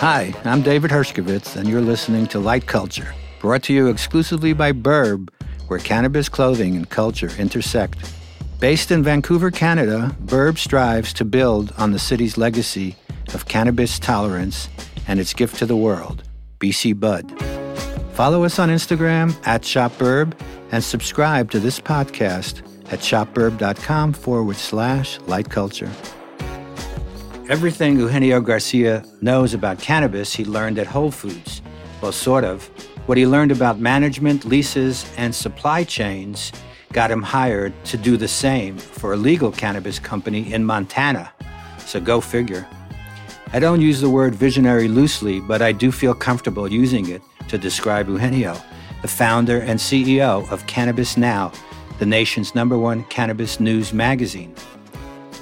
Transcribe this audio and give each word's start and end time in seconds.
Hi, 0.00 0.32
I'm 0.46 0.62
David 0.62 0.90
Hershkovitz, 0.90 1.56
and 1.56 1.68
you're 1.68 1.82
listening 1.82 2.26
to 2.28 2.38
Light 2.38 2.66
Culture, 2.66 3.14
brought 3.40 3.62
to 3.64 3.74
you 3.74 3.88
exclusively 3.88 4.54
by 4.54 4.72
Burb, 4.72 5.28
where 5.68 5.78
cannabis 5.78 6.30
clothing 6.30 6.76
and 6.76 6.88
culture 6.88 7.30
intersect. 7.38 7.98
Based 8.58 8.90
in 8.90 9.02
Vancouver, 9.02 9.50
Canada, 9.50 10.16
Burb 10.24 10.56
strives 10.56 11.12
to 11.12 11.26
build 11.26 11.74
on 11.76 11.92
the 11.92 11.98
city's 11.98 12.38
legacy 12.38 12.96
of 13.34 13.48
cannabis 13.48 13.98
tolerance 13.98 14.70
and 15.08 15.20
its 15.20 15.34
gift 15.34 15.56
to 15.56 15.66
the 15.66 15.76
world, 15.76 16.22
BC 16.58 16.98
Bud. 16.98 17.30
Follow 18.14 18.44
us 18.44 18.58
on 18.58 18.70
Instagram 18.70 19.36
at 19.46 19.60
ShopBurb 19.60 20.32
and 20.72 20.82
subscribe 20.82 21.50
to 21.50 21.60
this 21.60 21.78
podcast 21.78 22.62
at 22.90 23.00
shopburb.com 23.00 24.12
forward 24.12 24.56
slash 24.56 25.18
light 25.20 25.48
culture. 25.48 25.90
Everything 27.48 27.98
Eugenio 27.98 28.40
Garcia 28.40 29.04
knows 29.20 29.54
about 29.54 29.80
cannabis, 29.80 30.32
he 30.32 30.44
learned 30.44 30.78
at 30.78 30.86
Whole 30.86 31.10
Foods. 31.10 31.62
Well, 32.00 32.12
sort 32.12 32.44
of. 32.44 32.70
What 33.06 33.18
he 33.18 33.26
learned 33.26 33.50
about 33.50 33.80
management, 33.80 34.44
leases, 34.44 35.10
and 35.16 35.34
supply 35.34 35.82
chains 35.82 36.52
got 36.92 37.10
him 37.10 37.22
hired 37.22 37.72
to 37.86 37.96
do 37.96 38.16
the 38.16 38.28
same 38.28 38.78
for 38.78 39.12
a 39.12 39.16
legal 39.16 39.50
cannabis 39.50 39.98
company 39.98 40.52
in 40.52 40.64
Montana. 40.64 41.32
So 41.78 42.00
go 42.00 42.20
figure. 42.20 42.66
I 43.52 43.58
don't 43.58 43.80
use 43.80 44.00
the 44.00 44.10
word 44.10 44.34
visionary 44.34 44.86
loosely, 44.86 45.40
but 45.40 45.60
I 45.60 45.72
do 45.72 45.90
feel 45.90 46.14
comfortable 46.14 46.70
using 46.70 47.08
it 47.08 47.20
to 47.48 47.58
describe 47.58 48.08
Eugenio, 48.08 48.56
the 49.02 49.08
founder 49.08 49.60
and 49.60 49.78
CEO 49.78 50.48
of 50.52 50.66
Cannabis 50.68 51.16
Now, 51.16 51.50
the 52.00 52.06
nation's 52.06 52.54
number 52.54 52.78
one 52.78 53.04
cannabis 53.04 53.60
news 53.60 53.92
magazine. 53.92 54.54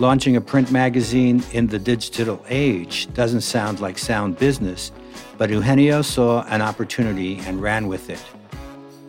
Launching 0.01 0.35
a 0.35 0.41
print 0.41 0.73
magazine 0.73 1.41
in 1.53 1.69
the 1.69 1.78
digital 1.78 2.45
age 2.48 3.06
doesn't 3.14 3.42
sound 3.42 3.78
like 3.78 3.97
sound 3.97 4.37
business, 4.41 4.91
but 5.39 5.51
Eugenio 5.51 6.03
saw 6.03 6.42
an 6.48 6.61
opportunity 6.61 7.39
and 7.47 7.62
ran 7.62 7.86
with 7.86 8.11
it. 8.11 8.20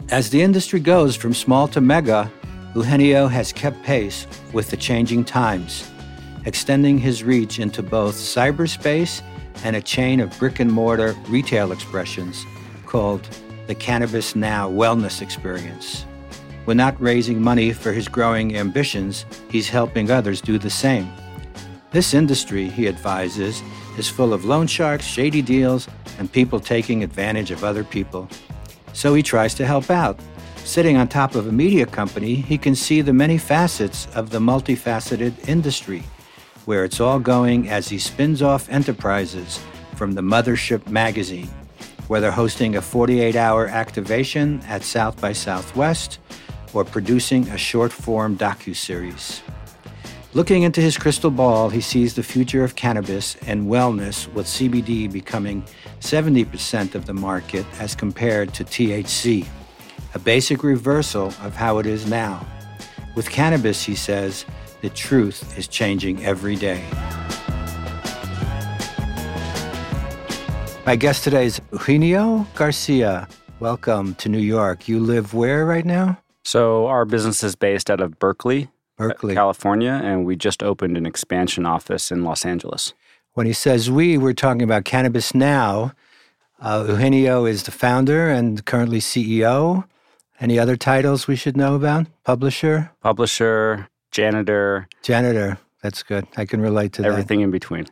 As 0.10 0.30
the 0.30 0.44
industry 0.44 0.80
goes 0.80 1.16
from 1.16 1.34
small 1.34 1.68
to 1.70 1.82
mega, 1.82 2.32
Eugenio 2.76 3.26
has 3.26 3.52
kept 3.52 3.82
pace 3.82 4.28
with 4.54 4.70
the 4.70 4.78
changing 4.78 5.26
times, 5.26 5.90
extending 6.46 7.00
his 7.00 7.24
reach 7.24 7.58
into 7.58 7.82
both 7.82 8.14
cyberspace 8.14 9.24
and 9.64 9.76
a 9.76 9.82
chain 9.82 10.20
of 10.20 10.38
brick 10.38 10.60
and 10.60 10.72
mortar 10.72 11.16
retail 11.28 11.72
expressions 11.72 12.46
called 12.86 13.28
the 13.66 13.74
Cannabis 13.74 14.36
Now 14.36 14.70
Wellness 14.70 15.20
Experience. 15.24 16.06
When 16.70 16.78
not 16.78 17.02
raising 17.02 17.42
money 17.42 17.74
for 17.74 17.92
his 17.92 18.08
growing 18.08 18.56
ambitions, 18.56 19.26
he's 19.50 19.68
helping 19.68 20.12
others 20.12 20.40
do 20.40 20.60
the 20.60 20.70
same. 20.70 21.12
This 21.90 22.14
industry, 22.14 22.70
he 22.70 22.88
advises, 22.88 23.64
is 23.98 24.08
full 24.08 24.34
of 24.34 24.46
loan 24.46 24.68
sharks, 24.68 25.04
shady 25.04 25.42
deals, 25.42 25.88
and 26.20 26.32
people 26.32 26.60
taking 26.60 27.04
advantage 27.04 27.50
of 27.50 27.64
other 27.64 27.84
people. 27.84 28.30
So 28.94 29.16
he 29.16 29.24
tries 29.24 29.56
to 29.56 29.66
help 29.66 29.90
out. 29.90 30.20
Sitting 30.58 30.96
on 30.96 31.08
top 31.08 31.34
of 31.34 31.48
a 31.48 31.52
media 31.52 31.88
company, 31.88 32.36
he 32.36 32.56
can 32.56 32.76
see 32.76 33.02
the 33.02 33.14
many 33.14 33.40
facets 33.40 34.08
of 34.14 34.30
the 34.30 34.38
multifaceted 34.38 35.50
industry, 35.50 36.04
where 36.66 36.84
it's 36.86 37.00
all 37.00 37.18
going 37.18 37.68
as 37.68 37.90
he 37.90 37.98
spins 37.98 38.44
off 38.44 38.70
enterprises 38.70 39.60
from 39.96 40.12
the 40.12 40.22
Mothership 40.22 40.88
magazine, 40.88 41.50
whether 42.10 42.30
hosting 42.30 42.76
a 42.76 42.82
48 42.84 43.36
hour 43.36 43.66
activation 43.66 44.62
at 44.68 44.84
South 44.84 45.20
by 45.20 45.34
Southwest 45.34 46.20
or 46.74 46.84
producing 46.84 47.48
a 47.50 47.58
short 47.58 47.92
form 47.92 48.38
docu-series. 48.38 49.42
Looking 50.34 50.62
into 50.62 50.80
his 50.80 50.96
crystal 50.96 51.32
ball, 51.32 51.70
he 51.70 51.82
sees 51.82 52.14
the 52.14 52.22
future 52.22 52.64
of 52.64 52.76
cannabis 52.76 53.36
and 53.48 53.68
wellness 53.68 54.32
with 54.34 54.46
CBD 54.46 55.12
becoming 55.12 55.64
70% 56.02 56.94
of 56.94 57.08
the 57.08 57.14
market 57.16 57.66
as 57.80 57.96
compared 57.96 58.54
to 58.54 58.64
THC, 58.64 59.48
a 60.14 60.20
basic 60.20 60.64
reversal 60.64 61.28
of 61.42 61.56
how 61.56 61.80
it 61.80 61.88
is 61.88 62.06
now. 62.06 62.46
With 63.16 63.30
cannabis, 63.32 63.84
he 63.84 63.96
says, 63.96 64.46
the 64.82 64.90
truth 64.92 65.58
is 65.58 65.68
changing 65.68 66.24
every 66.24 66.56
day. 66.56 66.84
My 70.86 70.96
guest 70.96 71.24
today 71.24 71.46
is 71.46 71.60
Eugenio 71.72 72.48
Garcia. 72.56 73.28
Welcome 73.60 74.16
to 74.16 74.30
New 74.30 74.40
York. 74.40 74.88
You 74.88 75.00
live 75.00 75.34
where 75.34 75.66
right 75.66 75.86
now? 75.86 76.18
So 76.44 76.88
our 76.88 77.06
business 77.06 77.44
is 77.44 77.56
based 77.56 77.90
out 77.90 78.00
of 78.00 78.18
Berkeley, 78.20 78.70
Berkeley, 78.98 79.36
California, 79.36 80.00
and 80.04 80.26
we 80.26 80.36
just 80.36 80.64
opened 80.64 80.98
an 80.98 81.06
expansion 81.06 81.66
office 81.66 82.12
in 82.12 82.24
Los 82.24 82.46
Angeles. 82.46 82.94
When 83.34 83.46
he 83.46 83.54
says 83.54 83.92
we, 83.92 84.18
we're 84.18 84.34
talking 84.34 84.64
about 84.64 84.86
Cannabis 84.86 85.34
Now. 85.34 85.94
Uh, 86.62 86.86
Eugenio 86.90 87.46
is 87.46 87.64
the 87.64 87.72
founder 87.72 88.30
and 88.30 88.66
currently 88.66 89.00
CEO. 89.00 89.86
Any 90.42 90.60
other 90.60 90.76
titles 90.76 91.28
we 91.28 91.36
should 91.36 91.56
know 91.56 91.76
about? 91.76 92.08
Publisher? 92.24 92.92
Publisher, 93.02 93.88
janitor. 94.12 94.88
Janitor. 95.02 95.58
That's 95.82 96.04
good. 96.04 96.28
I 96.36 96.46
can 96.46 96.62
relate 96.62 96.94
to 96.94 97.02
everything 97.02 97.04
that. 97.04 97.14
Everything 97.14 97.42
in 97.42 97.52
between. 97.52 97.86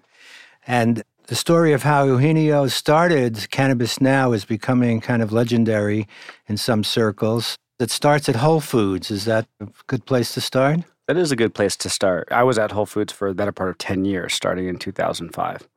And 0.66 1.04
the 1.28 1.36
story 1.36 1.74
of 1.74 1.84
how 1.84 2.06
Eugenio 2.06 2.68
started 2.68 3.50
Cannabis 3.52 4.02
Now 4.02 4.34
is 4.34 4.46
becoming 4.46 5.00
kind 5.00 5.22
of 5.22 5.32
legendary 5.32 6.08
in 6.48 6.58
some 6.58 6.84
circles 6.84 7.58
that 7.80 7.92
starts 7.92 8.28
at 8.28 8.38
Whole 8.38 8.62
Foods. 8.62 9.12
Is 9.12 9.26
that 9.26 9.48
a 9.60 9.68
good 9.88 10.06
place 10.06 10.34
to 10.34 10.42
start? 10.42 10.80
That 11.08 11.18
is 11.18 11.32
a 11.32 11.36
good 11.36 11.54
place 11.54 11.76
to 11.78 11.90
start. 11.90 12.28
I 12.32 12.44
was 12.44 12.58
at 12.58 12.72
Whole 12.72 12.86
Foods 12.86 13.14
for 13.14 13.30
the 13.30 13.36
better 13.36 13.52
part 13.52 13.70
of 13.70 13.78
10 13.78 14.06
years, 14.06 14.34
starting 14.34 14.68
in 14.68 14.78
2005. 14.78 15.68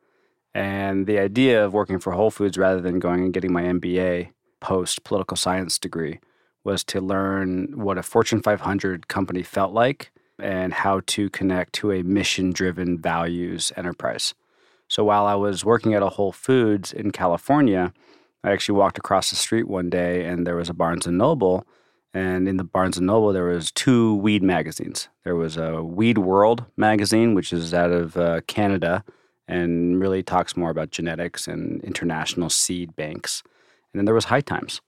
And 0.55 1.07
the 1.07 1.19
idea 1.19 1.65
of 1.65 1.73
working 1.73 2.01
for 2.01 2.13
Whole 2.13 2.31
Foods 2.31 2.59
rather 2.59 2.81
than 2.81 2.99
going 2.99 3.23
and 3.23 3.33
getting 3.33 3.53
my 3.53 3.63
MBA 3.63 4.31
post 4.61 5.05
political 5.05 5.37
science 5.37 5.79
degree 5.79 6.21
was 6.65 6.83
to 6.85 7.01
learn 7.01 7.73
what 7.77 7.99
a 7.99 8.03
Fortune 8.03 8.43
500 8.43 9.09
company 9.09 9.43
felt 9.43 9.73
like 9.73 10.11
and 10.39 10.73
how 10.73 11.03
to 11.07 11.31
connect 11.31 11.75
to 11.75 11.93
a 11.93 12.03
mission 12.03 12.51
driven 12.51 12.99
values 12.99 13.73
enterprise. 13.77 14.35
So 14.89 15.05
while 15.05 15.27
I 15.27 15.35
was 15.35 15.65
working 15.65 15.95
at 15.95 16.03
a 16.03 16.09
Whole 16.09 16.33
Foods 16.33 16.93
in 16.93 17.13
California, 17.13 17.93
I 18.43 18.51
actually 18.51 18.79
walked 18.79 18.99
across 18.99 19.31
the 19.31 19.37
street 19.37 19.69
one 19.69 19.91
day 19.91 20.25
and 20.25 20.47
there 20.47 20.57
was 20.57 20.69
a 20.69 20.75
Barnes 20.75 21.07
and 21.07 21.19
Noble 21.19 21.67
and 22.13 22.49
in 22.49 22.57
the 22.57 22.65
Barnes 22.65 22.97
and 22.97 23.07
Noble, 23.07 23.33
there 23.33 23.45
was 23.45 23.71
two 23.71 24.17
weed 24.17 24.43
magazines. 24.43 25.09
There 25.25 25.37
was 25.37 25.57
a 25.57 25.83
Weed 25.83 26.19
World 26.19 26.65
magazine, 26.77 27.35
which 27.35 27.53
is 27.53 27.73
out 27.73 27.93
of 27.93 28.17
uh, 28.17 28.41
Canada 28.47 29.05
and 29.47 30.01
really 30.01 30.23
talks 30.23 30.57
more 30.57 30.71
about 30.71 30.91
genetics 30.91 31.47
and 31.47 31.83
international 31.83 32.51
seed 32.51 32.95
banks. 32.97 33.43
And 33.93 33.99
then 33.99 34.05
there 34.05 34.15
was 34.15 34.27
High 34.27 34.41
Times. 34.41 34.81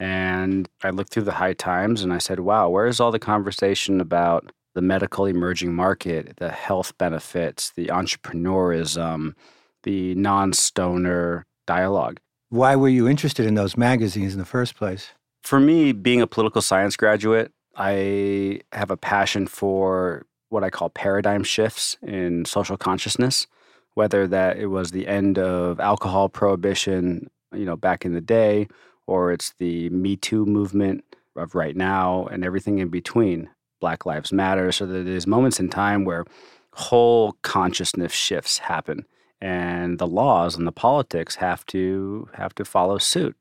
And 0.00 0.68
I 0.84 0.90
looked 0.90 1.12
through 1.12 1.24
the 1.24 1.32
High 1.32 1.54
Times 1.54 2.02
and 2.02 2.12
I 2.12 2.18
said, 2.18 2.40
wow, 2.40 2.68
where 2.68 2.86
is 2.86 3.00
all 3.00 3.10
the 3.10 3.18
conversation 3.18 4.00
about 4.00 4.52
the 4.74 4.82
medical 4.82 5.26
emerging 5.26 5.74
market, 5.74 6.36
the 6.36 6.50
health 6.50 6.96
benefits, 6.98 7.70
the 7.70 7.86
entrepreneurism, 7.86 9.34
the 9.82 10.14
non 10.14 10.52
stoner 10.52 11.46
dialogue? 11.66 12.20
Why 12.50 12.76
were 12.76 12.88
you 12.88 13.08
interested 13.08 13.46
in 13.46 13.54
those 13.54 13.76
magazines 13.76 14.32
in 14.32 14.38
the 14.38 14.44
first 14.44 14.76
place? 14.76 15.10
For 15.48 15.58
me, 15.58 15.92
being 15.92 16.20
a 16.20 16.26
political 16.26 16.60
science 16.60 16.94
graduate, 16.94 17.52
I 17.74 18.60
have 18.74 18.90
a 18.90 18.98
passion 18.98 19.46
for 19.46 20.26
what 20.50 20.62
I 20.62 20.68
call 20.68 20.90
paradigm 20.90 21.42
shifts 21.42 21.96
in 22.02 22.44
social 22.44 22.76
consciousness, 22.76 23.46
whether 23.94 24.26
that 24.26 24.58
it 24.58 24.66
was 24.66 24.90
the 24.90 25.08
end 25.08 25.38
of 25.38 25.80
alcohol 25.80 26.28
prohibition, 26.28 27.30
you 27.54 27.64
know, 27.64 27.76
back 27.76 28.04
in 28.04 28.12
the 28.12 28.20
day, 28.20 28.68
or 29.06 29.32
it's 29.32 29.54
the 29.56 29.88
Me 29.88 30.16
Too 30.16 30.44
movement 30.44 31.02
of 31.34 31.54
right 31.54 31.74
now 31.74 32.26
and 32.26 32.44
everything 32.44 32.78
in 32.78 32.90
between. 32.90 33.48
Black 33.80 34.04
Lives 34.04 34.34
Matter. 34.34 34.70
So 34.70 34.84
there's 34.84 35.26
moments 35.26 35.58
in 35.58 35.70
time 35.70 36.04
where 36.04 36.26
whole 36.74 37.38
consciousness 37.40 38.12
shifts 38.12 38.58
happen 38.58 39.06
and 39.40 39.98
the 39.98 40.06
laws 40.06 40.56
and 40.56 40.66
the 40.66 40.72
politics 40.72 41.36
have 41.36 41.64
to 41.66 42.28
have 42.34 42.54
to 42.56 42.66
follow 42.66 42.98
suit. 42.98 43.34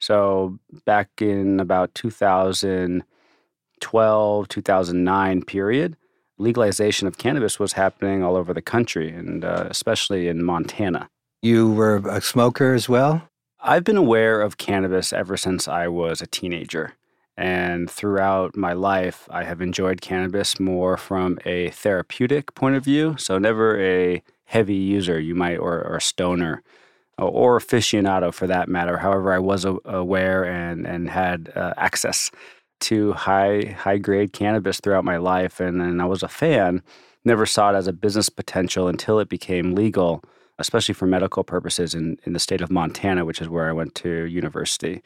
So 0.00 0.58
back 0.84 1.08
in 1.20 1.60
about 1.60 1.94
2012, 1.94 4.48
2009 4.48 5.42
period, 5.42 5.96
legalization 6.38 7.06
of 7.06 7.18
cannabis 7.18 7.60
was 7.60 7.74
happening 7.74 8.24
all 8.24 8.34
over 8.34 8.54
the 8.54 8.62
country, 8.62 9.12
and 9.12 9.44
uh, 9.44 9.66
especially 9.68 10.26
in 10.26 10.42
Montana. 10.42 11.08
You 11.42 11.70
were 11.70 11.98
a 12.08 12.20
smoker 12.20 12.74
as 12.74 12.88
well? 12.88 13.28
I've 13.60 13.84
been 13.84 13.96
aware 13.98 14.40
of 14.40 14.56
cannabis 14.56 15.12
ever 15.12 15.36
since 15.36 15.68
I 15.68 15.86
was 15.86 16.22
a 16.22 16.26
teenager. 16.26 16.94
And 17.36 17.88
throughout 17.90 18.56
my 18.56 18.72
life, 18.72 19.28
I 19.30 19.44
have 19.44 19.62
enjoyed 19.62 20.00
cannabis 20.00 20.58
more 20.58 20.96
from 20.96 21.38
a 21.44 21.70
therapeutic 21.70 22.52
point 22.54 22.74
of 22.76 22.84
view. 22.84 23.16
So, 23.18 23.38
never 23.38 23.80
a 23.80 24.22
heavy 24.44 24.74
user, 24.74 25.18
you 25.18 25.34
might, 25.34 25.56
or, 25.56 25.82
or 25.82 25.96
a 25.96 26.02
stoner 26.02 26.62
or 27.26 27.58
aficionado 27.58 28.32
for 28.32 28.46
that 28.46 28.68
matter. 28.68 28.98
However, 28.98 29.32
I 29.32 29.38
was 29.38 29.64
aware 29.84 30.44
and 30.44 30.86
and 30.86 31.08
had 31.10 31.52
uh, 31.54 31.74
access 31.76 32.30
to 32.80 33.12
high 33.12 33.76
high 33.78 33.98
grade 33.98 34.32
cannabis 34.32 34.80
throughout 34.80 35.04
my 35.04 35.18
life, 35.18 35.60
and, 35.60 35.80
and 35.80 36.00
I 36.02 36.06
was 36.06 36.22
a 36.22 36.28
fan. 36.28 36.82
Never 37.24 37.46
saw 37.46 37.72
it 37.72 37.76
as 37.76 37.86
a 37.86 37.92
business 37.92 38.30
potential 38.30 38.88
until 38.88 39.18
it 39.18 39.28
became 39.28 39.74
legal, 39.74 40.22
especially 40.58 40.94
for 40.94 41.06
medical 41.06 41.44
purposes 41.44 41.94
in, 41.94 42.16
in 42.24 42.32
the 42.32 42.38
state 42.38 42.62
of 42.62 42.70
Montana, 42.70 43.26
which 43.26 43.42
is 43.42 43.48
where 43.48 43.68
I 43.68 43.72
went 43.72 43.94
to 43.96 44.24
university. 44.24 45.02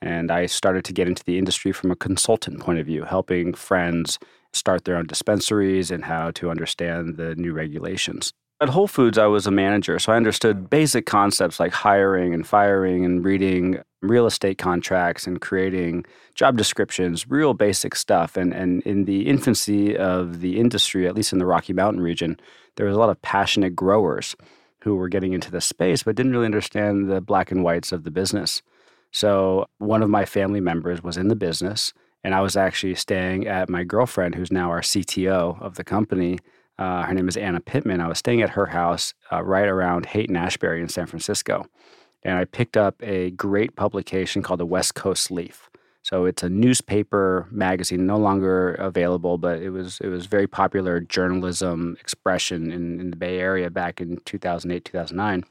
And 0.00 0.32
I 0.32 0.46
started 0.46 0.84
to 0.86 0.92
get 0.92 1.06
into 1.06 1.22
the 1.22 1.38
industry 1.38 1.70
from 1.70 1.92
a 1.92 1.96
consultant 1.96 2.58
point 2.58 2.80
of 2.80 2.86
view, 2.86 3.04
helping 3.04 3.54
friends 3.54 4.18
start 4.52 4.84
their 4.84 4.96
own 4.96 5.06
dispensaries 5.06 5.92
and 5.92 6.04
how 6.04 6.32
to 6.32 6.50
understand 6.50 7.16
the 7.16 7.36
new 7.36 7.52
regulations. 7.52 8.32
At 8.62 8.68
Whole 8.68 8.86
Foods, 8.86 9.18
I 9.18 9.26
was 9.26 9.48
a 9.48 9.50
manager, 9.50 9.98
so 9.98 10.12
I 10.12 10.16
understood 10.16 10.70
basic 10.70 11.04
concepts 11.04 11.58
like 11.58 11.72
hiring 11.72 12.32
and 12.32 12.46
firing 12.46 13.04
and 13.04 13.24
reading 13.24 13.80
real 14.02 14.24
estate 14.24 14.56
contracts 14.56 15.26
and 15.26 15.40
creating 15.40 16.04
job 16.36 16.56
descriptions, 16.56 17.28
real 17.28 17.54
basic 17.54 17.96
stuff. 17.96 18.36
And, 18.36 18.54
and 18.54 18.80
in 18.82 19.04
the 19.04 19.26
infancy 19.26 19.96
of 19.96 20.38
the 20.38 20.60
industry, 20.60 21.08
at 21.08 21.16
least 21.16 21.32
in 21.32 21.40
the 21.40 21.44
Rocky 21.44 21.72
Mountain 21.72 22.04
region, 22.04 22.38
there 22.76 22.86
was 22.86 22.94
a 22.94 23.00
lot 23.00 23.10
of 23.10 23.20
passionate 23.20 23.74
growers 23.74 24.36
who 24.82 24.94
were 24.94 25.08
getting 25.08 25.32
into 25.32 25.50
the 25.50 25.60
space 25.60 26.04
but 26.04 26.14
didn't 26.14 26.30
really 26.30 26.46
understand 26.46 27.10
the 27.10 27.20
black 27.20 27.50
and 27.50 27.64
whites 27.64 27.90
of 27.90 28.04
the 28.04 28.12
business. 28.12 28.62
So 29.10 29.66
one 29.78 30.04
of 30.04 30.08
my 30.08 30.24
family 30.24 30.60
members 30.60 31.02
was 31.02 31.16
in 31.16 31.26
the 31.26 31.34
business, 31.34 31.92
and 32.22 32.32
I 32.32 32.40
was 32.40 32.56
actually 32.56 32.94
staying 32.94 33.48
at 33.48 33.68
my 33.68 33.82
girlfriend, 33.82 34.36
who's 34.36 34.52
now 34.52 34.70
our 34.70 34.82
CTO 34.82 35.60
of 35.60 35.74
the 35.74 35.82
company, 35.82 36.38
uh, 36.78 37.02
her 37.02 37.14
name 37.14 37.28
is 37.28 37.36
Anna 37.36 37.60
Pittman. 37.60 38.00
I 38.00 38.08
was 38.08 38.18
staying 38.18 38.42
at 38.42 38.50
her 38.50 38.66
house 38.66 39.14
uh, 39.30 39.42
right 39.42 39.68
around 39.68 40.06
Haight 40.06 40.30
Ashbury 40.34 40.80
in 40.80 40.88
San 40.88 41.06
Francisco. 41.06 41.66
And 42.22 42.38
I 42.38 42.44
picked 42.44 42.76
up 42.76 42.96
a 43.02 43.30
great 43.32 43.76
publication 43.76 44.42
called 44.42 44.60
the 44.60 44.66
West 44.66 44.94
Coast 44.94 45.30
Leaf. 45.30 45.68
So 46.02 46.24
it's 46.24 46.42
a 46.42 46.48
newspaper 46.48 47.46
magazine, 47.50 48.06
no 48.06 48.16
longer 48.16 48.74
available, 48.74 49.38
but 49.38 49.62
it 49.62 49.70
was 49.70 50.00
it 50.00 50.08
was 50.08 50.26
very 50.26 50.48
popular 50.48 50.98
journalism 50.98 51.96
expression 52.00 52.72
in, 52.72 53.00
in 53.00 53.10
the 53.10 53.16
Bay 53.16 53.38
Area 53.38 53.70
back 53.70 54.00
in 54.00 54.18
2008, 54.24 54.84
2009. 54.84 55.44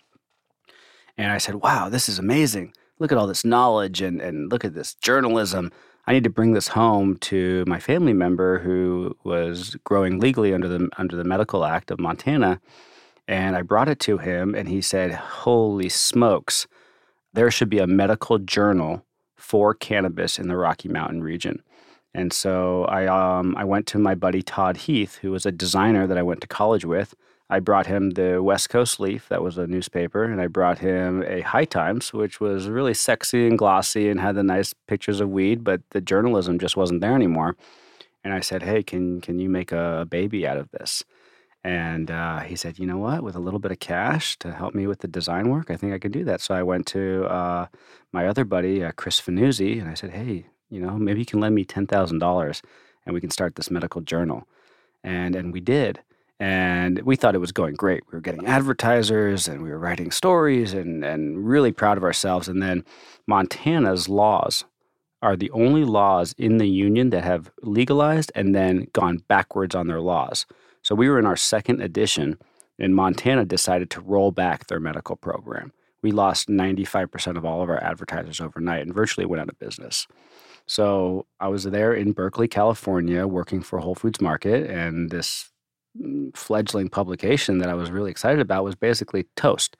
And 1.18 1.32
I 1.32 1.38
said, 1.38 1.56
wow, 1.56 1.88
this 1.88 2.10
is 2.10 2.20
amazing. 2.20 2.74
Look 3.00 3.12
at 3.12 3.18
all 3.18 3.28
this 3.28 3.46
knowledge 3.46 4.02
and, 4.02 4.22
and 4.22 4.52
look 4.52 4.66
at 4.66 4.74
this 4.74 4.94
journalism. 4.96 5.72
I 6.08 6.14
need 6.14 6.24
to 6.24 6.30
bring 6.30 6.54
this 6.54 6.70
home 6.70 7.18
to 7.18 7.64
my 7.68 7.80
family 7.80 8.14
member 8.14 8.60
who 8.60 9.16
was 9.24 9.76
growing 9.84 10.20
legally 10.20 10.54
under 10.54 10.68
the 10.68 10.90
under 10.98 11.16
the 11.16 11.24
Medical 11.24 11.64
Act 11.64 11.92
of 11.92 12.00
Montana. 12.00 12.60
And 13.28 13.56
I 13.56 13.62
brought 13.62 13.88
it 13.88 14.00
to 14.02 14.18
him 14.18 14.56
and 14.56 14.68
he 14.68 14.82
said, 14.82 15.14
"Holy 15.14 15.90
smokes. 15.90 16.68
There 17.34 17.52
should 17.52 17.70
be 17.70 17.80
a 17.80 17.88
medical 17.88 18.40
journal 18.40 19.06
for 19.36 19.74
cannabis 19.74 20.40
in 20.40 20.48
the 20.48 20.58
Rocky 20.58 20.90
Mountain 20.90 21.24
region." 21.24 21.62
And 22.14 22.34
so 22.34 22.86
I 22.86 23.08
um, 23.08 23.56
I 23.56 23.64
went 23.64 23.88
to 23.88 24.00
my 24.00 24.16
buddy 24.16 24.42
Todd 24.42 24.78
Heath, 24.78 25.20
who 25.22 25.32
was 25.32 25.46
a 25.46 25.52
designer 25.52 26.08
that 26.08 26.18
I 26.18 26.24
went 26.24 26.42
to 26.42 26.48
college 26.48 26.84
with, 26.84 27.16
I 27.52 27.60
brought 27.60 27.86
him 27.86 28.12
the 28.12 28.42
West 28.42 28.70
Coast 28.70 28.98
Leaf, 29.02 29.28
that 29.28 29.44
was 29.44 29.58
a 29.58 29.68
newspaper, 29.68 30.24
and 30.24 30.40
I 30.40 30.48
brought 30.48 30.80
him 30.80 31.22
a 31.28 31.42
High 31.42 31.66
Times, 31.66 32.14
which 32.14 32.40
was 32.40 32.70
really 32.70 32.94
sexy 32.94 33.46
and 33.46 33.58
glossy 33.58 34.08
and 34.08 34.22
had 34.22 34.36
the 34.36 34.44
nice 34.44 34.74
pictures 34.88 35.20
of 35.20 35.30
weed, 35.30 35.62
but 35.62 35.82
the 35.90 36.00
journalism 36.00 36.60
just 36.60 36.78
wasn't 36.78 37.02
there 37.02 37.14
anymore. 37.14 37.58
And 38.24 38.34
I 38.34 38.40
said, 38.40 38.64
"Hey, 38.64 38.84
can 38.84 39.20
can 39.20 39.38
you 39.38 39.50
make 39.50 39.74
a 39.74 40.08
baby 40.10 40.48
out 40.48 40.58
of 40.58 40.72
this?" 40.72 41.04
And 41.62 42.10
uh, 42.10 42.40
he 42.40 42.56
said, 42.56 42.80
"You 42.80 42.86
know 42.88 42.98
what? 42.98 43.22
With 43.22 43.36
a 43.36 43.40
little 43.40 43.60
bit 43.60 43.74
of 43.74 43.80
cash 43.80 44.38
to 44.40 44.54
help 44.54 44.74
me 44.74 44.88
with 44.88 45.00
the 45.00 45.10
design 45.10 45.50
work, 45.50 45.70
I 45.70 45.76
think 45.76 45.94
I 45.94 46.00
can 46.00 46.12
do 46.14 46.24
that." 46.24 46.40
So 46.40 46.56
I 46.56 46.64
went 46.64 46.86
to 46.88 47.26
uh, 47.26 47.66
my 48.14 48.28
other 48.28 48.46
buddy, 48.46 48.82
uh, 48.82 48.94
Chris 48.96 49.20
Fanuzzi, 49.20 49.82
and 49.82 49.90
I 49.90 49.96
said, 49.96 50.12
"Hey, 50.12 50.46
you 50.70 50.80
know, 50.80 50.98
maybe 50.98 51.20
you 51.20 51.26
can 51.26 51.42
lend 51.42 51.56
me 51.56 51.66
ten 51.66 51.86
thousand 51.86 52.20
dollars, 52.20 52.62
and 53.06 53.14
we 53.14 53.20
can 53.20 53.32
start 53.32 53.56
this 53.56 53.70
medical 53.70 54.00
journal." 54.00 54.48
And 55.04 55.36
and 55.36 55.52
we 55.52 55.60
did 55.60 56.00
and 56.42 57.04
we 57.04 57.16
thought 57.16 57.36
it 57.36 57.38
was 57.38 57.52
going 57.52 57.76
great. 57.76 58.02
We 58.08 58.16
were 58.16 58.22
getting 58.22 58.48
advertisers 58.48 59.48
and 59.48 59.62
we 59.62 59.70
were 59.70 59.78
writing 59.78 60.10
stories 60.10 60.74
and, 60.74 61.06
and 61.06 61.48
really 61.48 61.72
proud 61.72 61.98
of 61.98 62.04
ourselves. 62.04 62.48
And 62.48 62.64
then 62.64 62.84
Montana's 63.28 64.10
laws 64.10 64.66
are 65.22 65.36
the 65.36 65.52
only 65.52 65.84
laws 65.84 66.34
in 66.40 66.58
the 66.58 66.68
union 66.68 67.12
that 67.12 67.24
have 67.24 67.52
legalized 67.62 68.32
and 68.34 68.56
then 68.56 68.88
gone 68.92 69.18
backwards 69.28 69.76
on 69.76 69.86
their 69.86 70.02
laws. 70.02 70.48
So 70.82 70.96
we 70.96 71.10
were 71.10 71.20
in 71.20 71.28
our 71.28 71.36
second 71.36 71.80
edition, 71.80 72.40
and 72.80 72.96
Montana 72.96 73.46
decided 73.46 73.92
to 73.92 74.02
roll 74.02 74.32
back 74.32 74.66
their 74.66 74.80
medical 74.80 75.18
program. 75.18 75.72
We 76.02 76.12
lost 76.12 76.50
95% 76.50 77.38
of 77.38 77.46
all 77.46 77.62
of 77.62 77.70
our 77.70 77.84
advertisers 77.84 78.42
overnight 78.42 78.82
and 78.82 78.96
virtually 78.96 79.28
went 79.28 79.42
out 79.42 79.50
of 79.50 79.60
business. 79.60 80.08
So 80.66 81.28
I 81.40 81.50
was 81.50 81.66
there 81.66 81.94
in 81.94 82.14
Berkeley, 82.14 82.48
California, 82.48 83.28
working 83.28 83.62
for 83.62 83.78
Whole 83.78 83.94
Foods 83.94 84.20
Market, 84.20 84.68
and 84.68 85.12
this 85.12 85.51
Mm, 86.00 86.36
fledgling 86.36 86.88
publication 86.90 87.58
that 87.58 87.70
I 87.70 87.74
was 87.74 87.92
really 87.92 88.12
excited 88.12 88.40
about 88.40 88.64
was 88.64 88.76
basically 88.76 89.26
Toast. 89.36 89.76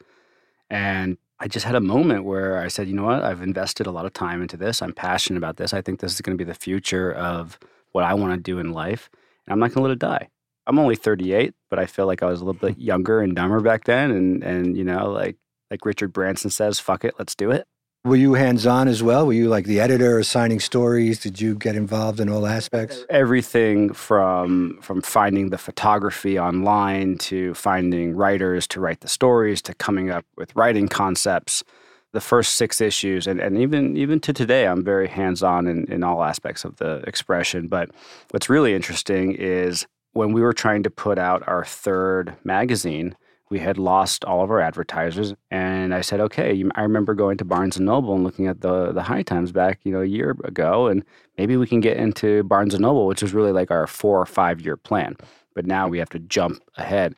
And 0.70 1.18
I 1.40 1.48
just 1.48 1.66
had 1.66 1.76
a 1.76 1.82
moment 1.82 2.26
where 2.26 2.58
I 2.58 2.68
said, 2.68 2.88
you 2.88 2.94
know 2.94 3.06
what? 3.06 3.24
I've 3.24 3.42
invested 3.42 3.88
a 3.88 3.92
lot 3.92 4.06
of 4.06 4.14
time 4.14 4.42
into 4.42 4.58
this. 4.58 4.82
I'm 4.82 4.94
passionate 4.94 5.38
about 5.38 5.58
this. 5.58 5.74
I 5.74 5.82
think 5.82 6.00
this 6.00 6.14
is 6.14 6.22
going 6.22 6.38
to 6.38 6.44
be 6.44 6.48
the 6.48 6.58
future 6.58 7.12
of 7.14 7.58
what 7.94 8.04
I 8.04 8.14
want 8.14 8.34
to 8.34 8.38
do 8.38 8.60
in 8.60 8.74
life. 8.74 9.10
And 9.46 9.54
I'm 9.54 9.60
not 9.60 9.74
going 9.74 9.84
to 9.84 9.88
let 9.88 9.92
it 9.92 10.00
die. 10.00 10.30
I'm 10.68 10.80
only 10.80 10.96
38, 10.96 11.54
but 11.70 11.80
I 11.80 11.86
feel 11.86 12.06
like 12.06 12.22
I 12.22 12.28
was 12.28 12.42
a 12.42 12.46
little 12.46 12.60
bit 12.60 12.78
younger 12.80 13.22
and 13.22 13.36
dumber 13.36 13.62
back 13.62 13.86
then. 13.86 14.12
And, 14.12 14.44
and 14.44 14.78
you 14.78 14.84
know, 14.84 15.10
like, 15.10 15.38
like 15.70 15.86
Richard 15.86 16.12
Branson 16.12 16.50
says, 16.50 16.80
fuck 16.80 17.06
it, 17.06 17.16
let's 17.18 17.36
do 17.36 17.52
it. 17.52 17.68
Were 18.04 18.16
you 18.16 18.34
hands 18.34 18.66
on 18.66 18.88
as 18.88 19.04
well? 19.04 19.28
Were 19.28 19.34
you 19.34 19.48
like 19.48 19.66
the 19.66 19.80
editor 19.80 20.18
assigning 20.18 20.60
stories? 20.60 21.20
Did 21.20 21.40
you 21.40 21.54
get 21.54 21.76
involved 21.76 22.20
in 22.20 22.30
all 22.30 22.48
aspects? 22.48 23.06
Everything 23.12 23.94
from 23.94 24.80
from 24.82 25.04
finding 25.04 25.52
the 25.52 25.60
photography 25.60 26.40
online 26.40 27.20
to 27.20 27.54
finding 27.54 28.16
writers 28.16 28.66
to 28.70 28.80
write 28.80 29.02
the 29.02 29.08
stories 29.08 29.62
to 29.64 29.76
coming 29.76 30.10
up 30.10 30.26
with 30.36 30.56
writing 30.56 30.88
concepts. 30.88 31.64
The 32.12 32.22
first 32.22 32.56
six 32.56 32.82
issues 32.82 33.28
and, 33.28 33.40
and 33.40 33.56
even 33.60 33.96
even 33.96 34.20
to 34.22 34.34
today 34.34 34.66
I'm 34.66 34.84
very 34.84 35.08
hands 35.08 35.44
on 35.44 35.68
in, 35.68 35.86
in 35.86 36.04
all 36.04 36.24
aspects 36.24 36.66
of 36.66 36.78
the 36.78 37.04
expression. 37.06 37.68
But 37.68 37.92
what's 38.32 38.50
really 38.50 38.74
interesting 38.74 39.34
is 39.34 39.86
when 40.14 40.34
we 40.34 40.42
were 40.42 40.54
trying 40.54 40.82
to 40.84 40.90
put 40.90 41.20
out 41.20 41.48
our 41.48 41.64
third 41.64 42.36
magazine, 42.44 43.16
we 43.52 43.60
had 43.60 43.78
lost 43.78 44.26
all 44.26 44.44
of 44.44 44.50
our 44.50 44.60
advertisers 44.60 45.36
and 45.52 45.94
i 45.94 46.02
said 46.02 46.20
okay 46.20 46.64
i 46.76 46.82
remember 46.82 47.14
going 47.14 47.38
to 47.38 47.46
barnes 47.46 47.78
and 47.78 47.86
noble 47.86 48.16
and 48.16 48.24
looking 48.24 48.48
at 48.48 48.62
the 48.62 48.92
the 48.92 49.04
high 49.04 49.22
times 49.22 49.52
back 49.52 49.80
you 49.84 49.92
know 49.92 50.02
a 50.02 50.06
year 50.06 50.36
ago 50.44 50.88
and 50.88 51.04
maybe 51.38 51.56
we 51.56 51.68
can 51.68 51.80
get 51.80 51.98
into 51.98 52.42
barnes 52.44 52.74
and 52.74 52.82
noble 52.82 53.06
which 53.06 53.22
is 53.22 53.34
really 53.34 53.52
like 53.52 53.70
our 53.70 53.86
four 53.86 54.20
or 54.20 54.26
five 54.26 54.60
year 54.62 54.76
plan 54.76 55.16
but 55.54 55.66
now 55.66 55.88
we 55.88 56.00
have 56.00 56.10
to 56.10 56.20
jump 56.20 56.62
ahead. 56.78 57.16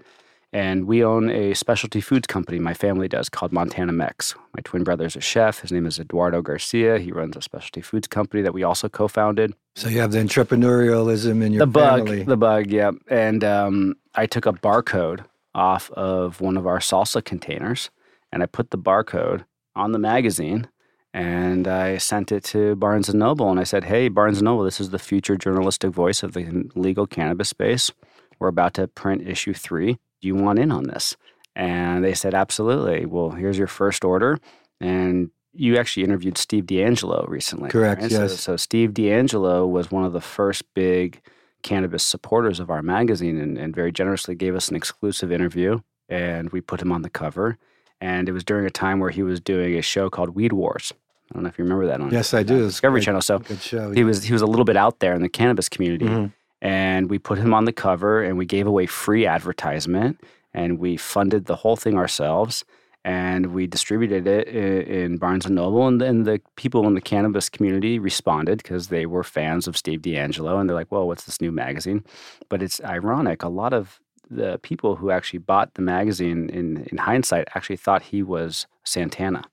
And 0.52 0.86
we 0.86 1.04
own 1.04 1.32
a 1.32 1.56
specialty 1.56 2.00
foods 2.00 2.28
company 2.28 2.60
my 2.60 2.76
family 2.76 3.08
does 3.08 3.28
called 3.28 3.52
montana 3.52 3.92
mex. 3.92 4.36
My 4.56 4.62
twin 4.64 4.84
brother's 4.84 5.16
a 5.16 5.22
chef 5.22 5.62
his 5.62 5.72
name 5.72 5.88
is 5.88 6.00
eduardo 6.00 6.44
garcia 6.44 7.00
he 7.00 7.12
runs 7.12 7.36
a 7.36 7.42
specialty 7.42 7.82
foods 7.82 8.08
company 8.08 8.44
that 8.44 8.54
we 8.54 8.62
also 8.62 8.88
co-founded. 8.88 9.56
So 9.76 9.90
you 9.90 10.00
have 10.00 10.12
the 10.12 10.20
entrepreneurialism 10.20 11.44
in 11.44 11.54
your 11.54 11.62
the 11.62 11.68
bug 11.68 12.06
family. 12.06 12.24
the 12.24 12.38
bug 12.38 12.70
yeah 12.70 12.92
and 13.08 13.44
um, 13.44 13.96
i 14.14 14.28
took 14.28 14.46
a 14.46 14.54
barcode 14.54 15.26
off 15.56 15.92
of 15.92 16.42
one 16.42 16.58
of 16.58 16.68
our 16.68 16.80
salsa 16.80 17.24
containers 17.24 17.90
and 18.32 18.42
I 18.42 18.48
put 18.48 18.72
the 18.72 18.78
barcode 18.78 19.46
on 19.76 19.92
the 19.92 20.00
magazine 20.00 20.68
and 21.14 21.68
I 21.68 21.98
sent 21.98 22.32
it 22.32 22.44
to 22.46 22.76
Barnes 22.76 23.08
and 23.08 23.20
Noble 23.20 23.52
and 23.52 23.60
I 23.60 23.64
said, 23.64 23.84
"Hey, 23.84 24.10
Barnes 24.10 24.40
and 24.40 24.46
Noble, 24.46 24.64
this 24.64 24.80
is 24.80 24.90
the 24.90 25.00
future 25.00 25.38
journalistic 25.38 25.92
voice 25.92 26.24
of 26.24 26.34
the 26.34 26.70
legal 26.76 27.06
cannabis 27.06 27.50
space. 27.50 27.92
We're 28.40 28.48
about 28.48 28.74
to 28.76 28.88
print 28.88 29.28
issue 29.28 29.54
3. 29.54 30.00
Do 30.22 30.28
you 30.28 30.36
want 30.36 30.58
in 30.58 30.72
on 30.72 30.86
this?" 30.86 31.16
And 31.56 32.04
they 32.04 32.16
said, 32.16 32.34
"Absolutely. 32.34 33.06
Well, 33.06 33.30
here's 33.32 33.60
your 33.60 33.68
first 33.68 34.04
order." 34.04 34.40
And 34.82 35.30
you 35.54 35.78
actually 35.78 36.04
interviewed 36.04 36.40
Steve 36.40 36.66
DeAngelo 36.66 37.28
recently. 37.30 37.70
Correct, 37.70 38.02
right? 38.02 38.12
yes. 38.12 38.32
So, 38.32 38.38
so 38.38 38.58
Steve 38.58 38.92
DeAngelo 38.92 39.70
was 39.70 39.92
one 39.92 40.04
of 40.04 40.14
the 40.14 40.22
first 40.22 40.64
big 40.74 41.22
cannabis 41.64 42.04
supporters 42.04 42.60
of 42.60 42.70
our 42.70 42.82
magazine 42.82 43.40
and, 43.40 43.58
and 43.58 43.76
very 43.76 43.92
generously 43.92 44.36
gave 44.36 44.56
us 44.56 44.70
an 44.70 44.76
exclusive 44.76 45.32
interview. 45.32 45.80
And 46.10 46.50
we 46.52 46.62
put 46.62 46.82
him 46.82 46.92
on 46.92 47.02
the 47.02 47.10
cover. 47.10 47.58
And 48.00 48.30
it 48.30 48.34
was 48.34 48.44
during 48.44 48.66
a 48.66 48.70
time 48.70 49.00
where 49.00 49.10
he 49.10 49.24
was 49.24 49.40
doing 49.40 49.76
a 49.76 49.82
show 49.82 50.10
called 50.10 50.32
Weed 50.36 50.54
Wars. 50.54 50.94
I 51.32 51.34
don't 51.34 51.44
know 51.44 51.50
if 51.50 51.58
you 51.58 51.64
remember 51.64 51.88
that 51.88 52.00
on 52.02 52.12
Yes, 52.12 52.34
I 52.34 52.44
do. 52.44 52.60
Discovery 52.60 53.00
great- 53.00 53.06
Channel. 53.06 53.22
So 53.22 53.40
Good 53.40 53.62
show. 53.62 53.92
he 53.92 54.04
was 54.04 54.24
he 54.24 54.34
was 54.34 54.42
a 54.42 54.46
little 54.46 54.66
bit 54.66 54.78
out 54.78 55.00
there 55.00 55.14
in 55.16 55.22
the 55.22 55.30
cannabis 55.30 55.68
community. 55.70 56.06
Mhm. 56.06 56.32
And 56.62 57.10
we 57.10 57.18
put 57.18 57.38
him 57.40 57.54
on 57.54 57.66
the 57.66 57.74
cover 57.74 58.22
and 58.22 58.38
we 58.38 58.46
gave 58.46 58.68
away 58.68 58.86
free 58.86 59.26
advertisement 59.26 60.22
and 60.54 60.78
we 60.80 60.96
funded 60.98 61.46
the 61.46 61.56
whole 61.58 61.76
thing 61.76 61.98
ourselves 61.98 62.64
and 63.06 63.48
we 63.48 63.68
distributed 63.68 64.26
it 64.28 64.48
in, 64.48 64.82
in 64.82 65.18
Barnes 65.18 65.46
and 65.46 65.56
Noble 65.56 65.88
and 65.88 66.00
then 66.00 66.24
the 66.24 66.40
people 66.56 66.88
in 66.88 66.94
the 66.94 67.02
cannabis 67.02 67.50
community 67.50 68.00
responded 68.00 68.58
because 68.60 68.88
they 68.88 69.06
were 69.06 69.24
fans 69.24 69.68
of 69.68 69.76
Steve 69.78 70.02
DeAngelo 70.02 70.60
and 70.60 70.70
they're 70.70 70.76
like, 70.76 70.92
"Well, 70.92 71.08
what's 71.08 71.26
this 71.26 71.42
new 71.42 71.52
magazine?" 71.52 72.04
But 72.50 72.62
it's 72.64 72.82
ironic. 72.84 73.44
A 73.44 73.50
lot 73.50 73.74
of 73.74 74.00
the 74.30 74.58
people 74.64 74.96
who 74.96 75.12
actually 75.12 75.40
bought 75.40 75.74
the 75.76 75.82
magazine 75.82 76.50
in 76.50 76.88
in 76.92 76.98
hindsight 76.98 77.48
actually 77.56 77.78
thought 77.78 78.02
he 78.04 78.24
was 78.24 78.68
Santana. 78.84 79.44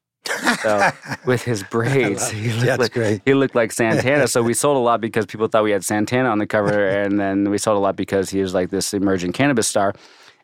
So 0.63 0.91
with 1.27 1.43
his 1.43 1.63
braids, 1.63 2.31
he 2.31 2.53
looked, 2.53 2.67
That's 2.67 2.81
like, 2.81 2.93
great. 2.93 3.23
he 3.25 3.35
looked 3.35 3.55
like 3.55 3.73
Santana. 3.73 4.29
so 4.29 4.43
we 4.43 4.55
sold 4.65 4.77
a 4.77 4.81
lot 4.81 5.01
because 5.01 5.27
people 5.27 5.49
thought 5.49 5.65
we 5.65 5.71
had 5.71 5.85
Santana 5.85 6.29
on 6.29 6.39
the 6.39 6.47
cover, 6.47 6.87
and 6.89 7.19
then 7.19 7.51
we 7.51 7.59
sold 7.59 7.77
a 7.77 7.81
lot 7.81 7.97
because 7.97 8.31
he 8.31 8.41
was 8.41 8.55
like 8.55 8.71
this 8.71 8.95
emerging 8.95 9.33
cannabis 9.33 9.67
star. 9.67 9.95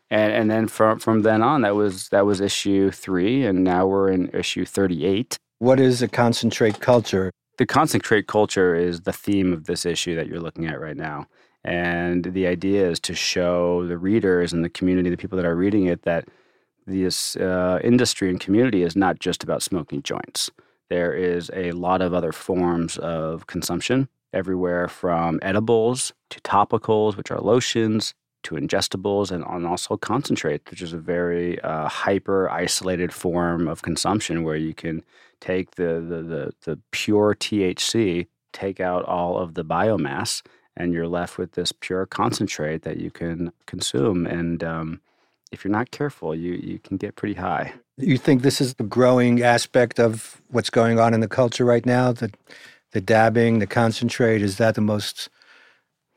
And 0.09 0.31
and 0.31 0.49
then 0.49 0.67
from 0.67 0.99
from 0.99 1.23
then 1.23 1.41
on, 1.41 1.61
that 1.61 1.75
was 1.75 2.09
that 2.09 2.25
was 2.25 2.39
issue 2.39 2.91
three, 2.91 3.45
and 3.45 3.63
now 3.63 3.85
we're 3.85 4.09
in 4.09 4.29
issue 4.29 4.65
thirty 4.65 5.05
eight. 5.05 5.37
What 5.59 5.79
is 5.79 6.01
a 6.01 6.07
concentrate 6.07 6.79
culture? 6.79 7.31
The 7.57 7.65
concentrate 7.65 8.27
culture 8.27 8.75
is 8.75 9.01
the 9.01 9.13
theme 9.13 9.51
of 9.51 9.65
this 9.65 9.85
issue 9.85 10.15
that 10.15 10.27
you're 10.27 10.39
looking 10.39 10.67
at 10.67 10.79
right 10.79 10.95
now. 10.95 11.27
And 11.63 12.23
the 12.25 12.47
idea 12.47 12.89
is 12.89 12.99
to 13.01 13.15
show 13.15 13.85
the 13.87 13.97
readers 13.97 14.53
and 14.53 14.63
the 14.63 14.69
community, 14.69 15.09
the 15.09 15.17
people 15.17 15.35
that 15.37 15.45
are 15.45 15.55
reading 15.55 15.87
it, 15.87 16.03
that 16.03 16.29
this 16.85 17.35
uh, 17.35 17.79
industry 17.83 18.29
and 18.29 18.39
community 18.39 18.83
is 18.83 18.95
not 18.95 19.19
just 19.19 19.43
about 19.43 19.63
smoking 19.63 20.01
joints. 20.03 20.49
There 20.89 21.11
is 21.11 21.51
a 21.53 21.73
lot 21.73 22.01
of 22.01 22.13
other 22.13 22.31
forms 22.31 22.97
of 22.97 23.47
consumption, 23.47 24.07
everywhere 24.31 24.87
from 24.87 25.39
edibles 25.41 26.13
to 26.29 26.39
topicals, 26.41 27.17
which 27.17 27.31
are 27.31 27.41
lotions, 27.41 28.13
to 28.43 28.55
ingestibles, 28.55 29.31
and, 29.31 29.43
and 29.43 29.65
also 29.65 29.97
concentrates, 29.97 30.69
which 30.69 30.81
is 30.81 30.93
a 30.93 30.97
very 30.97 31.59
uh, 31.61 31.87
hyper 31.87 32.49
isolated 32.49 33.13
form 33.13 33.67
of 33.67 33.81
consumption 33.81 34.43
where 34.43 34.55
you 34.55 34.73
can 34.73 35.03
take 35.39 35.71
the, 35.71 36.05
the, 36.07 36.21
the, 36.23 36.53
the 36.63 36.79
pure 36.91 37.35
THC, 37.35 38.27
take 38.53 38.79
out 38.79 39.05
all 39.05 39.37
of 39.37 39.53
the 39.53 39.65
biomass, 39.65 40.41
and 40.75 40.93
you're 40.93 41.07
left 41.07 41.37
with 41.37 41.53
this 41.53 41.71
pure 41.71 42.05
concentrate 42.05 42.83
that 42.83 42.97
you 42.97 43.11
can 43.11 43.51
consume. 43.65 44.25
And 44.25 44.63
um, 44.63 45.01
if 45.51 45.63
you're 45.63 45.71
not 45.71 45.91
careful, 45.91 46.35
you, 46.35 46.53
you 46.53 46.79
can 46.79 46.97
get 46.97 47.15
pretty 47.15 47.35
high. 47.35 47.73
You 47.97 48.17
think 48.17 48.41
this 48.41 48.61
is 48.61 48.75
the 48.75 48.83
growing 48.83 49.41
aspect 49.41 49.99
of 49.99 50.41
what's 50.49 50.69
going 50.69 50.99
on 50.99 51.13
in 51.13 51.19
the 51.19 51.27
culture 51.27 51.65
right 51.65 51.85
now? 51.85 52.11
The, 52.11 52.31
the 52.91 53.01
dabbing, 53.01 53.59
the 53.59 53.67
concentrate, 53.67 54.41
is 54.41 54.57
that 54.57 54.75
the 54.75 54.81
most 54.81 55.29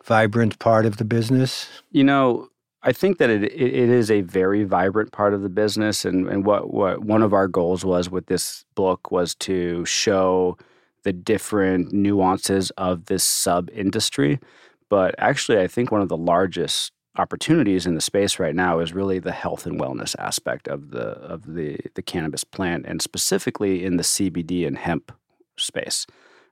vibrant 0.05 0.59
part 0.59 0.87
of 0.87 0.97
the 0.97 1.05
business? 1.05 1.69
You 1.91 2.05
know, 2.05 2.49
I 2.83 2.93
think 2.93 3.19
that 3.19 3.29
it, 3.29 3.45
it, 3.45 3.91
is 3.91 4.11
a 4.11 4.23
very 4.23 4.65
vibrant 4.65 5.13
part 5.13 5.35
of 5.35 5.43
the 5.43 5.49
business, 5.49 6.05
and, 6.05 6.27
and 6.29 6.47
what, 6.47 6.73
what 6.73 7.05
one 7.05 7.23
of 7.23 7.35
our 7.35 7.47
goals 7.47 7.85
was 7.85 8.09
with 8.09 8.27
this 8.27 8.65
book 8.75 9.11
was 9.11 9.35
to 9.37 9.85
show 9.85 10.57
the 11.03 11.13
different 11.13 11.93
nuances 11.93 12.71
of 12.73 13.07
this 13.07 13.25
sub 13.25 13.69
industry. 13.71 14.39
But 14.89 15.15
actually, 15.19 15.61
I 15.61 15.67
think 15.67 15.91
one 15.91 16.03
of 16.03 16.09
the 16.09 16.17
largest 16.17 16.93
opportunities 17.17 17.87
in 17.87 17.95
the 17.95 18.01
space 18.01 18.39
right 18.39 18.55
now 18.55 18.79
is 18.79 18.95
really 18.95 19.19
the 19.19 19.33
health 19.33 19.67
and 19.67 19.79
wellness 19.79 20.15
aspect 20.19 20.69
of 20.69 20.91
the 20.91 21.09
of 21.19 21.55
the 21.55 21.79
the 21.95 22.03
cannabis 22.03 22.45
plant, 22.45 22.87
and 22.87 23.03
specifically 23.03 23.85
in 23.85 23.97
the 23.97 24.03
CBD 24.03 24.67
and 24.67 24.79
hemp 24.79 25.13
space. 25.57 26.07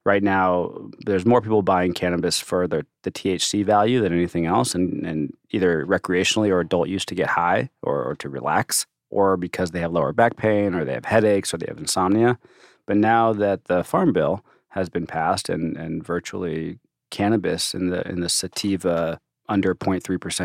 Right 0.09 0.23
now, 0.23 0.73
there's 1.05 1.27
more 1.27 1.43
people 1.43 1.61
buying 1.61 1.93
cannabis 1.93 2.41
for 2.41 2.67
the, 2.67 2.87
the 3.03 3.11
THC 3.11 3.63
value 3.63 4.01
than 4.01 4.15
anything 4.15 4.47
else, 4.47 4.75
and, 4.75 5.05
and 5.05 5.37
either 5.51 5.85
recreationally 5.85 6.49
or 6.49 6.61
adult 6.61 6.89
use 6.89 7.05
to 7.05 7.15
get 7.15 7.29
high 7.29 7.69
or, 7.83 8.05
or 8.05 8.15
to 8.17 8.31
relax, 8.31 8.87
or 9.11 9.37
because 9.37 9.73
they 9.73 9.81
have 9.81 9.93
lower 9.93 10.15
back 10.15 10.39
pain 10.39 10.75
or 10.75 10.87
they 10.87 10.95
have 10.95 11.05
headaches 11.05 11.53
or 11.53 11.59
they 11.59 11.67
have 11.69 11.77
insomnia. 11.77 12.39
But 12.87 12.97
now 12.97 13.35
that 13.35 13.67
the 13.67 13.85
Farm 13.85 14.15
Bill 14.15 14.43
has 14.69 14.89
been 14.89 15.07
passed 15.07 15.51
and, 15.51 15.77
and 15.77 16.03
virtually 16.03 16.79
cannabis 17.11 17.75
in 17.75 17.91
the 17.91 18.01
in 18.09 18.21
the 18.21 18.31
sativa 18.31 19.21
under 19.47 19.75
0.3% 19.75 20.03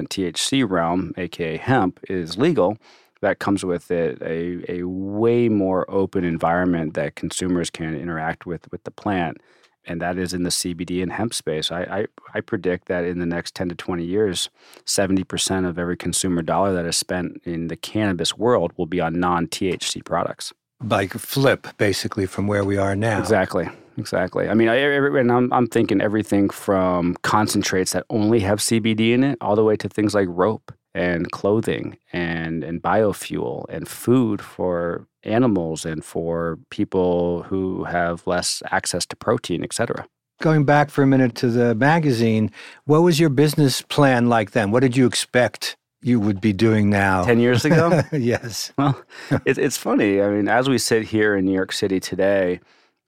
THC 0.09 0.69
realm, 0.69 1.13
aka 1.15 1.55
hemp, 1.55 2.01
is 2.09 2.37
legal, 2.37 2.77
that 3.23 3.39
comes 3.39 3.65
with 3.65 3.89
it 3.89 4.21
a, 4.21 4.63
a 4.71 4.83
way 4.83 5.49
more 5.49 5.89
open 5.89 6.23
environment 6.23 6.93
that 6.93 7.15
consumers 7.15 7.69
can 7.69 7.95
interact 7.95 8.45
with 8.45 8.71
with 8.71 8.83
the 8.83 8.91
plant. 8.91 9.37
And 9.85 10.01
that 10.01 10.17
is 10.17 10.33
in 10.33 10.43
the 10.43 10.49
CBD 10.49 11.03
and 11.03 11.11
hemp 11.11 11.33
space. 11.33 11.69
I, 11.69 11.81
I, 11.81 12.05
I 12.35 12.39
predict 12.39 12.87
that 12.87 13.03
in 13.03 13.19
the 13.19 13.25
next 13.25 13.53
10 13.53 13.67
to 13.69 13.75
20 13.75 14.05
years, 14.05 14.49
70% 14.85 15.67
of 15.67 15.77
every 15.77 15.97
consumer 15.97 16.41
dollar 16.41 16.73
that 16.73 16.85
is 16.85 16.95
spent 16.95 17.41
in 17.43 17.67
the 17.67 17.75
cannabis 17.75 18.37
world 18.37 18.71
will 18.77 18.85
be 18.85 19.01
on 19.01 19.19
non 19.19 19.47
THC 19.47 20.05
products. 20.05 20.53
Like 20.81 21.11
flip, 21.13 21.67
basically, 21.77 22.25
from 22.25 22.47
where 22.47 22.63
we 22.63 22.77
are 22.77 22.95
now. 22.95 23.19
Exactly. 23.19 23.67
Exactly. 23.97 24.49
I 24.49 24.53
mean, 24.53 24.69
I, 24.69 24.75
and 24.75 25.31
I'm, 25.31 25.51
I'm 25.53 25.67
thinking 25.67 26.01
everything 26.01 26.49
from 26.49 27.15
concentrates 27.21 27.91
that 27.91 28.05
only 28.09 28.39
have 28.39 28.59
CBD 28.59 29.11
in 29.11 29.23
it, 29.23 29.37
all 29.39 29.55
the 29.55 29.63
way 29.63 29.75
to 29.75 29.87
things 29.87 30.15
like 30.15 30.27
rope 30.29 30.71
and 30.93 31.31
clothing 31.31 31.97
and, 32.11 32.63
and 32.63 32.81
biofuel 32.81 33.65
and 33.69 33.87
food 33.87 34.41
for 34.41 35.07
animals 35.23 35.85
and 35.85 36.03
for 36.03 36.59
people 36.69 37.43
who 37.43 37.83
have 37.85 38.25
less 38.27 38.61
access 38.71 39.05
to 39.07 39.15
protein, 39.15 39.63
et 39.63 39.73
cetera. 39.73 40.05
Going 40.41 40.65
back 40.65 40.89
for 40.89 41.03
a 41.03 41.07
minute 41.07 41.35
to 41.35 41.47
the 41.47 41.73
magazine, 41.75 42.51
what 42.85 43.01
was 43.01 43.19
your 43.19 43.29
business 43.29 43.81
plan 43.81 44.27
like 44.29 44.51
then? 44.51 44.71
What 44.71 44.81
did 44.81 44.97
you 44.97 45.05
expect 45.05 45.77
you 46.01 46.19
would 46.19 46.41
be 46.41 46.51
doing 46.51 46.89
now? 46.89 47.23
10 47.23 47.39
years 47.39 47.63
ago? 47.63 48.01
yes. 48.11 48.73
Well, 48.77 49.01
it, 49.45 49.57
it's 49.57 49.77
funny. 49.77 50.21
I 50.21 50.29
mean, 50.29 50.49
as 50.49 50.67
we 50.67 50.77
sit 50.77 51.03
here 51.03 51.35
in 51.35 51.45
New 51.45 51.53
York 51.53 51.71
City 51.71 51.99
today, 51.99 52.59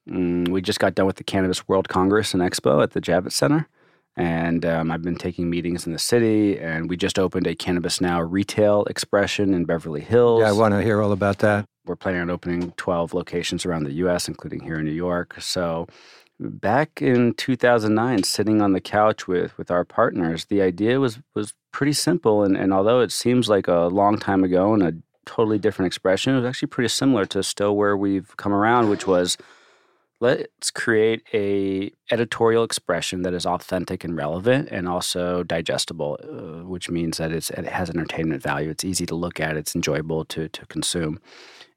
mm, 0.08 0.48
we 0.48 0.62
just 0.62 0.80
got 0.80 0.94
done 0.94 1.06
with 1.06 1.16
the 1.16 1.24
Cannabis 1.24 1.68
World 1.68 1.88
Congress 1.88 2.32
and 2.32 2.42
Expo 2.42 2.82
at 2.82 2.92
the 2.92 3.00
Javits 3.00 3.32
Center. 3.32 3.68
And 4.16 4.64
um, 4.64 4.90
I've 4.90 5.02
been 5.02 5.16
taking 5.16 5.50
meetings 5.50 5.86
in 5.86 5.92
the 5.92 5.98
city, 5.98 6.58
and 6.58 6.88
we 6.88 6.96
just 6.96 7.18
opened 7.18 7.46
a 7.46 7.54
Cannabis 7.54 8.00
Now 8.00 8.22
retail 8.22 8.84
expression 8.84 9.52
in 9.52 9.66
Beverly 9.66 10.00
Hills. 10.00 10.40
Yeah, 10.40 10.48
I 10.48 10.52
want 10.52 10.72
to 10.72 10.82
hear 10.82 11.02
all 11.02 11.12
about 11.12 11.38
that. 11.38 11.66
We're 11.84 11.96
planning 11.96 12.22
on 12.22 12.30
opening 12.30 12.72
12 12.72 13.12
locations 13.12 13.66
around 13.66 13.84
the 13.84 13.92
US, 13.92 14.26
including 14.26 14.60
here 14.60 14.76
in 14.76 14.86
New 14.86 14.92
York. 14.92 15.36
So, 15.40 15.86
back 16.40 17.02
in 17.02 17.34
2009, 17.34 18.22
sitting 18.22 18.62
on 18.62 18.72
the 18.72 18.80
couch 18.80 19.28
with, 19.28 19.56
with 19.58 19.70
our 19.70 19.84
partners, 19.84 20.46
the 20.46 20.62
idea 20.62 20.98
was, 20.98 21.18
was 21.34 21.52
pretty 21.70 21.92
simple. 21.92 22.42
And, 22.42 22.56
and 22.56 22.72
although 22.72 23.00
it 23.00 23.12
seems 23.12 23.50
like 23.50 23.68
a 23.68 23.86
long 23.86 24.18
time 24.18 24.42
ago 24.42 24.72
and 24.72 24.82
a 24.82 24.94
totally 25.26 25.58
different 25.58 25.88
expression, 25.88 26.32
it 26.32 26.38
was 26.38 26.46
actually 26.46 26.68
pretty 26.68 26.88
similar 26.88 27.26
to 27.26 27.42
still 27.42 27.76
where 27.76 27.96
we've 27.96 28.34
come 28.38 28.52
around, 28.52 28.88
which 28.88 29.06
was 29.06 29.36
let's 30.20 30.70
create 30.70 31.22
a 31.34 31.90
editorial 32.10 32.64
expression 32.64 33.22
that 33.22 33.34
is 33.34 33.44
authentic 33.44 34.04
and 34.04 34.16
relevant 34.16 34.68
and 34.70 34.88
also 34.88 35.42
digestible 35.42 36.18
uh, 36.22 36.66
which 36.66 36.88
means 36.88 37.18
that 37.18 37.32
it 37.32 37.48
has 37.48 37.90
entertainment 37.90 38.42
value. 38.42 38.70
It's 38.70 38.84
easy 38.84 39.06
to 39.06 39.14
look 39.14 39.40
at 39.40 39.56
it's 39.56 39.74
enjoyable 39.74 40.24
to, 40.26 40.48
to 40.48 40.66
consume. 40.66 41.20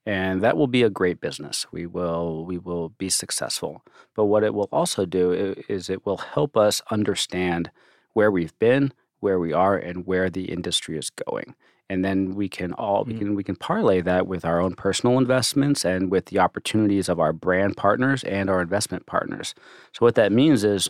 And 0.06 0.42
that 0.42 0.56
will 0.58 0.68
be 0.68 0.84
a 0.84 0.90
great 0.90 1.20
business. 1.20 1.68
We 1.72 1.86
will 1.86 2.46
we 2.46 2.58
will 2.58 2.90
be 2.90 3.10
successful. 3.10 3.84
But 4.16 4.26
what 4.26 4.44
it 4.44 4.54
will 4.54 4.70
also 4.72 5.06
do 5.06 5.56
is 5.68 5.90
it 5.90 6.06
will 6.06 6.18
help 6.18 6.56
us 6.56 6.82
understand 6.90 7.70
where 8.14 8.32
we've 8.32 8.58
been 8.60 8.94
where 9.20 9.40
we 9.40 9.52
are 9.52 9.76
and 9.76 10.08
where 10.08 10.30
the 10.30 10.46
industry 10.46 10.98
is 10.98 11.10
going 11.10 11.54
and 11.90 12.06
then 12.06 12.36
we 12.36 12.48
can 12.48 12.74
all 12.74 13.04
we 13.04 13.14
can 13.16 13.36
we 13.36 13.44
can 13.44 13.56
parlay 13.56 14.02
that 14.02 14.28
with 14.28 14.46
our 14.46 14.62
own 14.62 14.76
personal 14.76 15.18
investments 15.18 15.84
and 15.84 16.12
with 16.12 16.28
the 16.28 16.40
opportunities 16.40 17.10
of 17.10 17.20
our 17.20 17.34
brand 17.34 17.76
partners 17.76 18.24
and 18.24 18.50
our 18.50 18.62
investment 18.62 19.06
partners. 19.06 19.56
So 19.94 20.06
what 20.06 20.16
that 20.16 20.32
means 20.32 20.64
is 20.64 20.90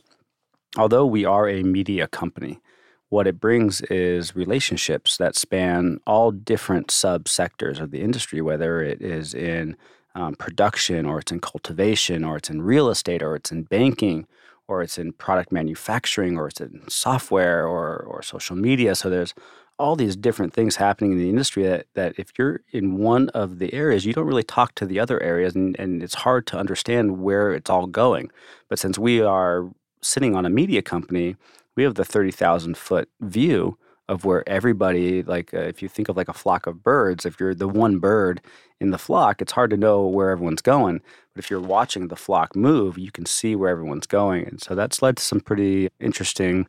although 0.77 1.05
we 1.05 1.25
are 1.25 1.47
a 1.47 1.63
media 1.63 2.07
company 2.07 2.59
what 3.07 3.25
it 3.25 3.39
brings 3.39 3.81
is 3.81 4.35
relationships 4.35 5.17
that 5.17 5.35
span 5.35 5.99
all 6.05 6.29
different 6.31 6.87
subsectors 6.87 7.79
of 7.79 7.91
the 7.91 8.01
industry 8.01 8.41
whether 8.41 8.81
it 8.83 9.01
is 9.01 9.33
in 9.33 9.75
um, 10.15 10.35
production 10.35 11.05
or 11.05 11.19
it's 11.19 11.31
in 11.31 11.39
cultivation 11.39 12.23
or 12.23 12.37
it's 12.37 12.49
in 12.49 12.61
real 12.61 12.89
estate 12.89 13.23
or 13.23 13.35
it's 13.35 13.51
in 13.51 13.63
banking 13.63 14.27
or 14.67 14.83
it's 14.83 14.97
in 14.97 15.11
product 15.13 15.51
manufacturing 15.51 16.37
or 16.37 16.47
it's 16.47 16.61
in 16.61 16.87
software 16.87 17.67
or, 17.67 17.97
or 17.97 18.21
social 18.21 18.55
media. 18.55 18.93
So 18.93 19.09
there's 19.09 19.33
all 19.79 19.95
these 19.95 20.15
different 20.15 20.53
things 20.53 20.75
happening 20.75 21.13
in 21.13 21.17
the 21.17 21.29
industry 21.29 21.63
that, 21.63 21.87
that 21.95 22.13
if 22.17 22.31
you're 22.37 22.61
in 22.71 22.97
one 22.97 23.29
of 23.29 23.59
the 23.59 23.73
areas, 23.73 24.05
you 24.05 24.13
don't 24.13 24.27
really 24.27 24.43
talk 24.43 24.75
to 24.75 24.85
the 24.85 24.99
other 24.99 25.21
areas, 25.23 25.55
and, 25.55 25.79
and 25.79 26.03
it's 26.03 26.15
hard 26.15 26.45
to 26.47 26.57
understand 26.57 27.21
where 27.21 27.53
it's 27.53 27.69
all 27.69 27.87
going. 27.87 28.29
But 28.67 28.77
since 28.77 28.99
we 28.99 29.21
are 29.21 29.69
sitting 30.01 30.35
on 30.35 30.45
a 30.45 30.49
media 30.49 30.81
company, 30.81 31.37
we 31.75 31.83
have 31.83 31.95
the 31.95 32.05
30,000 32.05 32.77
foot 32.77 33.09
view 33.21 33.77
of 34.09 34.25
where 34.25 34.47
everybody, 34.49 35.23
like 35.23 35.53
uh, 35.53 35.59
if 35.59 35.81
you 35.81 35.87
think 35.87 36.09
of 36.09 36.17
like 36.17 36.27
a 36.27 36.33
flock 36.33 36.67
of 36.67 36.83
birds, 36.83 37.25
if 37.25 37.39
you're 37.39 37.53
the 37.53 37.67
one 37.67 37.99
bird 37.99 38.41
in 38.81 38.89
the 38.89 38.97
flock, 38.97 39.41
it's 39.41 39.51
hard 39.51 39.69
to 39.69 39.77
know 39.77 40.05
where 40.05 40.31
everyone's 40.31 40.63
going. 40.63 40.99
But 41.33 41.43
if 41.43 41.49
you're 41.49 41.61
watching 41.61 42.07
the 42.07 42.15
flock 42.15 42.55
move, 42.55 42.97
you 42.97 43.11
can 43.11 43.25
see 43.25 43.55
where 43.55 43.69
everyone's 43.69 44.07
going. 44.07 44.47
And 44.47 44.59
so 44.59 44.73
that's 44.73 45.01
led 45.01 45.17
to 45.17 45.23
some 45.23 45.39
pretty 45.39 45.89
interesting 45.99 46.67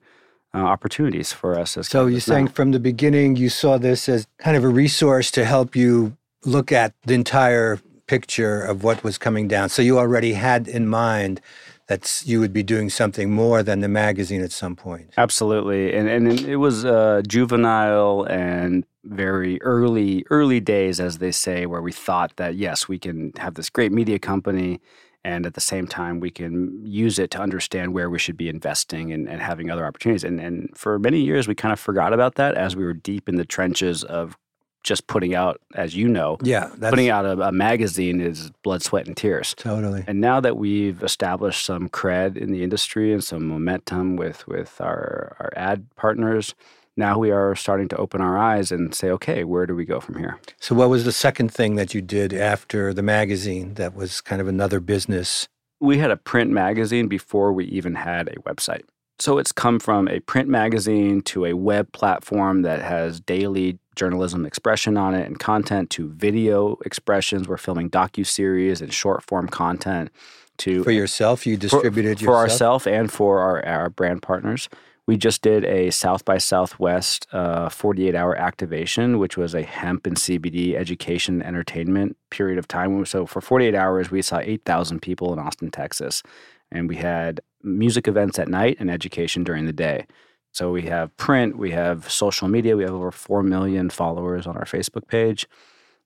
uh, 0.55 0.59
opportunities 0.59 1.33
for 1.33 1.59
us. 1.59 1.77
As 1.77 1.89
so 1.89 2.07
you're 2.07 2.21
saying 2.21 2.47
now. 2.47 2.51
from 2.53 2.73
the 2.73 2.81
beginning 2.81 3.37
you 3.37 3.49
saw 3.49 3.79
this 3.79 4.09
as 4.09 4.27
kind 4.39 4.57
of 4.57 4.65
a 4.65 4.69
resource 4.69 5.31
to 5.33 5.45
help 5.45 5.77
you 5.77 6.17
look 6.45 6.73
at 6.73 6.95
the 7.05 7.15
entire 7.15 7.81
picture 8.07 8.61
of 8.61 8.83
what 8.83 9.05
was 9.05 9.19
coming 9.19 9.47
down. 9.47 9.69
So 9.69 9.83
you 9.83 9.99
already 9.99 10.33
had 10.33 10.67
in 10.67 10.89
mind 10.89 11.41
that 11.87 12.23
you 12.25 12.41
would 12.41 12.53
be 12.53 12.63
doing 12.63 12.89
something 12.89 13.31
more 13.31 13.63
than 13.63 13.81
the 13.81 13.89
magazine 13.89 14.43
at 14.43 14.53
some 14.53 14.77
point. 14.77 15.13
Absolutely, 15.17 15.93
and 15.93 16.09
and 16.09 16.41
it 16.41 16.57
was 16.57 16.85
uh, 16.85 17.23
juvenile 17.27 18.25
and 18.25 18.85
very 19.05 19.61
early 19.63 20.25
early 20.31 20.61
days 20.61 21.01
as 21.01 21.19
they 21.19 21.33
say 21.33 21.67
where 21.67 21.81
we 21.81 21.91
thought 21.91 22.37
that 22.37 22.55
yes 22.55 22.87
we 22.87 22.99
can 22.99 23.33
have 23.39 23.55
this 23.55 23.71
great 23.71 23.91
media 23.91 24.19
company 24.19 24.79
and 25.25 25.45
at 25.47 25.55
the 25.55 25.61
same 25.61 25.87
time 25.87 26.21
we 26.21 26.31
can 26.31 26.81
use 26.85 27.19
it 27.19 27.31
to 27.31 27.39
understand 27.39 27.93
where 27.93 28.09
we 28.09 28.19
should 28.19 28.37
be 28.37 28.49
investing 28.49 29.13
and, 29.13 29.29
and 29.29 29.41
having 29.41 29.71
other 29.71 29.85
opportunities 29.87 30.25
and, 30.25 30.41
and 30.41 30.71
for 30.77 30.99
many 30.99 31.21
years 31.21 31.47
we 31.49 31.55
kind 31.55 31.73
of 31.73 31.81
forgot 31.81 32.13
about 32.13 32.37
that 32.37 32.55
as 32.55 32.75
we 32.77 32.85
were 32.85 32.95
deep 32.95 33.29
in 33.29 33.37
the 33.37 33.45
trenches 33.45 34.03
of 34.05 34.37
just 34.83 35.07
putting 35.07 35.35
out 35.35 35.61
as 35.75 35.95
you 35.95 36.09
know 36.09 36.39
Yeah, 36.43 36.71
putting 36.81 37.11
out 37.11 37.27
a, 37.27 37.33
a 37.49 37.53
magazine 37.53 38.19
is 38.19 38.51
blood 38.63 38.83
sweat 38.83 39.07
and 39.07 39.15
tears 39.15 39.55
totally. 39.59 40.05
and 40.07 40.23
now 40.23 40.41
that 40.41 40.57
we've 40.57 41.03
established 41.03 41.67
some 41.67 41.91
cred 41.91 42.39
in 42.39 42.51
the 42.51 42.63
industry 42.63 43.13
and 43.13 43.23
some 43.23 43.47
momentum 43.47 44.17
with 44.17 44.47
with 44.49 44.81
our 44.81 45.37
our 45.39 45.53
ad 45.55 45.85
partners, 45.97 46.55
now 47.01 47.19
we 47.19 47.33
are 47.33 47.57
starting 47.57 47.89
to 47.89 47.97
open 47.97 48.21
our 48.21 48.39
eyes 48.39 48.71
and 48.71 48.95
say, 48.95 49.11
okay, 49.11 49.43
where 49.43 49.67
do 49.67 49.75
we 49.75 49.85
go 49.85 49.99
from 49.99 50.17
here? 50.17 50.39
So, 50.61 50.77
what 50.77 50.89
was 50.89 51.05
the 51.05 51.13
second 51.13 51.53
thing 51.53 51.75
that 51.75 51.95
you 51.95 52.01
did 52.01 52.33
after 52.33 52.95
the 52.95 53.03
magazine 53.03 53.75
that 53.75 53.95
was 53.95 54.21
kind 54.21 54.41
of 54.41 54.47
another 54.47 54.79
business? 54.79 55.49
We 55.81 55.99
had 55.99 56.13
a 56.13 56.17
print 56.17 56.51
magazine 56.51 57.09
before 57.09 57.53
we 57.53 57.65
even 57.65 57.97
had 57.97 58.29
a 58.29 58.37
website. 58.41 58.83
So 59.21 59.37
it's 59.37 59.53
come 59.53 59.79
from 59.79 60.09
a 60.09 60.21
print 60.21 60.49
magazine 60.49 61.21
to 61.23 61.45
a 61.45 61.53
web 61.53 61.93
platform 61.93 62.63
that 62.63 62.81
has 62.81 63.21
daily 63.21 63.79
journalism 63.95 64.47
expression 64.47 64.97
on 64.97 65.15
it 65.15 65.27
and 65.27 65.39
content 65.39 65.91
to 65.91 66.09
video 66.09 66.79
expressions. 66.87 67.47
We're 67.47 67.59
filming 67.59 67.91
docu-series 67.91 68.81
and 68.81 68.91
short 68.95 69.23
form 69.23 69.49
content 69.49 70.11
to 70.59 70.83
For 70.85 70.91
yourself, 70.91 71.47
you 71.47 71.59
distributed 71.59 72.19
for, 72.19 72.25
for 72.25 72.31
yourself? 72.31 72.51
ourselves 72.51 72.87
and 72.87 73.13
for 73.13 73.41
our, 73.41 73.67
our 73.67 73.91
brand 73.91 74.23
partners. 74.23 74.71
We 75.11 75.17
just 75.17 75.43
did 75.43 75.65
a 75.65 75.91
South 75.91 76.25
by 76.25 76.39
Southwest 76.39 77.27
uh, 77.33 77.69
48 77.69 78.15
hour 78.15 78.37
activation, 78.37 79.19
which 79.19 79.37
was 79.37 79.57
a 79.57 79.63
hemp 79.63 80.07
and 80.07 80.17
CBD 80.17 80.77
education 80.77 81.43
entertainment 81.43 82.17
period 82.31 82.59
of 82.59 82.69
time. 82.69 83.05
So 83.05 83.27
for 83.27 83.41
48 83.41 83.75
hours, 83.75 84.13
we 84.13 84.23
saw 84.23 84.39
8,000 84.39 85.03
people 85.03 85.33
in 85.33 85.41
Austin, 85.41 85.73
Texas. 85.73 86.23
And 86.71 86.89
we 86.89 86.95
had 86.95 87.41
music 87.65 88.07
events 88.07 88.39
at 88.39 88.47
night 88.47 88.77
and 88.79 88.89
education 88.89 89.43
during 89.43 89.67
the 89.67 89.73
day. 89.73 90.07
So 90.53 90.71
we 90.71 90.83
have 90.83 91.17
print, 91.17 91.59
we 91.59 91.73
have 91.73 92.09
social 92.09 92.47
media, 92.47 92.77
we 92.77 92.85
have 92.85 92.95
over 92.95 93.11
4 93.11 93.43
million 93.43 93.91
followers 93.91 94.47
on 94.47 94.57
our 94.57 94.65
Facebook 94.65 95.09
page. 95.09 95.45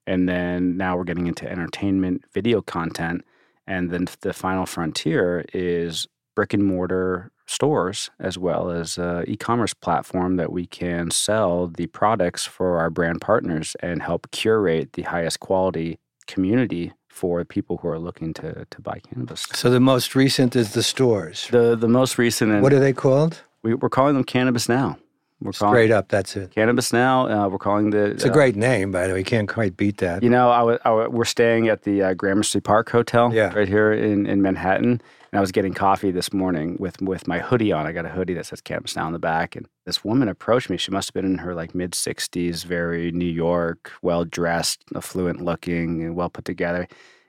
And 0.07 0.27
then 0.27 0.77
now 0.77 0.97
we're 0.97 1.03
getting 1.03 1.27
into 1.27 1.47
entertainment 1.47 2.23
video 2.33 2.59
content. 2.59 3.23
And 3.67 3.91
then 3.91 4.07
the 4.21 4.33
final 4.33 4.65
frontier 4.65 5.45
is 5.53 6.07
brick 6.35 6.53
and 6.53 6.63
mortar 6.63 7.31
stores 7.47 8.09
as 8.19 8.37
well 8.37 8.69
as 8.71 8.97
uh, 8.97 9.23
e-commerce 9.27 9.73
platform 9.73 10.35
that 10.37 10.51
we 10.51 10.65
can 10.65 11.11
sell 11.11 11.67
the 11.67 11.87
products 11.87 12.45
for 12.45 12.79
our 12.79 12.89
brand 12.89 13.21
partners 13.21 13.75
and 13.81 14.01
help 14.01 14.29
curate 14.31 14.93
the 14.93 15.03
highest 15.03 15.39
quality 15.39 15.99
community 16.27 16.91
for 17.07 17.45
people 17.45 17.77
who 17.77 17.87
are 17.87 17.99
looking 17.99 18.33
to, 18.33 18.65
to 18.69 18.81
buy 18.81 18.99
cannabis. 18.99 19.47
So, 19.53 19.69
the 19.69 19.79
most 19.79 20.15
recent 20.15 20.55
is 20.55 20.73
the 20.73 20.83
stores. 20.83 21.47
The 21.49 21.75
the 21.75 21.87
most 21.87 22.17
recent 22.17 22.51
and 22.51 22.61
What 22.61 22.73
are 22.73 22.79
they 22.79 22.93
called? 22.93 23.41
we, 23.63 23.73
we're 23.73 23.89
calling 23.89 24.15
them 24.15 24.23
cannabis 24.23 24.67
now. 24.67 24.97
We're 25.41 25.51
calling 25.51 25.73
Straight 25.73 25.91
up, 25.91 26.07
that's 26.07 26.35
it. 26.37 26.51
cannabis 26.51 26.93
now. 26.93 27.27
Uh, 27.27 27.49
we're 27.49 27.57
calling 27.57 27.89
the 27.89 28.05
It's 28.11 28.23
a 28.23 28.29
uh, 28.29 28.33
great 28.33 28.55
name, 28.55 28.91
by 28.91 29.05
the 29.07 29.13
way. 29.13 29.19
You 29.19 29.25
can't 29.25 29.49
quite 29.49 29.75
beat 29.75 29.97
that. 29.97 30.23
You 30.23 30.29
know, 30.29 30.49
I 30.49 30.77
I 30.89 31.07
we're 31.07 31.25
staying 31.25 31.67
at 31.67 31.83
the 31.83 32.01
uh, 32.01 32.13
Gramercy 32.13 32.61
Park 32.61 32.89
Hotel 32.89 33.33
Yeah. 33.33 33.53
right 33.53 33.67
here 33.67 33.91
in, 33.91 34.25
in 34.25 34.41
Manhattan. 34.41 35.01
And 35.31 35.37
I 35.37 35.41
was 35.41 35.51
getting 35.51 35.73
coffee 35.73 36.11
this 36.11 36.31
morning 36.31 36.77
with, 36.79 37.01
with 37.01 37.27
my 37.27 37.39
hoodie 37.39 37.73
on. 37.73 37.85
I 37.85 37.91
got 37.91 38.05
a 38.05 38.09
hoodie 38.09 38.35
that 38.35 38.45
says 38.45 38.61
Cannabis 38.61 38.95
Now 38.95 39.07
on 39.07 39.11
the 39.11 39.19
back. 39.19 39.57
And 39.57 39.67
this 39.85 40.01
woman 40.05 40.29
approached 40.29 40.69
me. 40.69 40.77
She 40.77 40.91
must 40.91 41.09
have 41.09 41.13
been 41.13 41.25
in 41.25 41.39
her 41.39 41.53
like 41.53 41.75
mid 41.75 41.91
60s, 41.91 42.63
very 42.63 43.11
New 43.11 43.25
York, 43.25 43.91
well 44.01 44.23
dressed, 44.23 44.85
affluent 44.95 45.41
looking, 45.41 46.01
and 46.01 46.15
well 46.15 46.29
put 46.29 46.45
together. 46.45 46.87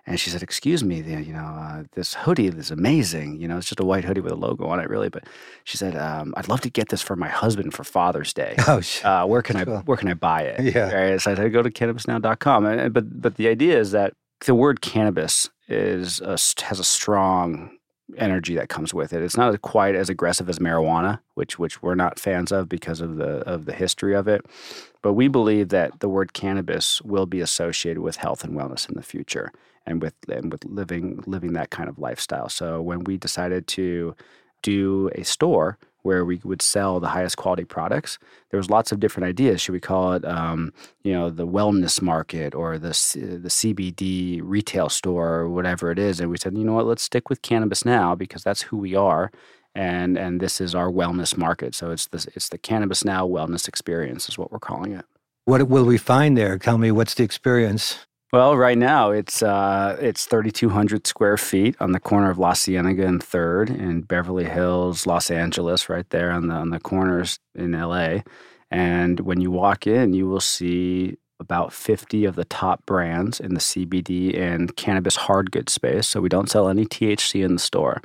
And 0.08 0.20
she 0.20 0.30
said, 0.30 0.42
"Excuse 0.42 0.84
me, 0.84 1.00
the- 1.00 1.22
you 1.22 1.32
know, 1.32 1.40
uh, 1.44 1.82
this 1.92 2.14
hoodie 2.14 2.46
is 2.46 2.70
amazing. 2.70 3.40
You 3.40 3.48
know, 3.48 3.56
it's 3.58 3.66
just 3.68 3.80
a 3.80 3.84
white 3.84 4.04
hoodie 4.04 4.20
with 4.20 4.32
a 4.32 4.36
logo 4.36 4.66
on 4.66 4.78
it, 4.78 4.88
really." 4.88 5.08
But 5.08 5.24
she 5.64 5.76
said, 5.76 5.96
um, 5.96 6.32
"I'd 6.36 6.48
love 6.48 6.60
to 6.62 6.70
get 6.70 6.90
this 6.90 7.02
for 7.02 7.16
my 7.16 7.28
husband 7.28 7.74
for 7.74 7.82
Father's 7.84 8.32
Day. 8.42 8.54
Oh, 8.68 8.80
Uh, 9.04 9.26
where 9.26 9.42
can 9.42 9.56
I 9.56 9.64
where 9.64 9.96
can 9.96 10.08
I 10.08 10.14
buy 10.14 10.42
it? 10.42 10.74
Yeah. 10.74 10.92
Right. 10.92 11.20
So 11.20 11.32
I 11.32 11.34
said, 11.34 11.52
go 11.52 11.62
to 11.62 11.70
cannabisnow.com. 11.70 12.66
And, 12.66 12.92
but 12.94 13.20
but 13.20 13.34
the 13.36 13.48
idea 13.48 13.78
is 13.78 13.90
that 13.92 14.12
the 14.44 14.54
word 14.54 14.80
cannabis 14.80 15.50
is 15.68 16.20
a, 16.20 16.32
has 16.64 16.78
a 16.78 16.84
strong 16.84 17.70
energy 18.16 18.54
that 18.54 18.68
comes 18.68 18.94
with 18.94 19.12
it. 19.12 19.20
It's 19.22 19.36
not 19.36 19.60
quite 19.62 19.96
as 19.96 20.08
aggressive 20.08 20.48
as 20.48 20.60
marijuana, 20.60 21.18
which 21.34 21.58
which 21.58 21.82
we're 21.82 21.96
not 21.96 22.20
fans 22.20 22.52
of 22.52 22.68
because 22.68 23.00
of 23.00 23.16
the 23.16 23.38
of 23.48 23.64
the 23.64 23.72
history 23.72 24.14
of 24.14 24.28
it. 24.28 24.46
But 25.02 25.14
we 25.14 25.26
believe 25.26 25.70
that 25.70 25.98
the 26.00 26.08
word 26.08 26.32
cannabis 26.32 27.02
will 27.02 27.26
be 27.26 27.40
associated 27.40 28.00
with 28.02 28.16
health 28.16 28.44
and 28.44 28.54
wellness 28.54 28.88
in 28.88 28.94
the 28.94 29.02
future 29.02 29.50
and 29.86 30.02
with 30.02 30.14
and 30.28 30.50
with 30.52 30.64
living 30.64 31.22
living 31.26 31.52
that 31.54 31.70
kind 31.70 31.88
of 31.88 31.98
lifestyle. 31.98 32.48
So 32.48 32.82
when 32.82 33.04
we 33.04 33.16
decided 33.16 33.66
to 33.68 34.14
do 34.62 35.10
a 35.14 35.22
store 35.24 35.78
where 36.02 36.24
we 36.24 36.40
would 36.44 36.62
sell 36.62 37.00
the 37.00 37.08
highest 37.08 37.36
quality 37.36 37.64
products, 37.64 38.18
there 38.50 38.58
was 38.58 38.70
lots 38.70 38.92
of 38.92 39.00
different 39.00 39.28
ideas. 39.28 39.60
Should 39.60 39.72
we 39.72 39.80
call 39.80 40.12
it, 40.12 40.24
um, 40.24 40.72
you 41.02 41.12
know, 41.12 41.30
the 41.30 41.46
wellness 41.46 42.00
market 42.00 42.54
or 42.54 42.78
the 42.78 42.94
C- 42.94 43.20
the 43.20 43.48
CBD 43.48 44.40
retail 44.42 44.88
store 44.88 45.34
or 45.34 45.48
whatever 45.48 45.90
it 45.90 45.98
is? 45.98 46.20
And 46.20 46.30
we 46.30 46.38
said, 46.38 46.56
you 46.56 46.64
know 46.64 46.74
what, 46.74 46.86
let's 46.86 47.02
stick 47.02 47.28
with 47.28 47.42
cannabis 47.42 47.84
now 47.84 48.14
because 48.14 48.44
that's 48.44 48.62
who 48.62 48.76
we 48.76 48.94
are, 48.94 49.30
and 49.74 50.16
and 50.16 50.40
this 50.40 50.60
is 50.60 50.74
our 50.74 50.90
wellness 50.90 51.36
market. 51.36 51.74
So 51.74 51.90
it's 51.90 52.06
the 52.06 52.26
it's 52.34 52.48
the 52.48 52.58
cannabis 52.58 53.04
now 53.04 53.26
wellness 53.26 53.68
experience 53.68 54.28
is 54.28 54.38
what 54.38 54.52
we're 54.52 54.58
calling 54.58 54.92
it. 54.92 55.04
what 55.44 55.68
will 55.68 55.84
we 55.84 55.98
find 55.98 56.36
there? 56.36 56.58
Tell 56.58 56.78
me, 56.78 56.90
what's 56.90 57.14
the 57.14 57.24
experience? 57.24 58.06
Well, 58.36 58.54
right 58.54 58.76
now 58.76 59.12
it's 59.12 59.42
uh, 59.42 59.96
it's 59.98 60.26
3,200 60.26 61.06
square 61.06 61.38
feet 61.38 61.74
on 61.80 61.92
the 61.92 61.98
corner 61.98 62.28
of 62.28 62.36
La 62.36 62.52
Cienega 62.52 63.06
and 63.06 63.22
Third 63.22 63.70
in 63.70 64.02
Beverly 64.02 64.44
Hills, 64.44 65.06
Los 65.06 65.30
Angeles, 65.30 65.88
right 65.88 66.04
there 66.10 66.30
on 66.30 66.48
the 66.48 66.54
on 66.54 66.68
the 66.68 66.78
corners 66.78 67.38
in 67.54 67.72
LA. 67.72 68.18
And 68.70 69.20
when 69.20 69.40
you 69.40 69.50
walk 69.50 69.86
in, 69.86 70.12
you 70.12 70.28
will 70.28 70.42
see 70.42 71.16
about 71.40 71.72
50 71.72 72.26
of 72.26 72.36
the 72.36 72.44
top 72.44 72.84
brands 72.84 73.40
in 73.40 73.54
the 73.54 73.60
CBD 73.60 74.38
and 74.38 74.76
cannabis 74.76 75.16
hard 75.16 75.50
goods 75.50 75.72
space. 75.72 76.06
So 76.06 76.20
we 76.20 76.28
don't 76.28 76.50
sell 76.50 76.68
any 76.68 76.84
THC 76.84 77.42
in 77.42 77.54
the 77.54 77.58
store. 77.58 78.02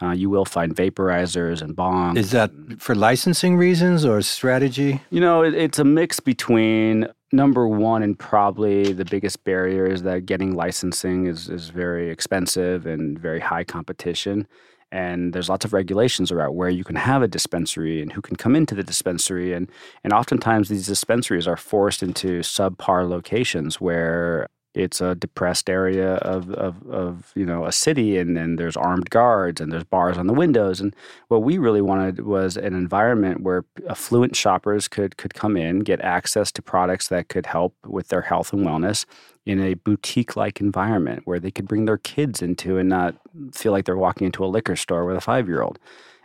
Uh, 0.00 0.12
you 0.12 0.30
will 0.30 0.46
find 0.46 0.74
vaporizers 0.74 1.60
and 1.60 1.76
bongs. 1.76 2.16
Is 2.16 2.30
that 2.30 2.50
for 2.78 2.94
licensing 2.94 3.58
reasons 3.58 4.06
or 4.06 4.22
strategy? 4.22 5.02
You 5.10 5.20
know, 5.20 5.42
it, 5.42 5.52
it's 5.52 5.78
a 5.78 5.84
mix 5.84 6.18
between 6.18 7.08
number 7.32 7.66
one 7.66 8.02
and 8.02 8.18
probably 8.18 8.92
the 8.92 9.04
biggest 9.04 9.44
barrier 9.44 9.86
is 9.86 10.02
that 10.02 10.26
getting 10.26 10.54
licensing 10.54 11.26
is, 11.26 11.48
is 11.48 11.70
very 11.70 12.10
expensive 12.10 12.86
and 12.86 13.18
very 13.18 13.40
high 13.40 13.64
competition. 13.64 14.46
And 14.92 15.32
there's 15.32 15.48
lots 15.48 15.64
of 15.64 15.72
regulations 15.72 16.30
around 16.30 16.54
where 16.54 16.70
you 16.70 16.84
can 16.84 16.94
have 16.96 17.20
a 17.20 17.28
dispensary 17.28 18.00
and 18.00 18.12
who 18.12 18.22
can 18.22 18.36
come 18.36 18.54
into 18.54 18.74
the 18.74 18.84
dispensary. 18.84 19.52
And, 19.52 19.68
and 20.04 20.12
oftentimes 20.12 20.68
these 20.68 20.86
dispensaries 20.86 21.48
are 21.48 21.56
forced 21.56 22.02
into 22.02 22.40
subpar 22.40 23.08
locations 23.08 23.80
where 23.80 24.48
it's 24.76 25.00
a 25.00 25.14
depressed 25.14 25.70
area 25.70 26.16
of, 26.16 26.50
of, 26.50 26.86
of 26.88 27.32
you 27.34 27.46
know 27.46 27.64
a 27.64 27.72
city 27.72 28.18
and, 28.18 28.36
then 28.36 28.56
there's 28.56 28.76
armed 28.76 29.08
guards 29.08 29.60
and 29.60 29.72
there's 29.72 29.84
bars 29.84 30.18
on 30.18 30.26
the 30.26 30.34
windows 30.34 30.78
and 30.80 30.94
what 31.28 31.42
we 31.42 31.56
really 31.56 31.80
wanted 31.80 32.20
was 32.26 32.56
an 32.58 32.74
environment 32.74 33.40
where 33.40 33.64
affluent 33.88 34.36
shoppers 34.36 34.88
could 34.88 35.16
could 35.16 35.32
come 35.32 35.56
in 35.56 35.78
get 35.78 36.00
access 36.02 36.52
to 36.52 36.60
products 36.60 37.08
that 37.08 37.28
could 37.28 37.46
help 37.46 37.74
with 37.86 38.08
their 38.08 38.20
health 38.20 38.52
and 38.52 38.66
wellness 38.66 39.06
in 39.46 39.58
a 39.60 39.74
boutique 39.74 40.36
like 40.36 40.60
environment 40.60 41.22
where 41.24 41.40
they 41.40 41.50
could 41.50 41.66
bring 41.66 41.86
their 41.86 41.98
kids 41.98 42.42
into 42.42 42.76
and 42.76 42.88
not 42.90 43.14
feel 43.52 43.72
like 43.72 43.86
they're 43.86 43.96
walking 43.96 44.26
into 44.26 44.44
a 44.44 44.46
liquor 44.46 44.76
store 44.76 45.06
with 45.06 45.16
a 45.16 45.20
five 45.20 45.48
year 45.48 45.62
old 45.62 45.78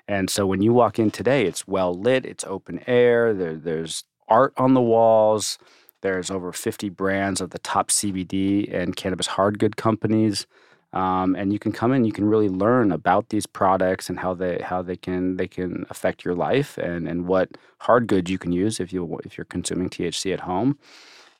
and 0.07 0.29
so 0.29 0.45
when 0.45 0.61
you 0.61 0.73
walk 0.73 0.99
in 0.99 1.09
today 1.09 1.45
it's 1.45 1.65
well 1.65 1.93
lit 1.93 2.25
it's 2.25 2.43
open 2.43 2.83
air 2.87 3.33
there, 3.33 3.55
there's 3.55 4.03
art 4.27 4.53
on 4.57 4.73
the 4.73 4.81
walls 4.81 5.57
there's 6.01 6.29
over 6.29 6.51
50 6.51 6.89
brands 6.89 7.41
of 7.41 7.51
the 7.51 7.59
top 7.59 7.89
CBD 7.89 8.73
and 8.73 8.95
cannabis 8.95 9.27
hard 9.27 9.59
good 9.59 9.77
companies. 9.77 10.47
Um, 10.93 11.35
and 11.35 11.53
you 11.53 11.59
can 11.59 11.71
come 11.71 11.93
in, 11.93 12.03
you 12.03 12.11
can 12.11 12.25
really 12.25 12.49
learn 12.49 12.91
about 12.91 13.29
these 13.29 13.45
products 13.45 14.09
and 14.09 14.19
how 14.19 14.33
they 14.33 14.59
how 14.61 14.81
they 14.81 14.97
can 14.97 15.37
they 15.37 15.47
can 15.47 15.85
affect 15.89 16.25
your 16.25 16.35
life 16.35 16.77
and, 16.77 17.07
and 17.07 17.27
what 17.27 17.57
hard 17.79 18.07
goods 18.07 18.29
you 18.29 18.37
can 18.37 18.51
use 18.51 18.81
if 18.81 18.91
you 18.91 19.19
if 19.23 19.37
you're 19.37 19.45
consuming 19.45 19.89
THC 19.89 20.33
at 20.33 20.41
home. 20.41 20.77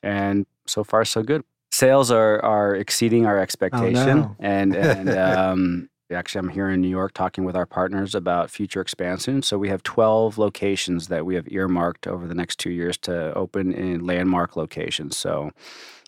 And 0.02 0.46
so 0.66 0.82
far 0.84 1.04
so 1.04 1.22
good. 1.22 1.44
Sales 1.70 2.10
are 2.10 2.42
are 2.42 2.74
exceeding 2.74 3.26
our 3.26 3.38
expectation. 3.38 4.20
no. 4.20 4.36
And 4.38 4.74
and 4.74 5.10
um, 5.28 5.90
actually 6.14 6.40
I'm 6.40 6.48
here 6.48 6.68
in 6.68 6.80
New 6.80 6.88
York 6.88 7.12
talking 7.12 7.44
with 7.44 7.56
our 7.56 7.66
partners 7.66 8.14
about 8.14 8.50
future 8.50 8.80
expansion. 8.80 9.42
So 9.42 9.58
we 9.58 9.68
have 9.68 9.82
12 9.82 10.38
locations 10.38 11.08
that 11.08 11.26
we 11.26 11.34
have 11.34 11.46
earmarked 11.50 12.06
over 12.06 12.26
the 12.26 12.34
next 12.34 12.58
two 12.58 12.70
years 12.70 12.96
to 12.98 13.34
open 13.34 13.72
in 13.72 14.04
landmark 14.04 14.56
locations. 14.56 15.16
So 15.16 15.50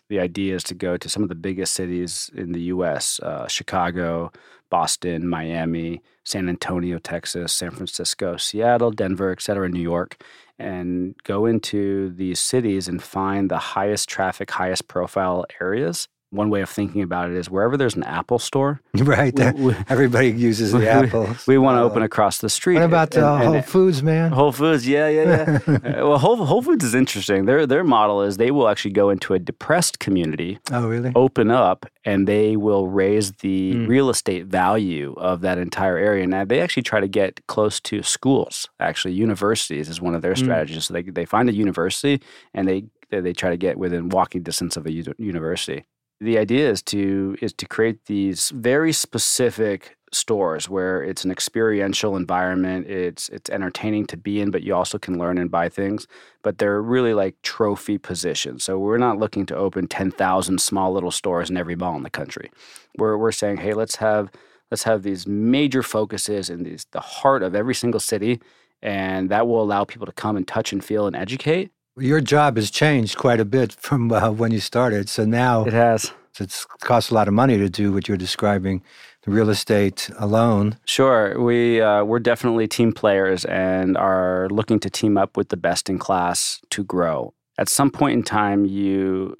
the 0.09 0.19
idea 0.19 0.55
is 0.55 0.63
to 0.65 0.75
go 0.75 0.97
to 0.97 1.09
some 1.09 1.23
of 1.23 1.29
the 1.29 1.35
biggest 1.35 1.73
cities 1.73 2.29
in 2.35 2.51
the 2.51 2.61
U.S. 2.61 3.19
Uh, 3.19 3.47
Chicago, 3.47 4.31
Boston, 4.69 5.27
Miami, 5.27 6.01
San 6.23 6.49
Antonio, 6.49 6.99
Texas, 6.99 7.53
San 7.53 7.71
Francisco, 7.71 8.37
Seattle, 8.37 8.91
Denver, 8.91 9.31
et 9.31 9.41
cetera, 9.41 9.69
New 9.69 9.81
York, 9.81 10.21
and 10.59 11.15
go 11.23 11.45
into 11.45 12.09
these 12.11 12.39
cities 12.39 12.87
and 12.87 13.01
find 13.01 13.49
the 13.49 13.57
highest 13.57 14.09
traffic, 14.09 14.51
highest 14.51 14.87
profile 14.87 15.45
areas 15.59 16.07
one 16.31 16.49
way 16.49 16.61
of 16.61 16.69
thinking 16.69 17.01
about 17.01 17.29
it 17.29 17.35
is 17.35 17.49
wherever 17.49 17.77
there's 17.77 17.95
an 17.95 18.03
Apple 18.03 18.39
store, 18.39 18.81
right? 18.95 19.33
We, 19.55 19.67
we, 19.67 19.75
everybody 19.89 20.31
uses 20.31 20.71
the 20.71 20.79
we, 20.79 20.87
apples. 20.87 21.47
We, 21.47 21.57
want 21.57 21.77
to 21.77 21.81
uh, 21.81 21.85
open 21.85 22.03
across 22.03 22.39
the 22.39 22.49
street. 22.49 22.75
What 22.75 22.83
about 22.83 23.17
uh, 23.17 23.35
and, 23.35 23.43
Whole 23.43 23.61
Foods, 23.61 24.03
man? 24.03 24.31
Whole 24.31 24.51
Foods, 24.51 24.87
yeah, 24.87 25.07
yeah, 25.07 25.59
yeah. 25.67 25.73
uh, 26.01 26.07
well, 26.07 26.17
Whole, 26.17 26.37
Whole 26.45 26.61
Foods 26.61 26.83
is 26.83 26.95
interesting. 26.95 27.45
Their 27.45 27.65
their 27.65 27.83
model 27.83 28.21
is 28.21 28.37
they 28.37 28.51
will 28.51 28.67
actually 28.67 28.91
go 28.91 29.09
into 29.09 29.33
a 29.33 29.39
depressed 29.39 29.99
community. 29.99 30.59
Oh, 30.71 30.87
really? 30.87 31.11
Open 31.15 31.51
up, 31.51 31.85
and 32.03 32.27
they 32.27 32.57
will 32.57 32.87
raise 32.87 33.31
the 33.33 33.73
mm. 33.73 33.87
real 33.87 34.09
estate 34.09 34.45
value 34.45 35.13
of 35.17 35.41
that 35.41 35.57
entire 35.57 35.97
area. 35.97 36.27
Now 36.27 36.45
they 36.45 36.61
actually 36.61 36.83
try 36.83 36.99
to 36.99 37.07
get 37.07 37.45
close 37.47 37.79
to 37.81 38.03
schools. 38.03 38.67
Actually, 38.79 39.13
universities 39.13 39.89
is 39.89 40.01
one 40.01 40.15
of 40.15 40.21
their 40.21 40.33
mm. 40.33 40.39
strategies. 40.39 40.85
So 40.85 40.93
they 40.93 41.03
they 41.03 41.25
find 41.25 41.49
a 41.49 41.53
university 41.53 42.21
and 42.53 42.67
they 42.67 42.85
they 43.09 43.33
try 43.33 43.49
to 43.51 43.57
get 43.57 43.77
within 43.77 44.09
walking 44.09 44.43
distance 44.43 44.75
of 44.75 44.85
a 44.85 44.91
university 44.91 45.85
the 46.21 46.37
idea 46.37 46.69
is 46.69 46.81
to 46.81 47.35
is 47.41 47.53
to 47.53 47.65
create 47.67 48.05
these 48.05 48.49
very 48.51 48.93
specific 48.93 49.97
stores 50.11 50.69
where 50.69 51.03
it's 51.03 51.25
an 51.25 51.31
experiential 51.31 52.15
environment 52.15 52.87
it's 52.87 53.27
it's 53.29 53.49
entertaining 53.49 54.05
to 54.05 54.15
be 54.15 54.39
in 54.39 54.49
but 54.49 54.63
you 54.63 54.73
also 54.73 54.97
can 54.97 55.17
learn 55.17 55.37
and 55.37 55.51
buy 55.51 55.67
things 55.67 56.07
but 56.41 56.59
they're 56.59 56.81
really 56.81 57.15
like 57.15 57.35
trophy 57.41 57.97
positions. 57.97 58.63
So 58.63 58.77
we're 58.77 58.99
not 58.99 59.17
looking 59.17 59.47
to 59.47 59.55
open 59.55 59.87
10,000 59.87 60.61
small 60.61 60.93
little 60.93 61.09
stores 61.09 61.49
in 61.49 61.57
every 61.57 61.75
mall 61.75 61.97
in 61.97 62.03
the 62.03 62.09
country. 62.11 62.51
We're 62.97 63.17
we're 63.17 63.31
saying 63.31 63.57
hey 63.57 63.73
let's 63.73 63.97
have 63.97 64.31
let's 64.71 64.83
have 64.83 65.03
these 65.03 65.27
major 65.27 65.83
focuses 65.83 66.49
in 66.49 66.63
these 66.63 66.85
the 66.91 67.01
heart 67.01 67.43
of 67.43 67.55
every 67.55 67.75
single 67.75 67.99
city 67.99 68.39
and 68.81 69.29
that 69.31 69.47
will 69.47 69.61
allow 69.61 69.83
people 69.83 70.05
to 70.05 70.11
come 70.11 70.37
and 70.37 70.47
touch 70.47 70.71
and 70.71 70.85
feel 70.85 71.07
and 71.07 71.15
educate 71.15 71.71
your 71.97 72.21
job 72.21 72.57
has 72.57 72.69
changed 72.69 73.17
quite 73.17 73.39
a 73.39 73.45
bit 73.45 73.73
from 73.73 74.11
uh, 74.11 74.31
when 74.31 74.51
you 74.51 74.59
started. 74.59 75.09
So 75.09 75.25
now 75.25 75.65
it 75.65 75.73
has. 75.73 76.11
It's 76.37 76.65
cost 76.65 77.11
a 77.11 77.13
lot 77.13 77.29
of 77.29 77.33
money 77.33 77.57
to 77.57 77.69
do 77.69 77.93
what 77.93 78.09
you're 78.09 78.17
describing, 78.17 78.83
the 79.23 79.31
real 79.31 79.49
estate 79.49 80.09
alone. 80.19 80.77
Sure, 80.83 81.39
we 81.39 81.81
uh, 81.81 82.03
we're 82.03 82.19
definitely 82.19 82.67
team 82.67 82.91
players 82.91 83.45
and 83.45 83.95
are 83.95 84.49
looking 84.49 84.79
to 84.81 84.89
team 84.89 85.17
up 85.17 85.37
with 85.37 85.47
the 85.47 85.57
best 85.57 85.89
in 85.89 85.97
class 85.97 86.59
to 86.71 86.83
grow. 86.83 87.33
At 87.57 87.69
some 87.69 87.89
point 87.89 88.13
in 88.13 88.23
time, 88.23 88.65
you 88.65 89.37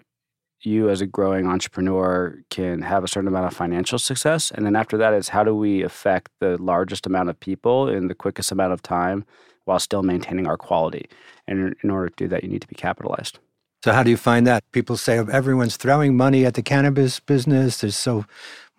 you 0.62 0.90
as 0.90 1.02
a 1.02 1.06
growing 1.06 1.48
entrepreneur 1.48 2.40
can 2.50 2.82
have 2.82 3.04
a 3.04 3.08
certain 3.10 3.28
amount 3.28 3.48
of 3.48 3.54
financial 3.54 4.00
success, 4.00 4.50
and 4.50 4.66
then 4.66 4.78
after 4.78 4.98
that 4.98 5.14
is 5.14 5.30
how 5.30 5.44
do 5.44 5.54
we 5.54 5.84
affect 5.84 6.32
the 6.40 6.58
largest 6.62 7.06
amount 7.06 7.30
of 7.30 7.38
people 7.38 7.90
in 7.90 8.08
the 8.08 8.16
quickest 8.16 8.54
amount 8.54 8.72
of 8.72 8.82
time 8.82 9.26
while 9.66 9.80
still 9.80 10.04
maintaining 10.04 10.48
our 10.48 10.58
quality. 10.58 11.08
And 11.48 11.76
in 11.84 11.90
order 11.90 12.10
to 12.10 12.16
do 12.16 12.28
that, 12.30 12.44
you 12.44 12.50
need 12.50 12.62
to 12.62 12.68
be 12.68 12.76
capitalized. 12.76 13.40
So, 13.84 13.92
how 13.92 14.02
do 14.02 14.10
you 14.10 14.18
find 14.18 14.48
that? 14.48 14.64
People 14.72 14.98
say 14.98 15.20
everyone's 15.20 15.78
throwing 15.78 16.18
money 16.18 16.44
at 16.44 16.56
the 16.56 16.64
cannabis 16.64 17.20
business. 17.20 17.82
There's 17.82 17.96
so 17.96 18.26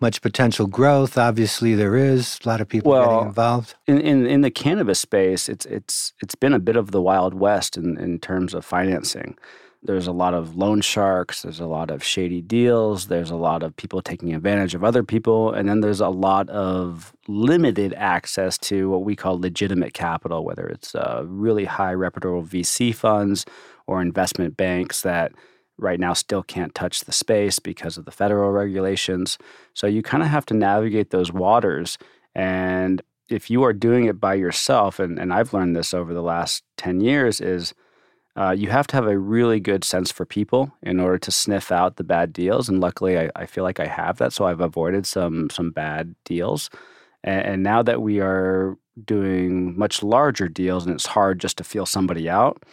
much 0.01 0.21
potential 0.21 0.67
growth. 0.67 1.17
Obviously, 1.17 1.75
there 1.75 1.95
is 1.95 2.39
a 2.43 2.49
lot 2.49 2.59
of 2.59 2.67
people 2.67 2.91
well, 2.91 3.09
getting 3.09 3.27
involved. 3.27 3.75
In, 3.87 4.01
in 4.01 4.25
in 4.25 4.41
the 4.41 4.51
cannabis 4.51 4.99
space, 4.99 5.47
it's 5.47 5.65
it's 5.65 6.11
it's 6.21 6.35
been 6.35 6.53
a 6.53 6.59
bit 6.59 6.75
of 6.75 6.91
the 6.91 7.01
wild 7.01 7.33
west 7.33 7.77
in, 7.77 7.97
in 7.97 8.19
terms 8.19 8.53
of 8.53 8.65
financing. 8.65 9.37
There's 9.83 10.07
a 10.07 10.11
lot 10.11 10.33
of 10.33 10.55
loan 10.55 10.81
sharks, 10.81 11.43
there's 11.43 11.59
a 11.59 11.65
lot 11.65 11.91
of 11.91 12.03
shady 12.03 12.41
deals, 12.41 13.07
there's 13.07 13.29
a 13.29 13.35
lot 13.35 13.63
of 13.63 13.75
people 13.75 14.01
taking 14.01 14.33
advantage 14.33 14.73
of 14.73 14.83
other 14.83 15.03
people, 15.03 15.53
and 15.53 15.69
then 15.69 15.81
there's 15.81 16.01
a 16.01 16.09
lot 16.09 16.49
of 16.49 17.13
limited 17.27 17.93
access 17.93 18.57
to 18.57 18.89
what 18.89 19.03
we 19.03 19.15
call 19.15 19.39
legitimate 19.39 19.93
capital, 19.93 20.43
whether 20.43 20.67
it's 20.67 20.95
uh, 20.95 21.23
really 21.25 21.65
high 21.65 21.93
reputable 21.93 22.43
VC 22.43 22.93
funds 22.93 23.45
or 23.85 24.01
investment 24.01 24.57
banks 24.57 25.01
that 25.03 25.31
right 25.77 25.99
now 25.99 26.13
still 26.13 26.43
can't 26.43 26.73
touch 26.73 27.01
the 27.01 27.11
space 27.11 27.59
because 27.59 27.97
of 27.97 28.05
the 28.05 28.11
federal 28.11 28.51
regulations. 28.51 29.37
So 29.73 29.87
you 29.87 30.01
kind 30.01 30.23
of 30.23 30.29
have 30.29 30.45
to 30.47 30.53
navigate 30.53 31.11
those 31.11 31.31
waters. 31.31 31.97
And 32.33 33.01
if 33.29 33.49
you 33.49 33.63
are 33.63 33.73
doing 33.73 34.05
it 34.05 34.19
by 34.19 34.33
yourself, 34.33 34.99
and, 34.99 35.19
and 35.19 35.33
I've 35.33 35.53
learned 35.53 35.75
this 35.75 35.93
over 35.93 36.13
the 36.13 36.23
last 36.23 36.63
10 36.77 37.01
years, 37.01 37.39
is 37.39 37.73
uh, 38.37 38.51
you 38.51 38.69
have 38.69 38.85
to 38.87 38.95
have 38.95 39.07
a 39.07 39.17
really 39.17 39.59
good 39.59 39.83
sense 39.83 40.11
for 40.11 40.23
people 40.25 40.71
in 40.83 40.99
order 40.99 41.17
to 41.17 41.31
sniff 41.31 41.71
out 41.71 41.95
the 41.95 42.03
bad 42.03 42.31
deals. 42.31 42.69
And 42.69 42.79
luckily, 42.79 43.17
I, 43.17 43.31
I 43.35 43.47
feel 43.47 43.63
like 43.63 43.79
I 43.79 43.87
have 43.87 44.19
that, 44.19 44.31
so 44.31 44.45
I've 44.45 44.61
avoided 44.61 45.07
some 45.07 45.49
some 45.49 45.71
bad 45.71 46.15
deals. 46.23 46.69
And, 47.23 47.45
and 47.45 47.63
now 47.63 47.81
that 47.81 48.01
we 48.01 48.19
are 48.19 48.77
doing 49.03 49.77
much 49.77 50.03
larger 50.03 50.47
deals, 50.47 50.85
and 50.85 50.93
it's 50.93 51.07
hard 51.07 51.39
just 51.39 51.57
to 51.57 51.63
feel 51.63 51.87
somebody 51.87 52.29
out, 52.29 52.63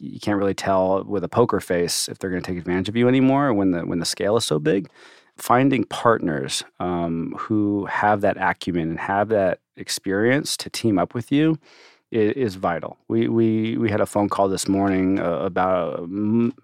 you 0.00 0.18
can't 0.18 0.38
really 0.38 0.54
tell 0.54 1.04
with 1.04 1.22
a 1.22 1.28
poker 1.28 1.60
face 1.60 2.08
if 2.08 2.18
they're 2.18 2.30
going 2.30 2.42
to 2.42 2.46
take 2.50 2.58
advantage 2.58 2.88
of 2.88 2.96
you 2.96 3.06
anymore 3.06 3.54
when 3.54 3.70
the 3.70 3.82
when 3.82 4.00
the 4.00 4.04
scale 4.04 4.36
is 4.36 4.44
so 4.44 4.58
big. 4.58 4.88
Finding 5.36 5.84
partners 5.84 6.64
um, 6.80 7.34
who 7.38 7.86
have 7.86 8.20
that 8.22 8.36
acumen 8.38 8.90
and 8.90 9.00
have 9.00 9.28
that 9.28 9.60
experience 9.76 10.56
to 10.58 10.68
team 10.68 10.98
up 10.98 11.14
with 11.14 11.32
you 11.32 11.58
is, 12.12 12.54
vital. 12.56 12.98
We, 13.08 13.28
we, 13.28 13.76
we 13.78 13.90
had 13.90 14.00
a 14.00 14.06
phone 14.06 14.28
call 14.28 14.48
this 14.48 14.68
morning 14.68 15.18
uh, 15.18 15.38
about 15.38 16.00
a 16.00 16.06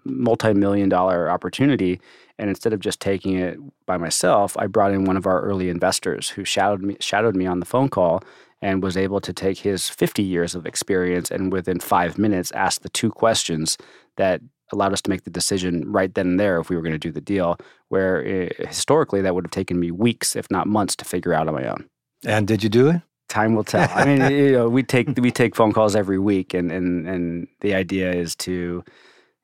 multi 0.05 0.53
million 0.53 0.89
dollar 0.89 1.29
opportunity. 1.29 1.99
And 2.37 2.49
instead 2.49 2.71
of 2.71 2.79
just 2.79 2.99
taking 2.99 3.37
it 3.37 3.57
by 3.85 3.97
myself, 3.97 4.55
I 4.57 4.67
brought 4.67 4.93
in 4.93 5.05
one 5.05 5.17
of 5.17 5.25
our 5.25 5.41
early 5.41 5.69
investors 5.69 6.29
who 6.29 6.45
shadowed 6.45 6.81
me, 6.81 6.95
shadowed 6.99 7.35
me 7.35 7.45
on 7.45 7.59
the 7.59 7.65
phone 7.65 7.89
call 7.89 8.23
and 8.61 8.83
was 8.83 8.95
able 8.95 9.21
to 9.21 9.33
take 9.33 9.59
his 9.59 9.89
50 9.89 10.23
years 10.23 10.55
of 10.55 10.65
experience 10.65 11.31
and 11.31 11.51
within 11.51 11.79
five 11.79 12.17
minutes 12.17 12.51
ask 12.51 12.81
the 12.81 12.89
two 12.89 13.09
questions 13.09 13.77
that 14.17 14.41
allowed 14.71 14.93
us 14.93 15.01
to 15.01 15.09
make 15.09 15.23
the 15.23 15.29
decision 15.29 15.91
right 15.91 16.13
then 16.13 16.27
and 16.27 16.39
there 16.39 16.59
if 16.59 16.69
we 16.69 16.75
were 16.75 16.81
going 16.81 16.93
to 16.93 16.99
do 16.99 17.11
the 17.11 17.21
deal, 17.21 17.57
where 17.87 18.25
eh, 18.25 18.49
historically 18.59 19.21
that 19.21 19.33
would 19.33 19.45
have 19.45 19.51
taken 19.51 19.79
me 19.79 19.91
weeks, 19.91 20.35
if 20.35 20.49
not 20.51 20.67
months, 20.67 20.95
to 20.97 21.05
figure 21.05 21.33
out 21.33 21.47
on 21.47 21.53
my 21.53 21.67
own. 21.67 21.89
And 22.25 22.47
did 22.47 22.63
you 22.63 22.69
do 22.69 22.89
it? 22.89 23.01
Time 23.29 23.55
will 23.55 23.63
tell. 23.63 23.87
I 23.93 24.05
mean, 24.05 24.31
you 24.31 24.51
know, 24.51 24.69
we 24.69 24.83
take 24.83 25.07
we 25.17 25.31
take 25.31 25.55
phone 25.55 25.71
calls 25.71 25.95
every 25.95 26.19
week, 26.19 26.53
and 26.53 26.71
and 26.71 27.07
and 27.07 27.47
the 27.61 27.73
idea 27.73 28.11
is 28.11 28.35
to, 28.37 28.83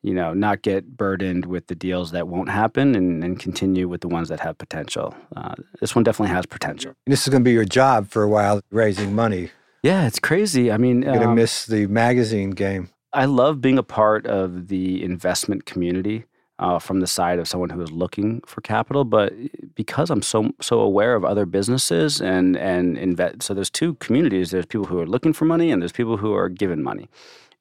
you 0.01 0.13
know, 0.13 0.33
not 0.33 0.61
get 0.61 0.97
burdened 0.97 1.45
with 1.45 1.67
the 1.67 1.75
deals 1.75 2.11
that 2.11 2.27
won't 2.27 2.49
happen, 2.49 2.95
and, 2.95 3.23
and 3.23 3.39
continue 3.39 3.87
with 3.87 4.01
the 4.01 4.09
ones 4.09 4.29
that 4.29 4.39
have 4.41 4.57
potential. 4.57 5.15
Uh, 5.35 5.55
this 5.79 5.95
one 5.95 6.03
definitely 6.03 6.33
has 6.35 6.45
potential. 6.45 6.93
This 7.05 7.25
is 7.25 7.31
going 7.31 7.43
to 7.43 7.47
be 7.47 7.53
your 7.53 7.65
job 7.65 8.09
for 8.09 8.23
a 8.23 8.29
while, 8.29 8.61
raising 8.71 9.13
money. 9.13 9.51
Yeah, 9.83 10.07
it's 10.07 10.19
crazy. 10.19 10.71
I 10.71 10.77
mean, 10.77 11.03
you're 11.03 11.13
going 11.13 11.21
to 11.21 11.29
um, 11.29 11.35
miss 11.35 11.65
the 11.65 11.85
magazine 11.87 12.49
game. 12.51 12.89
I 13.13 13.25
love 13.25 13.61
being 13.61 13.77
a 13.77 13.83
part 13.83 14.25
of 14.25 14.67
the 14.67 15.03
investment 15.03 15.65
community 15.65 16.25
uh, 16.59 16.79
from 16.79 16.99
the 16.99 17.07
side 17.07 17.39
of 17.39 17.47
someone 17.47 17.69
who 17.69 17.81
is 17.81 17.91
looking 17.91 18.41
for 18.45 18.61
capital. 18.61 19.03
But 19.03 19.33
because 19.75 20.09
I'm 20.09 20.21
so 20.21 20.51
so 20.61 20.79
aware 20.79 21.15
of 21.15 21.25
other 21.25 21.45
businesses 21.45 22.21
and 22.21 22.55
and 22.55 22.97
invest, 22.97 23.43
so 23.43 23.53
there's 23.53 23.69
two 23.69 23.95
communities. 23.95 24.51
There's 24.51 24.65
people 24.65 24.85
who 24.87 24.99
are 24.99 25.07
looking 25.07 25.33
for 25.33 25.45
money, 25.45 25.71
and 25.71 25.81
there's 25.81 25.91
people 25.91 26.17
who 26.17 26.33
are 26.33 26.49
given 26.49 26.81
money. 26.81 27.09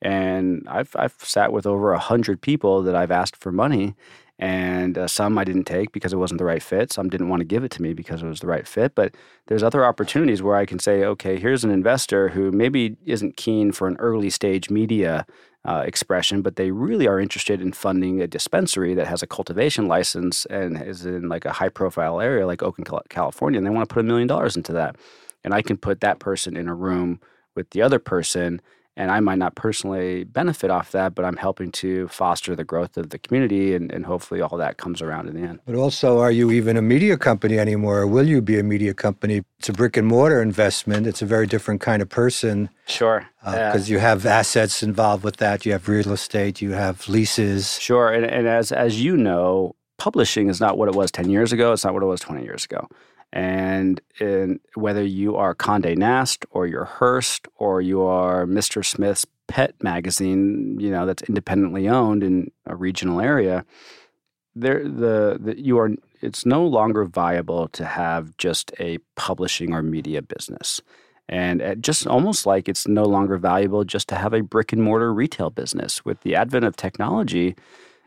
And 0.02 0.66
I've 0.68 0.94
I've 0.96 1.16
sat 1.18 1.52
with 1.52 1.66
over 1.66 1.92
a 1.92 1.98
hundred 1.98 2.40
people 2.40 2.82
that 2.82 2.94
I've 2.94 3.10
asked 3.10 3.36
for 3.36 3.50
money, 3.50 3.94
and 4.38 4.98
uh, 4.98 5.08
some 5.08 5.38
I 5.38 5.44
didn't 5.44 5.64
take 5.64 5.92
because 5.92 6.12
it 6.12 6.18
wasn't 6.18 6.38
the 6.38 6.44
right 6.44 6.62
fit. 6.62 6.92
Some 6.92 7.08
didn't 7.08 7.28
want 7.28 7.40
to 7.40 7.44
give 7.44 7.64
it 7.64 7.70
to 7.72 7.82
me 7.82 7.94
because 7.94 8.22
it 8.22 8.26
was 8.26 8.40
the 8.40 8.46
right 8.46 8.66
fit. 8.66 8.94
But 8.94 9.14
there's 9.46 9.62
other 9.62 9.84
opportunities 9.84 10.42
where 10.42 10.56
I 10.56 10.66
can 10.66 10.78
say, 10.78 11.04
okay, 11.04 11.38
here's 11.38 11.64
an 11.64 11.70
investor 11.70 12.28
who 12.28 12.52
maybe 12.52 12.96
isn't 13.06 13.36
keen 13.36 13.72
for 13.72 13.88
an 13.88 13.96
early 13.98 14.30
stage 14.30 14.70
media 14.70 15.26
uh, 15.64 15.82
expression, 15.86 16.42
but 16.42 16.56
they 16.56 16.70
really 16.70 17.06
are 17.06 17.18
interested 17.18 17.60
in 17.60 17.72
funding 17.72 18.20
a 18.20 18.26
dispensary 18.26 18.94
that 18.94 19.06
has 19.06 19.22
a 19.22 19.26
cultivation 19.26 19.88
license 19.88 20.44
and 20.46 20.80
is 20.82 21.06
in 21.06 21.28
like 21.28 21.44
a 21.44 21.52
high 21.52 21.70
profile 21.70 22.20
area 22.20 22.46
like 22.46 22.62
Oakland, 22.62 22.90
California, 23.08 23.58
and 23.58 23.66
they 23.66 23.70
want 23.70 23.88
to 23.88 23.92
put 23.92 24.00
a 24.00 24.04
million 24.04 24.28
dollars 24.28 24.56
into 24.56 24.72
that. 24.72 24.96
And 25.42 25.54
I 25.54 25.62
can 25.62 25.76
put 25.76 26.00
that 26.00 26.18
person 26.18 26.56
in 26.56 26.68
a 26.68 26.74
room 26.74 27.20
with 27.54 27.70
the 27.70 27.82
other 27.82 27.98
person 27.98 28.60
and 28.96 29.10
I 29.10 29.20
might 29.20 29.38
not 29.38 29.54
personally 29.54 30.24
benefit 30.24 30.70
off 30.70 30.92
that, 30.92 31.14
but 31.14 31.24
I'm 31.24 31.36
helping 31.36 31.72
to 31.72 32.08
foster 32.08 32.54
the 32.54 32.64
growth 32.64 32.96
of 32.96 33.10
the 33.10 33.18
community, 33.18 33.74
and, 33.74 33.90
and 33.92 34.06
hopefully 34.06 34.40
all 34.40 34.56
that 34.58 34.76
comes 34.76 35.02
around 35.02 35.28
in 35.28 35.34
the 35.34 35.46
end. 35.46 35.60
But 35.66 35.74
also, 35.74 36.20
are 36.20 36.30
you 36.30 36.50
even 36.50 36.76
a 36.76 36.82
media 36.82 37.16
company 37.16 37.58
anymore, 37.58 38.00
or 38.00 38.06
will 38.06 38.26
you 38.26 38.40
be 38.40 38.58
a 38.58 38.62
media 38.62 38.94
company? 38.94 39.42
It's 39.58 39.68
a 39.68 39.72
brick 39.72 39.96
and 39.96 40.06
mortar 40.06 40.40
investment. 40.40 41.06
It's 41.06 41.22
a 41.22 41.26
very 41.26 41.46
different 41.46 41.80
kind 41.80 42.02
of 42.02 42.08
person. 42.08 42.70
Sure. 42.86 43.26
Because 43.42 43.88
uh, 43.88 43.92
you 43.92 43.98
have 43.98 44.24
assets 44.26 44.82
involved 44.82 45.24
with 45.24 45.38
that. 45.38 45.66
You 45.66 45.72
have 45.72 45.88
real 45.88 46.12
estate. 46.12 46.60
You 46.60 46.72
have 46.72 47.08
leases. 47.08 47.78
Sure. 47.80 48.12
And, 48.12 48.24
and 48.24 48.46
as 48.46 48.72
as 48.72 49.02
you 49.02 49.16
know, 49.16 49.74
publishing 49.98 50.48
is 50.48 50.60
not 50.60 50.78
what 50.78 50.88
it 50.88 50.94
was 50.94 51.10
ten 51.10 51.30
years 51.30 51.52
ago. 51.52 51.72
It's 51.72 51.84
not 51.84 51.94
what 51.94 52.02
it 52.02 52.06
was 52.06 52.20
twenty 52.20 52.44
years 52.44 52.64
ago. 52.64 52.88
And 53.34 54.00
in, 54.20 54.60
whether 54.74 55.02
you 55.02 55.34
are 55.34 55.56
Condé 55.56 55.98
Nast 55.98 56.46
or 56.52 56.68
you're 56.68 56.84
Hearst 56.84 57.48
or 57.56 57.82
you 57.82 58.00
are 58.02 58.46
Mr. 58.46 58.84
Smith's 58.84 59.26
pet 59.48 59.74
magazine, 59.82 60.78
you 60.78 60.88
know, 60.88 61.04
that's 61.04 61.24
independently 61.24 61.88
owned 61.88 62.22
in 62.22 62.52
a 62.66 62.76
regional 62.76 63.20
area, 63.20 63.64
there 64.54 64.84
the, 64.84 65.36
the 65.40 65.60
you 65.60 65.78
are 65.80 65.90
it's 66.20 66.46
no 66.46 66.64
longer 66.64 67.04
viable 67.04 67.66
to 67.68 67.84
have 67.84 68.36
just 68.38 68.72
a 68.78 68.98
publishing 69.16 69.74
or 69.74 69.82
media 69.82 70.22
business. 70.22 70.80
And 71.28 71.82
just 71.82 72.06
almost 72.06 72.46
like 72.46 72.68
it's 72.68 72.86
no 72.86 73.04
longer 73.04 73.36
valuable 73.36 73.82
just 73.82 74.08
to 74.10 74.14
have 74.14 74.32
a 74.32 74.42
brick 74.42 74.72
and 74.72 74.80
mortar 74.80 75.12
retail 75.12 75.50
business. 75.50 76.04
With 76.04 76.20
the 76.20 76.36
advent 76.36 76.66
of 76.66 76.76
technology, 76.76 77.56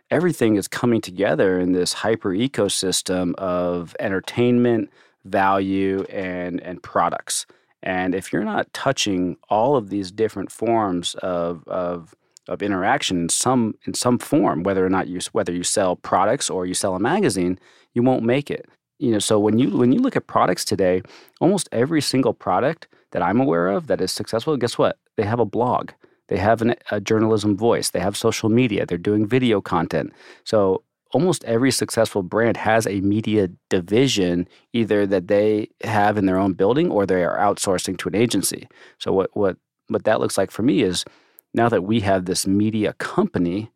everything 0.10 0.56
is 0.56 0.70
coming 0.70 1.02
together 1.02 1.60
in 1.60 1.74
this 1.74 1.94
hyper 1.94 2.30
ecosystem 2.30 3.36
of 3.36 3.96
entertainment, 4.00 4.90
value, 5.28 6.04
and, 6.10 6.62
and 6.62 6.82
products. 6.82 7.46
And 7.84 8.16
if 8.16 8.34
you're 8.34 8.44
not 8.44 8.72
touching 8.74 9.38
all 9.50 9.76
of 9.76 9.90
these 9.90 10.12
different 10.12 10.52
forms 10.52 11.16
of, 11.16 11.64
of, 11.68 12.16
of 12.48 12.62
interaction 12.62 13.22
in 13.22 13.30
some 13.30 13.76
in 13.86 13.94
some 13.94 14.18
form, 14.18 14.64
whether 14.64 14.86
or 14.86 14.90
not 14.90 15.08
you 15.08 15.20
whether 15.32 15.54
you 15.54 15.64
sell 15.64 15.96
products 15.96 16.50
or 16.50 16.66
you 16.66 16.74
sell 16.74 16.96
a 16.96 17.00
magazine, 17.00 17.60
you 17.94 18.02
won't 18.02 18.24
make 18.24 18.50
it. 18.50 18.66
You 19.00 19.12
know, 19.12 19.20
so 19.20 19.40
when 19.40 19.60
you 19.60 19.78
when 19.78 19.92
you 19.92 20.00
look 20.00 20.16
at 20.16 20.28
products 20.28 20.66
today, 20.66 21.02
almost 21.40 21.70
every 21.72 22.02
single 22.02 22.34
product 22.34 22.88
that 23.12 23.22
I'm 23.22 23.40
aware 23.40 23.68
of 23.68 23.88
that 23.88 24.02
is 24.02 24.12
successful, 24.12 24.58
guess 24.58 24.78
what? 24.78 24.98
They 25.18 25.24
have 25.24 25.40
a 25.40 25.46
blog. 25.46 25.92
They 26.28 26.38
have 26.38 26.62
an, 26.62 26.76
a 26.92 27.00
journalism 27.00 27.56
voice. 27.56 27.92
They 27.92 28.00
have 28.00 28.18
social 28.18 28.50
media. 28.50 28.86
They're 28.86 28.98
doing 28.98 29.26
video 29.26 29.62
content. 29.62 30.12
So 30.44 30.84
almost 31.12 31.44
every 31.46 31.72
successful 31.72 32.24
brand 32.24 32.58
has 32.58 32.86
a 32.86 33.02
media 33.02 33.50
division 33.70 34.48
either 34.74 35.06
that 35.08 35.28
they 35.28 35.70
have 35.84 36.18
in 36.18 36.26
their 36.26 36.38
own 36.38 36.54
building 36.54 36.92
or 36.92 37.06
they 37.06 37.24
are 37.24 37.38
outsourcing 37.38 37.98
to 37.98 38.10
an 38.10 38.16
agency. 38.16 38.68
So 39.00 39.14
what 39.14 39.36
what 39.36 39.58
what 39.88 40.04
that 40.04 40.20
looks 40.20 40.38
like 40.38 40.52
for 40.52 40.64
me 40.64 40.82
is 40.82 41.06
now 41.54 41.70
that 41.70 41.84
we 41.84 42.02
have 42.02 42.26
this 42.26 42.46
media 42.46 42.94
company, 42.94 43.72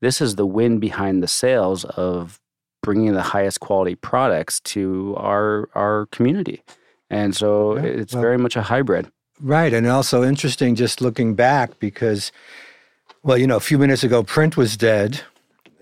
this 0.00 0.20
is 0.20 0.36
the 0.36 0.46
win 0.46 0.78
behind 0.78 1.22
the 1.22 1.28
sales 1.28 1.84
of 1.84 2.40
bringing 2.82 3.14
the 3.14 3.22
highest 3.22 3.60
quality 3.60 3.94
products 3.94 4.60
to 4.60 5.14
our 5.16 5.68
our 5.74 6.06
community. 6.12 6.62
And 7.10 7.34
so 7.34 7.76
yeah, 7.76 7.82
it's 7.84 8.12
well, 8.12 8.22
very 8.22 8.38
much 8.38 8.56
a 8.56 8.62
hybrid. 8.62 9.10
Right. 9.40 9.72
And 9.72 9.86
also 9.86 10.24
interesting 10.24 10.74
just 10.74 11.00
looking 11.00 11.34
back 11.34 11.78
because, 11.78 12.32
well, 13.22 13.36
you 13.36 13.46
know, 13.46 13.56
a 13.56 13.60
few 13.60 13.78
minutes 13.78 14.02
ago, 14.02 14.22
print 14.22 14.56
was 14.56 14.76
dead. 14.76 15.20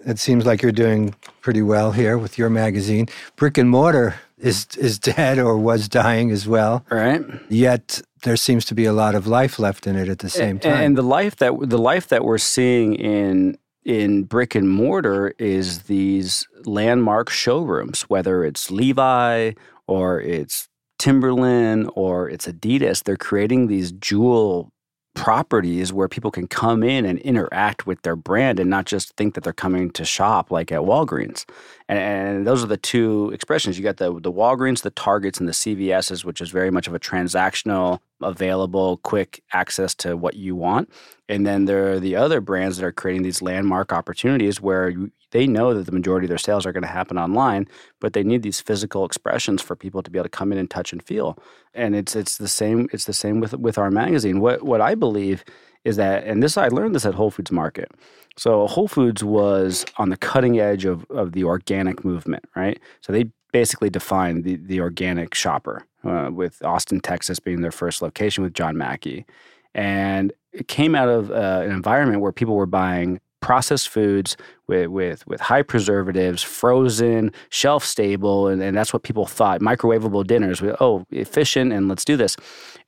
It 0.07 0.19
seems 0.19 0.45
like 0.45 0.63
you're 0.63 0.73
doing 0.73 1.15
pretty 1.41 1.63
well 1.63 1.93
here 1.93 2.19
with 2.19 2.39
your 2.39 2.51
magazine. 2.51 3.07
Brick 3.37 3.59
and 3.59 3.71
mortar 3.71 4.17
is 4.39 4.67
is 4.77 4.99
dead 4.99 5.39
or 5.39 5.57
was 5.57 5.89
dying 5.89 6.31
as 6.31 6.47
well. 6.47 6.85
Right. 6.91 7.23
Yet 7.49 8.03
there 8.23 8.37
seems 8.37 8.65
to 8.67 8.75
be 8.75 8.85
a 8.85 8.93
lot 8.93 9.15
of 9.15 9.27
life 9.27 9.59
left 9.59 9.87
in 9.87 9.97
it 9.97 10.09
at 10.09 10.19
the 10.19 10.31
same 10.31 10.59
time. 10.59 10.73
And 10.73 10.99
the 10.99 11.03
life 11.03 11.37
that 11.37 11.53
the 11.61 11.79
life 11.79 12.09
that 12.09 12.25
we're 12.25 12.39
seeing 12.39 12.95
in 12.95 13.57
in 13.85 14.25
brick 14.25 14.55
and 14.55 14.69
mortar 14.69 15.35
is 15.39 15.85
these 15.85 16.47
landmark 16.65 17.31
showrooms, 17.31 18.03
whether 18.03 18.45
it's 18.45 18.71
Levi 18.71 19.53
or 19.87 20.21
it's 20.21 20.69
Timberland 20.99 21.91
or 21.95 22.31
it's 22.31 22.47
Adidas, 22.47 23.03
they're 23.03 23.17
creating 23.17 23.67
these 23.67 23.93
jewel 23.93 24.73
properties 25.15 25.93
where 25.93 26.09
people 26.09 26.31
can 26.31 26.47
come 26.47 26.83
in 26.83 27.05
and 27.05 27.19
interact 27.21 27.87
with 27.87 28.03
their 28.03 28.17
brand 28.17 28.59
and 28.59 28.69
not 28.69 28.85
just 28.85 29.17
think 29.17 29.35
that 29.35 29.45
they're 29.45 29.53
coming 29.53 29.91
to 29.91 30.05
shop 30.05 30.51
like 30.51 30.73
at 30.73 30.81
Walgreens. 30.81 31.45
And, 31.89 31.99
and, 31.99 32.47
those 32.47 32.65
are 32.65 32.67
the 32.67 32.77
two 32.77 33.31
expressions. 33.33 33.79
You 33.79 33.85
got 33.85 33.99
the 33.99 34.13
the 34.21 34.33
Walgreens, 34.33 34.83
the 34.83 34.91
Targets, 34.91 35.39
and 35.39 35.49
the 35.49 35.53
CVSs, 35.53 36.25
which 36.25 36.41
is 36.41 36.51
very 36.51 36.71
much 36.71 36.89
of 36.89 36.95
a 36.95 36.99
transactional, 36.99 38.01
available, 38.23 38.99
quick 38.99 39.43
access 39.53 39.95
to 39.97 40.17
what 40.17 40.35
you 40.35 40.57
want. 40.57 40.91
And 41.29 41.47
then 41.47 41.65
there 41.65 41.93
are 41.93 42.01
the 42.01 42.17
other 42.17 42.41
brands 42.41 42.77
that 42.77 42.87
are 42.87 42.93
creating 42.93 43.23
these 43.23 43.41
landmark 43.41 43.93
opportunities 43.93 44.61
where 44.61 44.89
you, 44.89 45.13
they 45.35 45.49
know 45.49 45.75
that 45.75 45.87
the 45.87 45.93
majority 45.93 46.27
of 46.27 46.29
their 46.29 46.39
sales 46.39 46.65
are 46.65 46.73
going 46.73 46.85
to 46.85 46.89
happen 46.89 47.19
online, 47.19 47.67
but 48.01 48.13
they 48.13 48.23
need 48.23 48.43
these 48.43 48.61
physical 48.61 49.05
expressions 49.05 49.61
for 49.61 49.75
people 49.75 50.01
to 50.01 50.11
be 50.11 50.17
able 50.17 50.27
to 50.27 50.29
come 50.31 50.53
in 50.53 50.59
and 50.59 50.71
touch 50.71 50.93
and 50.93 51.03
feel. 51.03 51.37
And 51.75 51.97
it's 51.97 52.15
it's 52.15 52.39
the 52.39 52.49
same 52.49 52.89
it's 52.93 53.07
the 53.07 53.13
same 53.13 53.41
with 53.41 53.53
with 53.55 53.77
our 53.77 53.91
magazine. 53.91 54.39
What 54.39 54.63
what 54.63 54.81
I 54.81 54.95
believe 54.95 55.45
is 55.85 55.97
that, 55.97 56.25
and 56.25 56.41
this 56.41 56.57
I 56.57 56.69
learned 56.69 56.95
this 56.95 57.05
at 57.05 57.15
Whole 57.15 57.33
Foods 57.33 57.51
Market. 57.51 57.91
So 58.39 58.69
Whole 58.69 58.87
Foods 58.87 59.25
was 59.25 59.85
on 59.99 60.11
the 60.11 60.17
cutting 60.17 60.61
edge 60.61 60.85
of 60.85 61.05
of 61.11 61.33
the 61.33 61.43
organic 61.43 62.05
movement, 62.05 62.45
right? 62.55 62.79
So 63.01 63.13
they 63.13 63.25
basically 63.53 63.91
defined 63.91 64.45
the 64.45 64.55
the 64.55 64.79
organic 64.79 65.35
shopper, 65.35 65.85
uh, 66.05 66.31
with 66.33 66.65
Austin, 66.65 67.01
Texas 67.01 67.41
being 67.41 67.61
their 67.61 67.73
first 67.73 68.03
location 68.03 68.45
with 68.45 68.55
John 68.55 68.77
Mackey, 68.77 69.27
and 69.75 70.33
it 70.53 70.69
came 70.69 70.95
out 70.95 71.09
of 71.09 71.33
uh, 71.33 71.63
an 71.65 71.73
environment 71.73 72.21
where 72.21 72.31
people 72.31 72.55
were 72.55 72.67
buying 72.67 73.21
processed 73.45 73.91
foods 73.91 74.39
with, 74.69 74.87
with, 74.87 75.27
with 75.27 75.39
high 75.39 75.61
preservatives, 75.61 76.43
frozen, 76.43 77.31
shelf 77.51 77.85
stable, 77.85 78.49
and, 78.49 78.63
and 78.63 78.75
that's 78.75 78.95
what 78.95 79.03
people 79.03 79.27
thought. 79.27 79.61
Microwavable 79.61 80.27
dinners, 80.27 80.63
oh, 80.81 81.05
efficient, 81.11 81.71
and 81.71 81.87
let's 81.87 82.07
do 82.07 82.17
this. 82.17 82.39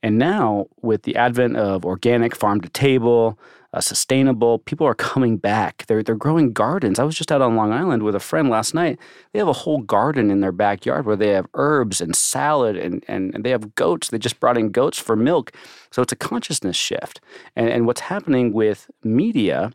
And 0.01 0.17
now, 0.17 0.65
with 0.81 1.03
the 1.03 1.15
advent 1.15 1.57
of 1.57 1.85
organic, 1.85 2.35
farm 2.35 2.59
to 2.61 2.69
table, 2.69 3.37
uh, 3.71 3.81
sustainable, 3.81 4.57
people 4.57 4.87
are 4.87 4.95
coming 4.95 5.37
back. 5.37 5.85
They're, 5.85 6.01
they're 6.01 6.15
growing 6.15 6.53
gardens. 6.53 6.97
I 6.97 7.03
was 7.03 7.15
just 7.15 7.31
out 7.31 7.43
on 7.43 7.55
Long 7.55 7.71
Island 7.71 8.01
with 8.01 8.15
a 8.15 8.19
friend 8.19 8.49
last 8.49 8.73
night. 8.73 8.97
They 9.33 9.39
have 9.39 9.47
a 9.47 9.53
whole 9.53 9.81
garden 9.81 10.31
in 10.31 10.39
their 10.39 10.51
backyard 10.51 11.05
where 11.05 11.15
they 11.15 11.29
have 11.29 11.45
herbs 11.53 12.01
and 12.01 12.15
salad 12.15 12.77
and, 12.77 13.05
and, 13.07 13.35
and 13.35 13.43
they 13.43 13.51
have 13.51 13.75
goats. 13.75 14.09
They 14.09 14.17
just 14.17 14.39
brought 14.39 14.57
in 14.57 14.71
goats 14.71 14.97
for 14.97 15.15
milk. 15.15 15.51
So 15.91 16.01
it's 16.01 16.13
a 16.13 16.15
consciousness 16.15 16.75
shift. 16.75 17.21
And, 17.55 17.69
and 17.69 17.85
what's 17.85 18.01
happening 18.01 18.53
with 18.53 18.89
media 19.03 19.71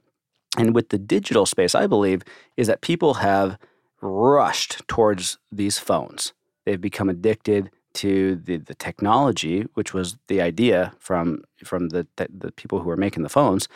and 0.58 0.74
with 0.74 0.90
the 0.90 0.98
digital 0.98 1.46
space, 1.46 1.74
I 1.74 1.86
believe, 1.86 2.22
is 2.56 2.66
that 2.66 2.80
people 2.80 3.14
have 3.14 3.58
rushed 4.00 4.86
towards 4.88 5.38
these 5.50 5.78
phones. 5.78 6.32
They've 6.66 6.80
become 6.80 7.08
addicted 7.08 7.70
to 7.94 8.36
the, 8.36 8.56
the 8.56 8.74
technology, 8.74 9.62
which 9.74 9.94
was 9.94 10.16
the 10.28 10.40
idea 10.40 10.92
from, 10.98 11.44
from 11.64 11.90
the, 11.90 12.06
the, 12.16 12.52
people 12.52 12.80
who 12.80 12.88
were 12.88 12.96
making 12.96 13.22
the 13.22 13.28
phones. 13.28 13.68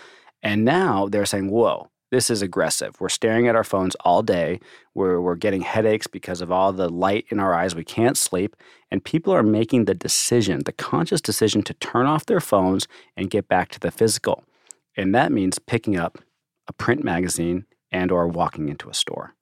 And 0.42 0.64
now 0.64 1.08
they're 1.08 1.26
saying, 1.26 1.50
whoa, 1.50 1.90
this 2.10 2.30
is 2.30 2.40
aggressive. 2.40 3.00
We're 3.00 3.08
staring 3.08 3.48
at 3.48 3.56
our 3.56 3.64
phones 3.64 3.94
all 3.96 4.22
day. 4.22 4.60
We're, 4.94 5.20
we're 5.20 5.34
getting 5.34 5.62
headaches 5.62 6.06
because 6.06 6.40
of 6.40 6.50
all 6.50 6.72
the 6.72 6.88
light 6.88 7.26
in 7.30 7.40
our 7.40 7.52
eyes. 7.54 7.74
We 7.74 7.84
can't 7.84 8.16
sleep. 8.16 8.56
And 8.90 9.04
people 9.04 9.32
are 9.32 9.42
making 9.42 9.84
the 9.84 9.94
decision, 9.94 10.62
the 10.64 10.72
conscious 10.72 11.20
decision 11.20 11.62
to 11.64 11.74
turn 11.74 12.06
off 12.06 12.26
their 12.26 12.40
phones 12.40 12.86
and 13.16 13.30
get 13.30 13.48
back 13.48 13.70
to 13.70 13.80
the 13.80 13.90
physical. 13.90 14.44
And 14.96 15.14
that 15.14 15.32
means 15.32 15.58
picking 15.58 15.96
up 15.96 16.18
a 16.68 16.72
print 16.72 17.04
magazine 17.04 17.64
and 17.92 18.10
or 18.10 18.26
walking 18.26 18.68
into 18.68 18.88
a 18.88 18.94
store. 18.94 19.34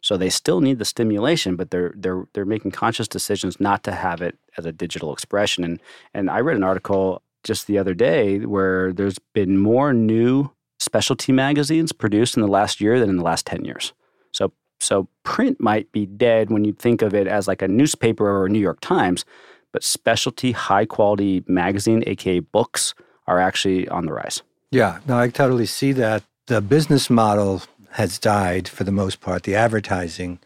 So 0.00 0.16
they 0.16 0.30
still 0.30 0.60
need 0.60 0.78
the 0.78 0.84
stimulation, 0.84 1.54
but 1.56 1.70
they're 1.70 1.94
they're 1.96 2.24
they're 2.34 2.44
making 2.44 2.72
conscious 2.72 3.06
decisions 3.06 3.60
not 3.60 3.84
to 3.84 3.92
have 3.92 4.20
it 4.20 4.36
as 4.58 4.66
a 4.66 4.72
digital 4.72 5.12
expression. 5.12 5.62
And 5.64 5.80
and 6.12 6.28
I 6.28 6.40
read 6.40 6.56
an 6.56 6.64
article 6.64 7.22
just 7.44 7.66
the 7.66 7.78
other 7.78 7.94
day 7.94 8.40
where 8.40 8.92
there's 8.92 9.18
been 9.32 9.58
more 9.58 9.92
new 9.92 10.50
specialty 10.78 11.32
magazines 11.32 11.92
produced 11.92 12.36
in 12.36 12.42
the 12.42 12.48
last 12.48 12.80
year 12.80 12.98
than 12.98 13.08
in 13.10 13.16
the 13.16 13.22
last 13.22 13.46
10 13.46 13.64
years. 13.64 13.92
So 14.32 14.52
so 14.80 15.08
print 15.22 15.60
might 15.60 15.90
be 15.92 16.06
dead 16.06 16.50
when 16.50 16.64
you 16.64 16.72
think 16.72 17.02
of 17.02 17.14
it 17.14 17.28
as 17.28 17.46
like 17.46 17.62
a 17.62 17.68
newspaper 17.68 18.28
or 18.28 18.46
a 18.46 18.48
New 18.48 18.58
York 18.58 18.80
Times, 18.80 19.24
but 19.72 19.84
specialty 19.84 20.50
high 20.50 20.84
quality 20.84 21.44
magazine, 21.46 22.02
aka 22.08 22.40
books, 22.40 22.94
are 23.28 23.38
actually 23.38 23.88
on 23.88 24.06
the 24.06 24.12
rise. 24.12 24.42
Yeah, 24.72 24.98
no, 25.06 25.16
I 25.16 25.28
totally 25.28 25.66
see 25.66 25.92
that 25.92 26.24
the 26.52 26.60
business 26.60 27.08
model 27.08 27.62
has 27.92 28.18
died 28.18 28.68
for 28.68 28.84
the 28.84 28.92
most 28.92 29.22
part, 29.22 29.44
the 29.44 29.54
advertising, 29.54 30.38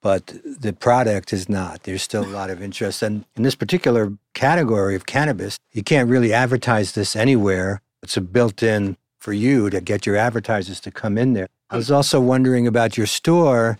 but 0.00 0.32
the 0.44 0.72
product 0.72 1.32
is 1.32 1.48
not. 1.48 1.82
There's 1.82 2.02
still 2.02 2.24
a 2.24 2.30
lot 2.30 2.50
of 2.50 2.62
interest. 2.62 3.02
And 3.02 3.24
in 3.34 3.42
this 3.42 3.56
particular 3.56 4.12
category 4.32 4.94
of 4.94 5.06
cannabis, 5.06 5.58
you 5.72 5.82
can't 5.82 6.08
really 6.08 6.32
advertise 6.32 6.92
this 6.92 7.16
anywhere. 7.16 7.82
It's 8.00 8.16
a 8.16 8.20
built 8.20 8.62
in 8.62 8.96
for 9.18 9.32
you 9.32 9.70
to 9.70 9.80
get 9.80 10.06
your 10.06 10.14
advertisers 10.14 10.78
to 10.82 10.92
come 10.92 11.18
in 11.18 11.32
there. 11.32 11.48
I 11.68 11.76
was 11.76 11.90
also 11.90 12.20
wondering 12.20 12.68
about 12.68 12.96
your 12.96 13.08
store. 13.08 13.76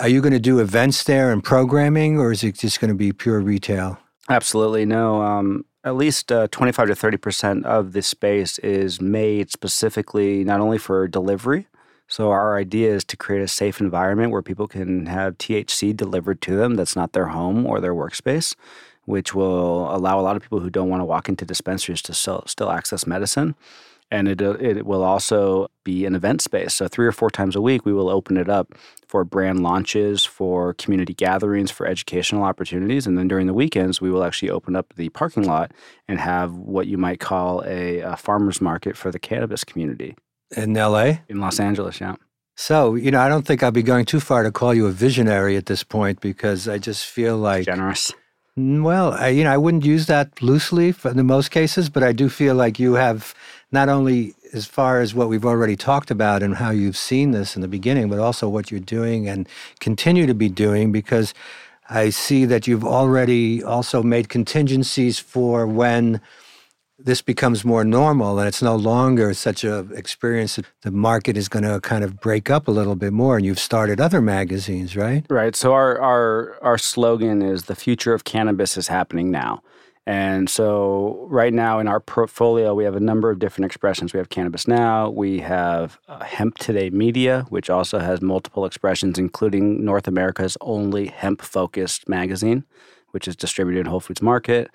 Are 0.00 0.08
you 0.08 0.22
going 0.22 0.32
to 0.32 0.40
do 0.40 0.58
events 0.58 1.04
there 1.04 1.30
and 1.30 1.44
programming, 1.44 2.18
or 2.18 2.32
is 2.32 2.42
it 2.42 2.54
just 2.54 2.80
going 2.80 2.88
to 2.88 2.94
be 2.94 3.12
pure 3.12 3.40
retail? 3.40 3.98
Absolutely. 4.30 4.86
No. 4.86 5.20
Um, 5.20 5.66
at 5.84 5.96
least 5.96 6.30
uh, 6.30 6.48
25 6.48 6.88
to 6.88 6.94
30% 6.94 7.64
of 7.64 7.92
the 7.92 8.02
space 8.02 8.58
is 8.58 9.00
made 9.00 9.50
specifically 9.50 10.44
not 10.44 10.60
only 10.60 10.78
for 10.78 11.08
delivery. 11.08 11.66
So, 12.06 12.30
our 12.30 12.56
idea 12.56 12.92
is 12.92 13.04
to 13.04 13.16
create 13.16 13.40
a 13.40 13.48
safe 13.48 13.80
environment 13.80 14.32
where 14.32 14.42
people 14.42 14.66
can 14.66 15.06
have 15.06 15.38
THC 15.38 15.96
delivered 15.96 16.42
to 16.42 16.56
them 16.56 16.74
that's 16.74 16.96
not 16.96 17.12
their 17.12 17.26
home 17.26 17.64
or 17.64 17.80
their 17.80 17.94
workspace, 17.94 18.56
which 19.04 19.32
will 19.32 19.94
allow 19.94 20.18
a 20.18 20.22
lot 20.22 20.34
of 20.34 20.42
people 20.42 20.58
who 20.58 20.70
don't 20.70 20.88
want 20.88 21.00
to 21.00 21.04
walk 21.04 21.28
into 21.28 21.44
dispensaries 21.44 22.02
to 22.02 22.12
still, 22.12 22.42
still 22.46 22.70
access 22.72 23.06
medicine 23.06 23.54
and 24.10 24.28
it, 24.28 24.42
uh, 24.42 24.56
it 24.58 24.86
will 24.86 25.02
also 25.02 25.68
be 25.84 26.04
an 26.04 26.14
event 26.14 26.42
space. 26.42 26.74
So, 26.74 26.88
three 26.88 27.06
or 27.06 27.12
four 27.12 27.30
times 27.30 27.56
a 27.56 27.60
week, 27.60 27.84
we 27.84 27.92
will 27.92 28.08
open 28.08 28.36
it 28.36 28.48
up 28.48 28.72
for 29.06 29.24
brand 29.24 29.62
launches, 29.62 30.24
for 30.24 30.74
community 30.74 31.14
gatherings, 31.14 31.70
for 31.70 31.86
educational 31.86 32.42
opportunities. 32.42 33.06
And 33.06 33.16
then 33.16 33.28
during 33.28 33.46
the 33.46 33.54
weekends, 33.54 34.00
we 34.00 34.10
will 34.10 34.24
actually 34.24 34.50
open 34.50 34.76
up 34.76 34.94
the 34.96 35.08
parking 35.10 35.44
lot 35.44 35.72
and 36.08 36.18
have 36.18 36.54
what 36.54 36.86
you 36.86 36.98
might 36.98 37.20
call 37.20 37.62
a, 37.64 37.98
a 37.98 38.16
farmer's 38.16 38.60
market 38.60 38.96
for 38.96 39.10
the 39.10 39.18
cannabis 39.18 39.64
community. 39.64 40.16
In 40.56 40.74
LA? 40.74 41.18
In 41.28 41.40
Los 41.40 41.60
Angeles, 41.60 42.00
yeah. 42.00 42.16
So, 42.56 42.94
you 42.94 43.10
know, 43.10 43.20
I 43.20 43.28
don't 43.28 43.46
think 43.46 43.62
I'll 43.62 43.70
be 43.70 43.82
going 43.82 44.04
too 44.04 44.20
far 44.20 44.42
to 44.42 44.52
call 44.52 44.74
you 44.74 44.86
a 44.86 44.90
visionary 44.90 45.56
at 45.56 45.66
this 45.66 45.82
point 45.82 46.20
because 46.20 46.68
I 46.68 46.76
just 46.76 47.06
feel 47.06 47.38
like 47.38 47.64
generous. 47.64 48.12
Mm, 48.58 48.82
well, 48.82 49.12
I, 49.12 49.28
you 49.28 49.44
know, 49.44 49.52
I 49.52 49.56
wouldn't 49.56 49.84
use 49.84 50.06
that 50.06 50.42
loosely 50.42 50.92
for, 50.92 51.10
in 51.10 51.26
most 51.26 51.50
cases, 51.50 51.88
but 51.88 52.02
I 52.02 52.12
do 52.12 52.28
feel 52.28 52.54
like 52.54 52.78
you 52.78 52.94
have 52.94 53.34
not 53.72 53.88
only 53.88 54.34
as 54.52 54.66
far 54.66 55.00
as 55.00 55.14
what 55.14 55.28
we've 55.28 55.44
already 55.44 55.76
talked 55.76 56.10
about 56.10 56.42
and 56.42 56.56
how 56.56 56.70
you've 56.70 56.96
seen 56.96 57.30
this 57.30 57.54
in 57.54 57.62
the 57.62 57.68
beginning, 57.68 58.08
but 58.08 58.18
also 58.18 58.48
what 58.48 58.70
you're 58.70 58.80
doing 58.80 59.28
and 59.28 59.48
continue 59.78 60.26
to 60.26 60.34
be 60.34 60.48
doing 60.48 60.90
because 60.92 61.32
I 61.88 62.10
see 62.10 62.44
that 62.46 62.66
you've 62.66 62.84
already 62.84 63.62
also 63.62 64.02
made 64.02 64.28
contingencies 64.28 65.18
for 65.18 65.66
when 65.66 66.20
this 67.04 67.22
becomes 67.22 67.64
more 67.64 67.84
normal 67.84 68.38
and 68.38 68.48
it's 68.48 68.62
no 68.62 68.76
longer 68.76 69.32
such 69.34 69.64
a 69.64 69.80
experience 69.94 70.56
that 70.56 70.66
the 70.82 70.90
market 70.90 71.36
is 71.36 71.48
going 71.48 71.64
to 71.64 71.80
kind 71.80 72.04
of 72.04 72.20
break 72.20 72.50
up 72.50 72.68
a 72.68 72.70
little 72.70 72.96
bit 72.96 73.12
more 73.12 73.36
and 73.36 73.46
you've 73.46 73.58
started 73.58 74.00
other 74.00 74.20
magazines 74.20 74.96
right? 74.96 75.24
Right 75.30 75.56
so 75.56 75.72
our 75.72 75.98
our 76.00 76.58
our 76.62 76.78
slogan 76.78 77.42
is 77.42 77.64
the 77.64 77.74
future 77.74 78.12
of 78.14 78.24
cannabis 78.24 78.76
is 78.76 78.88
happening 78.88 79.30
now. 79.30 79.62
And 80.06 80.48
so 80.50 81.26
right 81.28 81.52
now 81.52 81.78
in 81.78 81.86
our 81.86 82.00
portfolio 82.00 82.74
we 82.74 82.84
have 82.84 82.96
a 82.96 83.00
number 83.00 83.30
of 83.30 83.38
different 83.38 83.66
expressions. 83.66 84.12
We 84.12 84.18
have 84.18 84.28
cannabis 84.28 84.66
now 84.66 85.10
we 85.10 85.40
have 85.40 85.98
uh, 86.08 86.24
hemp 86.24 86.58
today 86.58 86.90
media 86.90 87.46
which 87.48 87.70
also 87.70 87.98
has 87.98 88.20
multiple 88.20 88.64
expressions 88.64 89.18
including 89.18 89.84
north 89.84 90.08
america's 90.08 90.56
only 90.60 91.06
hemp 91.06 91.42
focused 91.42 92.08
magazine 92.08 92.64
which 93.12 93.26
is 93.26 93.36
distributed 93.36 93.80
in 93.80 93.86
whole 93.86 94.00
foods 94.00 94.22
market 94.22 94.70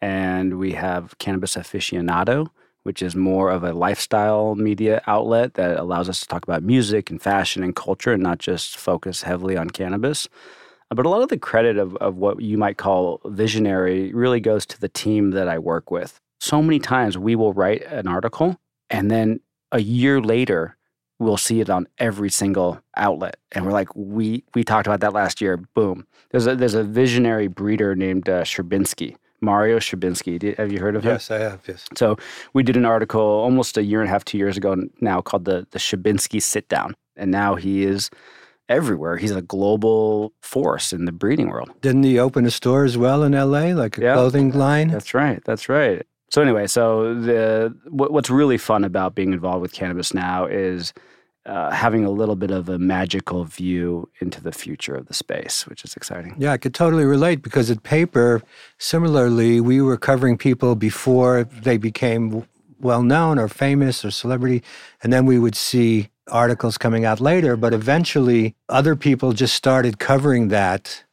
and 0.00 0.58
we 0.58 0.72
have 0.72 1.16
Cannabis 1.18 1.56
Aficionado, 1.56 2.48
which 2.82 3.02
is 3.02 3.14
more 3.14 3.50
of 3.50 3.62
a 3.62 3.72
lifestyle 3.72 4.54
media 4.54 5.02
outlet 5.06 5.54
that 5.54 5.78
allows 5.78 6.08
us 6.08 6.20
to 6.20 6.28
talk 6.28 6.42
about 6.42 6.62
music 6.62 7.10
and 7.10 7.20
fashion 7.20 7.62
and 7.62 7.76
culture 7.76 8.12
and 8.12 8.22
not 8.22 8.38
just 8.38 8.78
focus 8.78 9.22
heavily 9.22 9.56
on 9.56 9.70
cannabis. 9.70 10.28
But 10.88 11.06
a 11.06 11.08
lot 11.08 11.22
of 11.22 11.28
the 11.28 11.38
credit 11.38 11.76
of, 11.76 11.94
of 11.96 12.16
what 12.16 12.40
you 12.40 12.58
might 12.58 12.78
call 12.78 13.20
visionary 13.26 14.12
really 14.12 14.40
goes 14.40 14.66
to 14.66 14.80
the 14.80 14.88
team 14.88 15.30
that 15.32 15.48
I 15.48 15.58
work 15.58 15.90
with. 15.90 16.20
So 16.40 16.62
many 16.62 16.78
times 16.78 17.18
we 17.18 17.36
will 17.36 17.52
write 17.52 17.82
an 17.82 18.08
article 18.08 18.58
and 18.88 19.10
then 19.10 19.40
a 19.72 19.80
year 19.80 20.20
later, 20.20 20.76
we'll 21.20 21.36
see 21.36 21.60
it 21.60 21.70
on 21.70 21.86
every 21.98 22.30
single 22.30 22.80
outlet. 22.96 23.36
And 23.52 23.64
we're 23.64 23.72
like, 23.72 23.94
we, 23.94 24.42
we 24.54 24.64
talked 24.64 24.86
about 24.86 25.00
that 25.00 25.12
last 25.12 25.40
year. 25.40 25.58
Boom. 25.58 26.06
There's 26.30 26.46
a, 26.46 26.56
there's 26.56 26.74
a 26.74 26.82
visionary 26.82 27.46
breeder 27.46 27.94
named 27.94 28.28
uh, 28.28 28.42
Sherbinski 28.42 29.16
Mario 29.40 29.78
Sherbinski. 29.78 30.56
Have 30.56 30.72
you 30.72 30.80
heard 30.80 30.96
of 30.96 31.04
him? 31.04 31.12
Yes, 31.12 31.30
I 31.30 31.38
have. 31.38 31.60
Yes. 31.66 31.86
So 31.96 32.16
we 32.52 32.62
did 32.62 32.76
an 32.76 32.84
article 32.84 33.20
almost 33.20 33.76
a 33.76 33.82
year 33.82 34.00
and 34.00 34.08
a 34.08 34.12
half, 34.12 34.24
two 34.24 34.38
years 34.38 34.56
ago 34.56 34.76
now 35.00 35.20
called 35.20 35.44
the 35.44 35.66
the 35.70 35.78
Sherbinski 35.78 36.42
Sit 36.42 36.68
Down, 36.68 36.94
and 37.16 37.30
now 37.30 37.54
he 37.54 37.84
is 37.84 38.10
everywhere. 38.68 39.16
He's 39.16 39.32
a 39.32 39.42
global 39.42 40.32
force 40.40 40.92
in 40.92 41.04
the 41.04 41.12
breeding 41.12 41.48
world. 41.48 41.70
Didn't 41.80 42.04
he 42.04 42.18
open 42.18 42.46
a 42.46 42.50
store 42.50 42.84
as 42.84 42.96
well 42.96 43.24
in 43.24 43.34
L.A., 43.34 43.74
like 43.74 43.98
a 43.98 44.02
yeah, 44.02 44.14
clothing 44.14 44.52
line? 44.52 44.88
That's 44.88 45.12
right. 45.12 45.42
That's 45.44 45.68
right. 45.68 46.06
So 46.30 46.40
anyway, 46.40 46.68
so 46.68 47.14
the 47.14 47.76
what, 47.88 48.12
what's 48.12 48.30
really 48.30 48.56
fun 48.56 48.84
about 48.84 49.14
being 49.16 49.32
involved 49.32 49.62
with 49.62 49.72
cannabis 49.72 50.14
now 50.14 50.46
is 50.46 50.92
uh, 51.46 51.70
having 51.70 52.04
a 52.04 52.10
little 52.10 52.36
bit 52.36 52.50
of 52.50 52.68
a 52.68 52.78
magical 52.78 53.44
view 53.44 54.08
into 54.20 54.42
the 54.42 54.52
future 54.52 54.94
of 54.94 55.06
the 55.06 55.14
space, 55.14 55.66
which 55.66 55.84
is 55.84 55.94
exciting. 55.94 56.34
Yeah, 56.38 56.52
I 56.52 56.58
could 56.58 56.74
totally 56.74 57.04
relate 57.04 57.42
because 57.42 57.70
at 57.70 57.82
paper, 57.82 58.42
similarly, 58.78 59.60
we 59.60 59.80
were 59.80 59.96
covering 59.96 60.36
people 60.36 60.74
before 60.74 61.44
they 61.44 61.78
became 61.78 62.46
well 62.80 63.02
known 63.02 63.38
or 63.38 63.48
famous 63.48 64.04
or 64.04 64.10
celebrity, 64.10 64.62
and 65.02 65.12
then 65.12 65.26
we 65.26 65.38
would 65.38 65.54
see 65.54 66.08
articles 66.28 66.78
coming 66.78 67.04
out 67.04 67.20
later. 67.20 67.56
But 67.56 67.72
eventually, 67.72 68.54
other 68.68 68.94
people 68.94 69.32
just 69.32 69.54
started 69.54 69.98
covering 69.98 70.48
that. 70.48 71.04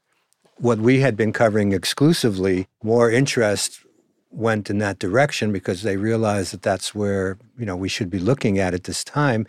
What 0.59 0.79
we 0.79 1.01
had 1.01 1.15
been 1.15 1.33
covering 1.33 1.71
exclusively, 1.71 2.67
more 2.81 3.11
interest 3.11 3.85
went 4.31 4.69
in 4.69 4.79
that 4.79 4.99
direction 4.99 5.51
because 5.51 5.83
they 5.83 5.97
realized 5.97 6.51
that 6.51 6.61
that's 6.61 6.93
where 6.93 7.37
you 7.57 7.65
know 7.65 7.75
we 7.75 7.89
should 7.89 8.09
be 8.09 8.19
looking 8.19 8.59
at 8.59 8.73
at 8.73 8.83
this 8.83 9.03
time 9.03 9.47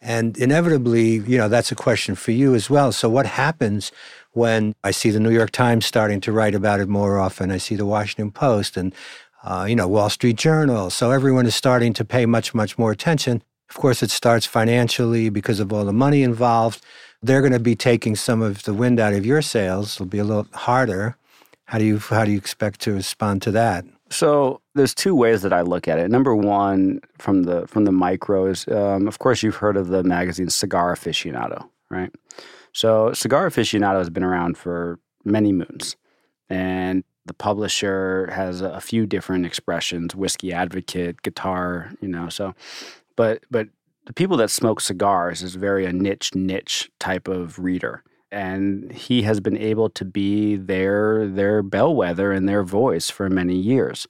and 0.00 0.36
inevitably, 0.38 1.18
you 1.18 1.38
know, 1.38 1.48
that's 1.48 1.72
a 1.72 1.74
question 1.74 2.14
for 2.14 2.30
you 2.30 2.54
as 2.54 2.70
well. 2.70 2.92
So, 2.92 3.08
what 3.08 3.26
happens 3.26 3.90
when 4.32 4.74
I 4.84 4.92
see 4.92 5.10
the 5.10 5.20
New 5.20 5.30
York 5.30 5.50
Times 5.50 5.86
starting 5.86 6.20
to 6.22 6.32
write 6.32 6.54
about 6.54 6.80
it 6.80 6.88
more 6.88 7.18
often? 7.18 7.50
I 7.50 7.58
see 7.58 7.74
the 7.74 7.86
Washington 7.86 8.30
Post 8.30 8.76
and, 8.76 8.94
uh, 9.42 9.66
you 9.68 9.74
know, 9.74 9.88
Wall 9.88 10.10
Street 10.10 10.36
Journal. 10.36 10.90
So, 10.90 11.10
everyone 11.10 11.46
is 11.46 11.54
starting 11.54 11.92
to 11.94 12.04
pay 12.04 12.26
much, 12.26 12.54
much 12.54 12.78
more 12.78 12.92
attention. 12.92 13.42
Of 13.70 13.76
course, 13.76 14.02
it 14.02 14.10
starts 14.10 14.46
financially 14.46 15.28
because 15.28 15.60
of 15.60 15.72
all 15.72 15.84
the 15.84 15.92
money 15.92 16.22
involved. 16.22 16.82
They're 17.20 17.40
going 17.40 17.52
to 17.52 17.58
be 17.58 17.74
taking 17.74 18.14
some 18.14 18.40
of 18.40 18.62
the 18.62 18.72
wind 18.72 19.00
out 19.00 19.12
of 19.12 19.26
your 19.26 19.42
sails. 19.42 19.96
It'll 19.96 20.06
be 20.06 20.18
a 20.18 20.24
little 20.24 20.46
harder. 20.52 21.16
How 21.66 21.78
do 21.78 21.84
you 21.84 21.98
how 21.98 22.24
do 22.24 22.30
you 22.30 22.38
expect 22.38 22.80
to 22.82 22.92
respond 22.92 23.42
to 23.42 23.50
that? 23.50 23.84
So 24.10 24.60
there's 24.74 24.94
two 24.94 25.14
ways 25.14 25.42
that 25.42 25.52
I 25.52 25.60
look 25.60 25.86
at 25.86 25.98
it. 25.98 26.10
Number 26.10 26.34
one, 26.34 27.00
from 27.18 27.42
the 27.42 27.66
from 27.66 27.84
the 27.84 27.90
micros, 27.90 28.70
um, 28.74 29.06
of 29.06 29.18
course, 29.18 29.42
you've 29.42 29.56
heard 29.56 29.76
of 29.76 29.88
the 29.88 30.02
magazine 30.02 30.48
Cigar 30.48 30.94
Aficionado, 30.94 31.68
right? 31.90 32.10
So 32.72 33.12
Cigar 33.12 33.48
Aficionado 33.48 33.98
has 33.98 34.10
been 34.10 34.22
around 34.22 34.56
for 34.56 34.98
many 35.24 35.52
moons, 35.52 35.96
and 36.48 37.04
the 37.26 37.34
publisher 37.34 38.30
has 38.32 38.62
a 38.62 38.80
few 38.80 39.06
different 39.06 39.44
expressions: 39.44 40.14
whiskey 40.14 40.52
advocate, 40.52 41.22
guitar, 41.22 41.92
you 42.00 42.08
know. 42.08 42.28
So, 42.28 42.54
but 43.16 43.44
but 43.50 43.68
the 44.06 44.14
people 44.14 44.38
that 44.38 44.50
smoke 44.50 44.80
cigars 44.80 45.42
is 45.42 45.54
very 45.54 45.84
a 45.84 45.92
niche 45.92 46.34
niche 46.34 46.90
type 46.98 47.28
of 47.28 47.58
reader 47.58 48.02
and 48.30 48.92
he 48.92 49.22
has 49.22 49.40
been 49.40 49.56
able 49.56 49.88
to 49.90 50.04
be 50.04 50.56
their 50.56 51.26
their 51.26 51.62
bellwether 51.62 52.32
and 52.32 52.48
their 52.48 52.62
voice 52.62 53.10
for 53.10 53.28
many 53.28 53.56
years. 53.56 54.06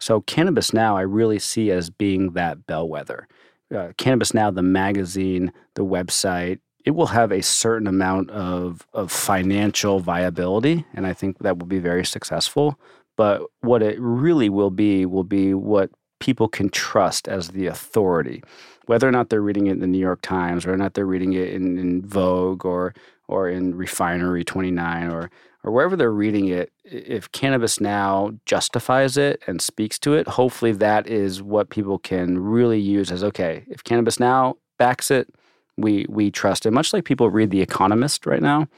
So 0.00 0.20
cannabis 0.22 0.72
now 0.72 0.96
I 0.96 1.02
really 1.02 1.38
see 1.38 1.70
as 1.70 1.90
being 1.90 2.32
that 2.32 2.66
bellwether. 2.66 3.28
Uh, 3.74 3.92
cannabis 3.98 4.32
now 4.32 4.50
the 4.50 4.62
magazine, 4.62 5.52
the 5.74 5.84
website, 5.84 6.60
it 6.84 6.92
will 6.92 7.08
have 7.08 7.32
a 7.32 7.42
certain 7.42 7.86
amount 7.86 8.30
of 8.30 8.86
of 8.92 9.12
financial 9.12 10.00
viability 10.00 10.84
and 10.94 11.06
I 11.06 11.12
think 11.12 11.38
that 11.38 11.58
will 11.58 11.66
be 11.66 11.80
very 11.80 12.04
successful, 12.04 12.78
but 13.16 13.42
what 13.60 13.82
it 13.82 13.98
really 14.00 14.48
will 14.48 14.70
be 14.70 15.04
will 15.04 15.24
be 15.24 15.54
what 15.54 15.90
people 16.20 16.48
can 16.48 16.68
trust 16.68 17.28
as 17.28 17.48
the 17.48 17.66
authority 17.66 18.42
whether 18.88 19.06
or 19.06 19.12
not 19.12 19.28
they're 19.28 19.42
reading 19.42 19.66
it 19.66 19.72
in 19.72 19.80
the 19.80 19.86
New 19.86 19.98
York 19.98 20.22
Times, 20.22 20.66
or 20.66 20.74
not 20.76 20.94
they're 20.94 21.04
reading 21.04 21.34
it 21.34 21.52
in, 21.52 21.78
in 21.78 22.00
Vogue 22.06 22.64
or 22.64 22.94
or 23.28 23.48
in 23.48 23.76
Refinery 23.76 24.44
29 24.44 25.10
or 25.10 25.30
or 25.64 25.72
wherever 25.72 25.96
they're 25.96 26.10
reading 26.12 26.46
it, 26.48 26.72
if 26.84 27.30
Cannabis 27.32 27.80
Now 27.80 28.32
justifies 28.46 29.16
it 29.16 29.42
and 29.46 29.60
speaks 29.60 29.98
to 30.00 30.14
it, 30.14 30.28
hopefully 30.28 30.72
that 30.72 31.08
is 31.08 31.42
what 31.42 31.68
people 31.68 31.98
can 31.98 32.38
really 32.38 32.78
use 32.78 33.10
as 33.10 33.24
okay, 33.24 33.64
if 33.68 33.82
Cannabis 33.82 34.20
Now 34.20 34.56
backs 34.78 35.10
it, 35.10 35.28
we 35.76 36.06
we 36.08 36.30
trust 36.30 36.64
it. 36.64 36.72
Much 36.72 36.92
like 36.92 37.04
people 37.04 37.28
read 37.30 37.50
The 37.50 37.60
Economist 37.60 38.24
right 38.26 38.42
now. 38.42 38.68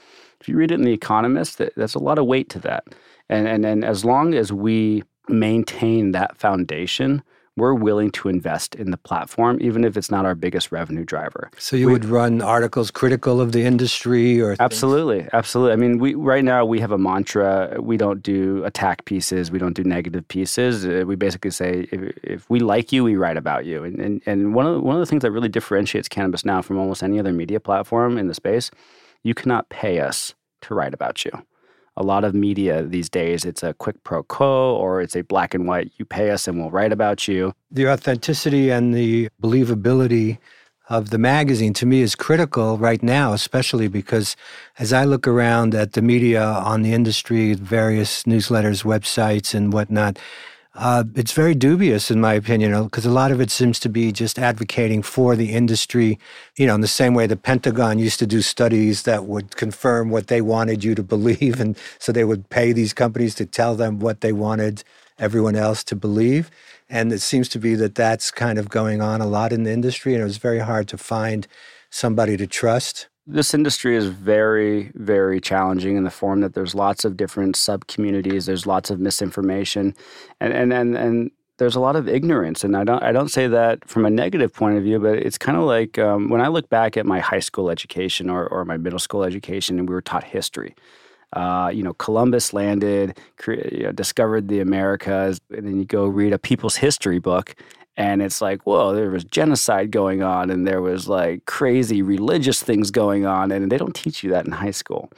If 0.41 0.49
you 0.49 0.57
read 0.57 0.71
it 0.71 0.75
in 0.75 0.85
The 0.85 0.93
Economist, 0.93 1.59
that's 1.77 1.95
a 1.95 1.99
lot 1.99 2.19
of 2.19 2.27
weight 2.27 2.49
to 2.51 2.59
that. 2.61 2.85
And 3.29 3.47
and 3.47 3.65
and 3.65 3.85
as 3.85 4.05
long 4.05 4.35
as 4.35 4.53
we 4.53 5.03
maintain 5.29 6.13
that 6.13 6.37
foundation, 6.37 7.23
we're 7.61 7.75
willing 7.75 8.11
to 8.11 8.29
invest 8.29 8.75
in 8.75 8.90
the 8.90 8.96
platform, 8.96 9.59
even 9.61 9.85
if 9.85 9.96
it's 9.96 10.11
not 10.11 10.25
our 10.25 10.35
biggest 10.35 10.73
revenue 10.73 11.05
driver. 11.05 11.51
So 11.59 11.77
you 11.77 11.87
we, 11.87 11.92
would 11.92 12.07
run 12.07 12.40
articles 12.40 12.90
critical 12.90 13.40
of 13.40 13.53
the 13.53 13.62
industry, 13.62 14.40
or 14.40 14.57
absolutely, 14.59 15.20
things? 15.20 15.31
absolutely. 15.35 15.73
I 15.75 15.77
mean, 15.77 15.99
we 15.99 16.14
right 16.14 16.42
now 16.42 16.64
we 16.64 16.81
have 16.81 16.90
a 16.90 16.99
mantra: 16.99 17.77
we 17.79 17.96
don't 17.96 18.23
do 18.23 18.64
attack 18.64 19.05
pieces, 19.05 19.51
we 19.51 19.59
don't 19.59 19.75
do 19.75 19.85
negative 19.85 20.27
pieces. 20.29 20.87
Uh, 20.87 21.05
we 21.07 21.14
basically 21.14 21.51
say 21.51 21.87
if, 21.92 22.18
if 22.25 22.51
we 22.51 22.59
like 22.61 22.92
you, 22.92 23.05
we 23.05 23.16
write 23.16 23.37
about 23.37 23.66
you. 23.66 23.85
And 23.85 24.01
and, 24.01 24.23
and 24.27 24.55
one 24.55 24.66
of 24.66 24.75
the, 24.75 24.81
one 24.81 24.96
of 24.96 25.01
the 25.01 25.07
things 25.07 25.23
that 25.23 25.31
really 25.31 25.49
differentiates 25.49 26.09
cannabis 26.09 26.44
now 26.44 26.62
from 26.62 26.79
almost 26.79 27.03
any 27.03 27.18
other 27.18 27.33
media 27.33 27.61
platform 27.61 28.18
in 28.18 28.27
the 28.27 28.35
space, 28.35 28.70
you 29.23 29.35
cannot 29.35 29.68
pay 29.68 30.01
us 30.01 30.35
to 30.62 30.75
write 30.75 30.94
about 30.94 31.25
you 31.25 31.31
a 32.01 32.03
lot 32.03 32.25
of 32.25 32.35
media 32.35 32.83
these 32.83 33.11
days, 33.11 33.45
it's 33.45 33.63
a 33.63 33.75
quick 33.75 34.03
pro 34.05 34.23
quo 34.23 34.75
or 34.75 35.03
it's 35.03 35.15
a 35.15 35.23
black 35.23 35.53
and 35.55 35.69
white, 35.69 35.93
you 35.99 36.07
pay 36.07 36.31
us 36.31 36.49
and 36.49 36.59
we'll 36.59 36.71
write 36.71 36.93
about 36.93 37.29
you. 37.29 37.53
The 37.71 37.89
authenticity 37.89 38.71
and 38.71 38.95
the 38.95 39.29
believability 39.43 40.39
of 40.89 41.11
the 41.11 41.19
magazine 41.19 41.75
to 41.75 41.85
me 41.85 42.01
is 42.01 42.15
critical 42.15 42.79
right 42.79 43.03
now, 43.03 43.35
especially 43.35 43.87
because 43.87 44.35
as 44.79 44.95
I 44.95 45.05
look 45.05 45.29
around 45.29 45.75
at 45.75 45.93
the 45.93 46.01
media 46.01 46.43
on 46.43 46.81
the 46.81 46.95
industry, 46.95 47.53
various 47.53 48.23
newsletters, 48.25 48.83
websites, 48.83 49.55
and 49.55 49.71
whatnot, 49.71 50.19
uh, 50.81 51.04
it's 51.14 51.33
very 51.33 51.54
dubious, 51.54 52.10
in 52.10 52.22
my 52.22 52.33
opinion, 52.33 52.85
because 52.85 53.04
a 53.04 53.10
lot 53.10 53.31
of 53.31 53.38
it 53.38 53.50
seems 53.50 53.78
to 53.81 53.90
be 53.90 54.10
just 54.12 54.38
advocating 54.38 55.02
for 55.02 55.37
the 55.37 55.52
industry, 55.52 56.18
you 56.56 56.66
know, 56.66 56.74
in 56.74 56.81
the 56.81 56.88
same 56.88 57.12
way 57.12 57.26
the 57.26 57.37
Pentagon 57.37 57.98
used 57.98 58.18
to 58.18 58.26
do 58.26 58.40
studies 58.40 59.02
that 59.02 59.26
would 59.26 59.56
confirm 59.56 60.08
what 60.08 60.28
they 60.28 60.40
wanted 60.40 60.83
you 60.83 60.94
to 60.94 61.02
believe. 61.02 61.60
And 61.60 61.76
so 61.98 62.12
they 62.12 62.24
would 62.24 62.48
pay 62.48 62.72
these 62.72 62.94
companies 62.94 63.35
to 63.35 63.44
tell 63.44 63.74
them 63.76 64.00
what 64.00 64.22
they 64.22 64.33
wanted 64.33 64.83
everyone 65.18 65.54
else 65.54 65.85
to 65.85 65.94
believe. 65.94 66.50
And 66.88 67.12
it 67.12 67.20
seems 67.20 67.50
to 67.50 67.58
be 67.58 67.74
that 67.74 67.94
that's 67.94 68.31
kind 68.31 68.58
of 68.58 68.70
going 68.70 69.02
on 69.02 69.20
a 69.20 69.26
lot 69.26 69.52
in 69.52 69.64
the 69.64 69.72
industry. 69.72 70.14
And 70.14 70.22
it 70.22 70.24
was 70.24 70.38
very 70.38 70.60
hard 70.60 70.88
to 70.88 70.96
find 70.96 71.46
somebody 71.90 72.38
to 72.38 72.46
trust? 72.46 73.08
This 73.33 73.54
industry 73.54 73.94
is 73.94 74.06
very, 74.06 74.90
very 74.94 75.40
challenging 75.40 75.96
in 75.96 76.02
the 76.02 76.10
form 76.10 76.40
that 76.40 76.54
there's 76.54 76.74
lots 76.74 77.04
of 77.04 77.16
different 77.16 77.54
sub 77.54 77.87
communities, 77.87 78.46
there's 78.46 78.66
lots 78.66 78.90
of 78.90 78.98
misinformation, 78.98 79.94
and, 80.40 80.52
and, 80.52 80.72
and, 80.72 80.96
and 80.96 81.31
there's 81.58 81.76
a 81.76 81.81
lot 81.81 81.94
of 81.94 82.08
ignorance, 82.08 82.64
and 82.64 82.76
I 82.76 82.83
don't 82.83 83.02
I 83.02 83.12
don't 83.12 83.28
say 83.28 83.46
that 83.46 83.87
from 83.87 84.04
a 84.04 84.10
negative 84.10 84.52
point 84.52 84.78
of 84.78 84.83
view, 84.83 84.98
but 84.98 85.18
it's 85.18 85.38
kind 85.38 85.56
of 85.56 85.64
like 85.64 85.96
um, 85.98 86.28
when 86.28 86.40
I 86.40 86.48
look 86.48 86.68
back 86.70 86.96
at 86.96 87.06
my 87.06 87.20
high 87.20 87.38
school 87.38 87.70
education 87.70 88.31
or, 88.31 88.48
or 88.48 88.64
my 88.64 88.78
middle 88.78 88.98
school 88.98 89.22
education, 89.22 89.78
and 89.78 89.88
we 89.88 89.94
were 89.94 90.02
taught 90.02 90.24
history. 90.24 90.74
Uh, 91.35 91.70
you 91.72 91.85
know, 91.85 91.92
Columbus 91.94 92.52
landed, 92.52 93.16
cre- 93.37 93.68
you 93.70 93.85
know, 93.85 93.92
discovered 93.92 94.48
the 94.48 94.58
Americas, 94.58 95.40
and 95.50 95.66
then 95.66 95.78
you 95.78 95.85
go 95.85 96.06
read 96.06 96.33
a 96.33 96.38
people's 96.38 96.76
history 96.76 97.20
book, 97.20 97.54
and 98.01 98.23
it's 98.23 98.40
like, 98.40 98.63
whoa, 98.63 98.94
there 98.94 99.11
was 99.11 99.25
genocide 99.25 99.90
going 99.90 100.23
on, 100.23 100.48
and 100.48 100.67
there 100.67 100.81
was 100.81 101.07
like 101.07 101.44
crazy 101.44 102.01
religious 102.01 102.63
things 102.63 102.90
going 102.90 103.27
on, 103.27 103.53
and 103.53 103.71
they 103.71 103.77
don't 103.77 103.94
teach 103.94 104.25
you 104.25 104.31
that 104.31 104.46
in 104.46 104.53
high 104.53 104.71
school. 104.71 105.13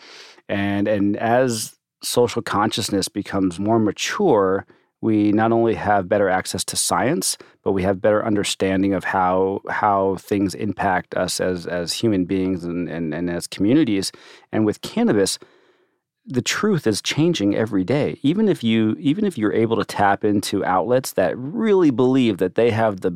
And 0.49 0.89
and 0.89 1.17
as 1.17 1.77
social 2.03 2.43
consciousness 2.43 3.07
becomes 3.07 3.61
more 3.61 3.79
mature, 3.79 4.67
we 5.01 5.31
not 5.31 5.53
only 5.53 5.75
have 5.75 6.09
better 6.09 6.29
access 6.29 6.65
to 6.65 6.77
science, 6.77 7.39
but 7.63 7.71
we 7.71 7.85
have 7.85 8.01
better 8.01 8.27
understanding 8.27 8.95
of 8.95 9.05
how 9.05 9.61
how 9.71 10.17
things 10.17 10.53
impact 10.53 11.15
us 11.15 11.41
as 11.41 11.69
as 11.69 11.93
human 11.93 12.25
beings 12.25 12.65
and, 12.65 12.89
and, 12.89 13.15
and 13.15 13.31
as 13.31 13.47
communities. 13.47 14.11
And 14.51 14.67
with 14.67 14.81
cannabis, 14.81 15.39
the 16.25 16.43
truth 16.43 16.87
is 16.87 17.03
changing 17.03 17.55
every 17.55 17.85
day. 17.85 18.19
Even 18.23 18.49
if 18.49 18.63
you 18.63 18.97
even 18.99 19.25
if 19.25 19.37
you're 19.37 19.53
able 19.53 19.77
to 19.77 19.85
tap 19.85 20.25
into 20.25 20.65
outlets 20.65 21.13
that 21.13 21.37
really 21.37 21.91
believe 21.91 22.39
that 22.39 22.55
they 22.55 22.71
have 22.71 23.01
the 23.01 23.11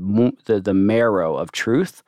the, 0.46 0.60
the 0.60 0.74
marrow 0.74 1.36
of 1.36 1.52
truth, 1.52 2.02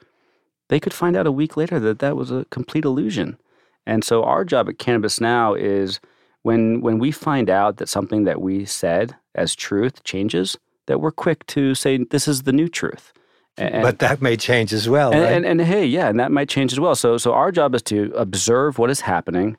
they 0.68 0.80
could 0.80 0.92
find 0.92 1.16
out 1.16 1.26
a 1.26 1.32
week 1.32 1.56
later 1.56 1.78
that 1.80 2.00
that 2.00 2.16
was 2.16 2.30
a 2.30 2.46
complete 2.50 2.84
illusion. 2.84 3.38
And 3.86 4.04
so 4.04 4.24
our 4.24 4.44
job 4.44 4.68
at 4.68 4.78
Cannabis 4.78 5.20
Now 5.20 5.54
is 5.54 6.00
when 6.42 6.80
when 6.80 6.98
we 6.98 7.12
find 7.12 7.48
out 7.48 7.76
that 7.76 7.88
something 7.88 8.24
that 8.24 8.40
we 8.40 8.64
said 8.64 9.14
as 9.34 9.54
truth 9.54 10.02
changes, 10.04 10.58
that 10.86 11.00
we're 11.00 11.12
quick 11.12 11.46
to 11.46 11.74
say 11.74 11.96
this 11.98 12.26
is 12.26 12.42
the 12.42 12.52
new 12.52 12.68
truth. 12.68 13.12
And, 13.56 13.82
but 13.82 13.98
that 13.98 14.22
may 14.22 14.36
change 14.36 14.72
as 14.72 14.88
well, 14.88 15.12
and, 15.12 15.20
right? 15.20 15.32
and, 15.32 15.44
and 15.44 15.60
hey, 15.60 15.84
yeah, 15.84 16.08
and 16.08 16.20
that 16.20 16.30
might 16.30 16.48
change 16.48 16.72
as 16.72 16.78
well. 16.78 16.94
So 16.94 17.18
so 17.18 17.32
our 17.32 17.50
job 17.50 17.74
is 17.74 17.82
to 17.82 18.12
observe 18.14 18.78
what 18.78 18.90
is 18.90 19.00
happening 19.00 19.56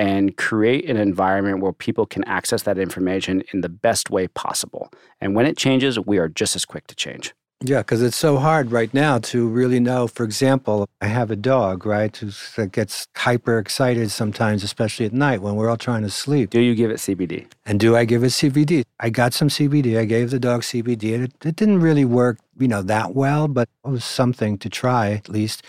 and 0.00 0.34
create 0.38 0.88
an 0.88 0.96
environment 0.96 1.60
where 1.60 1.74
people 1.74 2.06
can 2.06 2.24
access 2.24 2.62
that 2.62 2.78
information 2.78 3.42
in 3.52 3.60
the 3.60 3.68
best 3.68 4.08
way 4.08 4.26
possible. 4.28 4.90
And 5.20 5.34
when 5.34 5.44
it 5.44 5.58
changes, 5.58 6.00
we 6.00 6.16
are 6.16 6.26
just 6.26 6.56
as 6.56 6.64
quick 6.64 6.86
to 6.86 6.94
change. 6.94 7.34
Yeah, 7.62 7.80
because 7.80 8.00
it's 8.00 8.16
so 8.16 8.38
hard 8.38 8.72
right 8.72 8.92
now 8.94 9.18
to 9.18 9.46
really 9.46 9.78
know. 9.78 10.06
For 10.06 10.24
example, 10.24 10.88
I 11.02 11.08
have 11.08 11.30
a 11.30 11.36
dog, 11.36 11.84
right, 11.84 12.10
that 12.56 12.72
gets 12.72 13.06
hyper 13.14 13.58
excited 13.58 14.10
sometimes, 14.10 14.64
especially 14.64 15.04
at 15.04 15.12
night 15.12 15.42
when 15.42 15.56
we're 15.56 15.68
all 15.68 15.76
trying 15.76 16.00
to 16.00 16.10
sleep. 16.10 16.48
Do 16.48 16.60
you 16.60 16.74
give 16.74 16.90
it 16.90 16.96
CBD? 16.96 17.46
And 17.66 17.78
do 17.78 17.94
I 17.94 18.06
give 18.06 18.24
it 18.24 18.28
CBD? 18.28 18.84
I 19.00 19.10
got 19.10 19.34
some 19.34 19.48
CBD. 19.48 19.98
I 19.98 20.06
gave 20.06 20.30
the 20.30 20.40
dog 20.40 20.62
CBD, 20.62 21.14
and 21.14 21.24
it, 21.24 21.32
it 21.44 21.56
didn't 21.56 21.80
really 21.80 22.06
work, 22.06 22.38
you 22.58 22.68
know, 22.68 22.80
that 22.80 23.14
well, 23.14 23.48
but 23.48 23.68
it 23.84 23.90
was 23.90 24.06
something 24.06 24.56
to 24.56 24.70
try 24.70 25.10
at 25.10 25.28
least. 25.28 25.62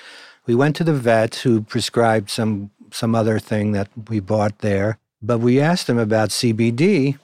We 0.46 0.56
went 0.56 0.78
to 0.78 0.86
the 0.86 0.94
vet 0.94 1.36
who 1.36 1.60
prescribed 1.60 2.30
some 2.30 2.72
some 2.92 3.16
other 3.16 3.40
thing 3.40 3.72
that 3.72 3.90
we 4.10 4.20
bought 4.20 4.60
there, 4.60 4.98
but 5.22 5.40
we 5.40 5.60
asked 5.60 5.90
him 5.90 5.98
about 5.98 6.30
CBD, 6.30 7.18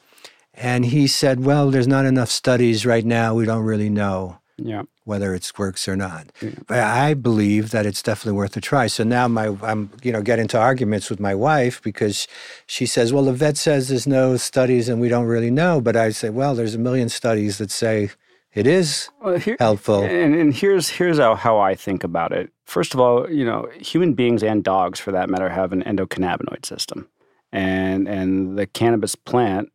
and 0.54 0.86
he 0.86 1.08
said, 1.08 1.44
"Well, 1.44 1.72
there's 1.72 1.88
not 1.88 2.06
enough 2.06 2.30
studies 2.30 2.86
right 2.86 3.06
now. 3.06 3.34
We 3.34 3.46
don't 3.46 3.64
really 3.64 3.90
know." 3.90 4.40
yeah. 4.58 4.84
whether 5.06 5.34
it 5.34 5.52
works 5.58 5.88
or 5.88 5.96
not. 5.96 6.32
Yeah. 6.42 6.52
But 6.66 6.80
I 6.80 7.14
believe 7.14 7.72
that 7.72 7.86
it's 7.86 8.02
definitely 8.02 8.38
worth 8.38 8.58
a 8.58 8.62
try. 8.62 8.88
So 8.88 9.04
now 9.04 9.28
my 9.28 9.56
I'm 9.62 9.92
you 10.02 10.12
know 10.12 10.22
get 10.22 10.40
into 10.40 10.60
arguments 10.60 11.10
with 11.10 11.20
my 11.20 11.36
wife 11.36 11.82
because 11.82 12.28
she 12.66 12.86
says, 12.86 13.14
well, 13.14 13.24
the 13.24 13.34
vet 13.34 13.58
says 13.58 13.90
there's 13.90 14.08
no 14.08 14.38
studies 14.38 14.90
and 14.90 15.00
we 15.00 15.10
don't 15.10 15.26
really 15.26 15.52
know. 15.52 15.80
But 15.80 15.96
I 15.96 16.10
say, 16.10 16.30
well, 16.30 16.56
there's 16.56 16.76
a 16.76 16.80
million 16.80 17.10
studies 17.10 17.60
that 17.60 17.72
say 17.72 18.10
it 18.58 18.66
is 18.66 19.10
well, 19.22 19.38
here, 19.38 19.56
helpful. 19.60 20.02
And, 20.02 20.34
and 20.34 20.52
here's 20.52 20.90
here's 20.90 21.20
how, 21.20 21.36
how 21.36 21.60
I 21.60 21.76
think 21.76 22.04
about 22.04 22.32
it. 22.32 22.50
First 22.66 22.96
of 22.96 23.00
all, 23.00 23.30
you 23.32 23.46
know, 23.46 23.70
human 23.80 24.16
beings 24.16 24.42
and 24.42 24.64
dogs, 24.64 25.00
for 25.00 25.12
that 25.12 25.30
matter, 25.30 25.48
have 25.48 25.74
an 25.74 25.84
endocannabinoid 25.84 26.66
system, 26.66 27.08
and 27.52 28.08
and 28.08 28.58
the 28.58 28.66
cannabis 28.66 29.14
plant 29.14 29.70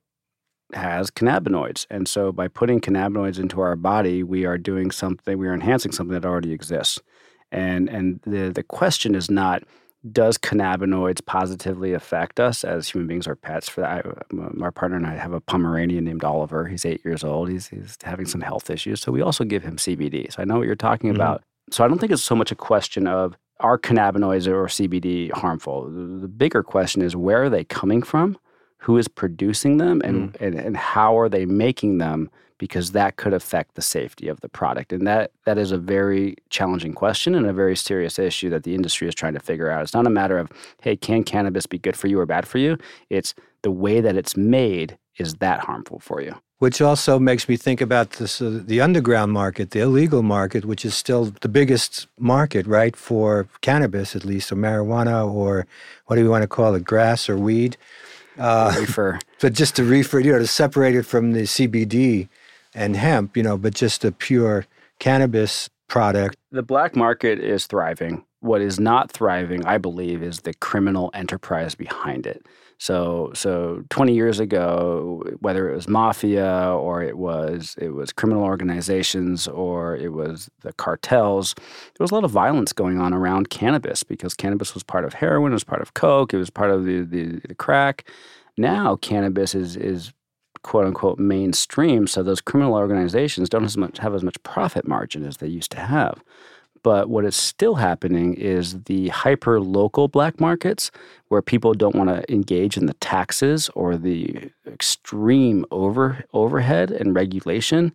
has 0.72 1.12
cannabinoids. 1.12 1.87
And 1.91 2.09
so 2.09 2.33
by 2.33 2.49
putting 2.49 2.80
cannabinoids 2.80 3.39
into 3.39 3.61
our 3.61 3.76
body, 3.76 4.24
we 4.24 4.45
are 4.47 4.59
doing 4.59 4.91
something, 4.91 5.39
we 5.39 5.47
are 5.47 5.55
enhancing 5.55 5.93
something 5.93 6.14
that 6.14 6.26
already 6.26 6.53
exists. 6.53 6.99
And 7.53 7.89
and 7.89 8.20
the 8.26 8.51
the 8.51 8.64
question 8.64 9.14
is 9.14 9.30
not 9.30 9.62
does 10.11 10.36
cannabinoids 10.36 11.24
positively 11.24 11.92
affect 11.92 12.40
us 12.40 12.64
as 12.64 12.88
human 12.88 13.07
beings 13.07 13.28
or 13.28 13.36
pets? 13.36 13.68
For 13.68 13.82
that, 13.82 14.05
I, 14.07 14.62
our 14.62 14.72
partner 14.72 14.96
and 14.96 15.07
I 15.07 15.14
have 15.14 15.32
a 15.32 15.40
Pomeranian 15.40 16.05
named 16.05 16.24
Oliver. 16.24 16.66
He's 16.66 16.84
eight 16.84 17.05
years 17.05 17.22
old. 17.22 17.48
He's, 17.48 17.68
he's 17.68 17.96
having 18.03 18.26
some 18.26 18.40
health 18.40 18.70
issues, 18.70 19.00
so 19.00 19.12
we 19.12 19.22
also 19.22 19.44
give 19.44 19.62
him 19.62 19.76
CBD. 19.76 20.32
So 20.32 20.42
I 20.42 20.44
know 20.44 20.59
what 20.59 20.66
you're 20.66 20.74
talking 20.74 21.11
mm-hmm. 21.11 21.20
about. 21.20 21.42
So 21.70 21.84
I 21.84 21.88
don't 21.88 21.98
think 21.98 22.12
it's 22.12 22.22
so 22.22 22.34
much 22.34 22.50
a 22.50 22.57
question 22.57 23.07
of 23.07 23.36
are 23.61 23.78
cannabinoids 23.78 24.48
or 24.48 24.66
CBD 24.66 25.30
harmful. 25.30 25.88
The 25.88 26.26
bigger 26.26 26.64
question 26.64 27.00
is 27.00 27.14
where 27.14 27.44
are 27.44 27.50
they 27.50 27.64
coming 27.64 28.03
from? 28.03 28.36
who 28.82 28.98
is 28.98 29.07
producing 29.07 29.78
them 29.78 30.03
and, 30.05 30.32
mm. 30.32 30.40
and, 30.40 30.57
and 30.57 30.76
how 30.76 31.16
are 31.16 31.28
they 31.28 31.46
making 31.46 31.98
them 31.98 32.28
because 32.62 32.92
that 32.92 33.16
could 33.16 33.34
affect 33.34 33.74
the 33.74 33.82
safety 33.82 34.28
of 34.28 34.40
the 34.40 34.48
product 34.48 34.92
and 34.92 35.04
that 35.04 35.32
that 35.46 35.58
is 35.58 35.72
a 35.72 35.76
very 35.76 36.36
challenging 36.48 36.92
question 36.92 37.34
and 37.34 37.44
a 37.44 37.52
very 37.52 37.74
serious 37.74 38.20
issue 38.20 38.48
that 38.48 38.62
the 38.62 38.72
industry 38.72 39.08
is 39.08 39.16
trying 39.16 39.34
to 39.34 39.40
figure 39.40 39.68
out 39.68 39.82
it's 39.82 39.94
not 39.94 40.06
a 40.06 40.10
matter 40.10 40.38
of 40.38 40.48
hey 40.80 40.94
can 40.94 41.24
cannabis 41.24 41.66
be 41.66 41.76
good 41.76 41.96
for 41.96 42.06
you 42.06 42.20
or 42.20 42.24
bad 42.24 42.46
for 42.46 42.58
you 42.58 42.78
it's 43.10 43.34
the 43.62 43.70
way 43.72 44.00
that 44.00 44.14
it's 44.14 44.36
made 44.36 44.96
is 45.18 45.34
that 45.46 45.58
harmful 45.58 45.98
for 45.98 46.22
you 46.22 46.32
which 46.58 46.80
also 46.80 47.18
makes 47.18 47.48
me 47.48 47.56
think 47.56 47.80
about 47.80 48.10
this, 48.12 48.40
uh, 48.40 48.60
the 48.64 48.80
underground 48.80 49.32
market, 49.32 49.72
the 49.72 49.80
illegal 49.80 50.22
market, 50.22 50.64
which 50.64 50.84
is 50.84 50.94
still 50.94 51.32
the 51.40 51.48
biggest 51.48 52.06
market, 52.20 52.68
right, 52.68 52.94
for 52.94 53.48
cannabis 53.62 54.14
at 54.14 54.24
least, 54.24 54.52
or 54.52 54.54
marijuana, 54.54 55.28
or 55.28 55.66
what 56.06 56.14
do 56.14 56.22
you 56.22 56.30
want 56.30 56.42
to 56.42 56.46
call 56.46 56.76
it, 56.76 56.84
grass 56.84 57.28
or 57.28 57.36
weed. 57.36 57.76
Uh, 58.38 58.72
reefer. 58.78 59.18
But 59.40 59.54
just 59.54 59.74
to 59.74 59.82
reefer, 59.82 60.20
you 60.20 60.30
know, 60.30 60.38
to 60.38 60.46
separate 60.46 60.94
it 60.94 61.02
from 61.02 61.32
the 61.32 61.42
CBD 61.42 62.28
and 62.75 62.97
hemp, 62.97 63.37
you 63.37 63.43
know, 63.43 63.59
but 63.59 63.75
just 63.75 64.05
a 64.05 64.12
pure 64.12 64.66
cannabis 64.99 65.68
product. 65.89 66.37
The 66.51 66.62
black 66.62 66.97
market 66.97 67.39
is 67.39 67.66
thriving. 67.66 68.25
What 68.41 68.61
is 68.61 68.81
not 68.81 69.12
thriving, 69.12 69.64
I 69.66 69.79
believe, 69.79 70.23
is 70.23 70.41
the 70.41 70.55
criminal 70.55 71.11
enterprise 71.14 71.75
behind 71.75 72.27
it. 72.27 72.47
So, 72.79 73.31
so 73.33 73.85
20 73.91 74.12
years 74.12 74.41
ago, 74.41 75.23
whether 75.39 75.70
it 75.70 75.75
was 75.77 75.87
mafia 75.87 76.75
or 76.75 77.01
it 77.01 77.16
was 77.16 77.77
it 77.79 77.91
was 77.91 78.12
criminal 78.12 78.43
organizations 78.43 79.47
or 79.47 79.97
it 79.97 80.12
was 80.12 80.51
the 80.62 80.73
cartels, 80.73 81.55
there 81.55 82.01
was 82.01 82.11
a 82.11 82.14
lot 82.14 82.25
of 82.25 82.33
violence 82.33 82.73
going 82.73 83.01
on 83.01 83.14
around 83.14 83.51
cannabis 83.51 84.03
because 84.03 84.35
cannabis 84.35 84.75
was 84.75 84.83
part 84.83 85.05
of 85.05 85.12
heroin, 85.14 85.53
it 85.53 85.55
was 85.55 85.62
part 85.62 85.81
of 85.81 85.95
coke, 85.95 86.35
it 86.35 86.39
was 86.39 86.51
part 86.51 86.73
of 86.73 86.85
the, 86.85 87.03
the, 87.03 87.41
the 87.47 87.55
crack. 87.55 88.11
Now, 88.57 88.97
cannabis 88.97 89.55
is 89.55 89.77
is 89.77 90.12
quote 90.62 90.86
unquote 90.86 91.18
mainstream, 91.18 92.06
so 92.06 92.22
those 92.22 92.40
criminal 92.40 92.74
organizations 92.74 93.48
don't 93.48 93.64
as 93.64 93.76
much 93.76 93.98
have 93.98 94.14
as 94.14 94.22
much 94.22 94.42
profit 94.42 94.86
margin 94.86 95.24
as 95.24 95.38
they 95.38 95.48
used 95.48 95.70
to 95.72 95.80
have. 95.80 96.22
But 96.82 97.08
what 97.08 97.24
is 97.24 97.36
still 97.36 97.76
happening 97.76 98.34
is 98.34 98.82
the 98.84 99.08
hyper 99.08 99.60
local 99.60 100.08
black 100.08 100.40
markets 100.40 100.90
where 101.28 101.42
people 101.42 101.74
don't 101.74 101.94
want 101.94 102.10
to 102.10 102.32
engage 102.32 102.76
in 102.76 102.86
the 102.86 102.94
taxes 102.94 103.70
or 103.74 103.96
the 103.96 104.50
extreme 104.66 105.64
over 105.70 106.24
overhead 106.32 106.90
and 106.90 107.14
regulation. 107.14 107.92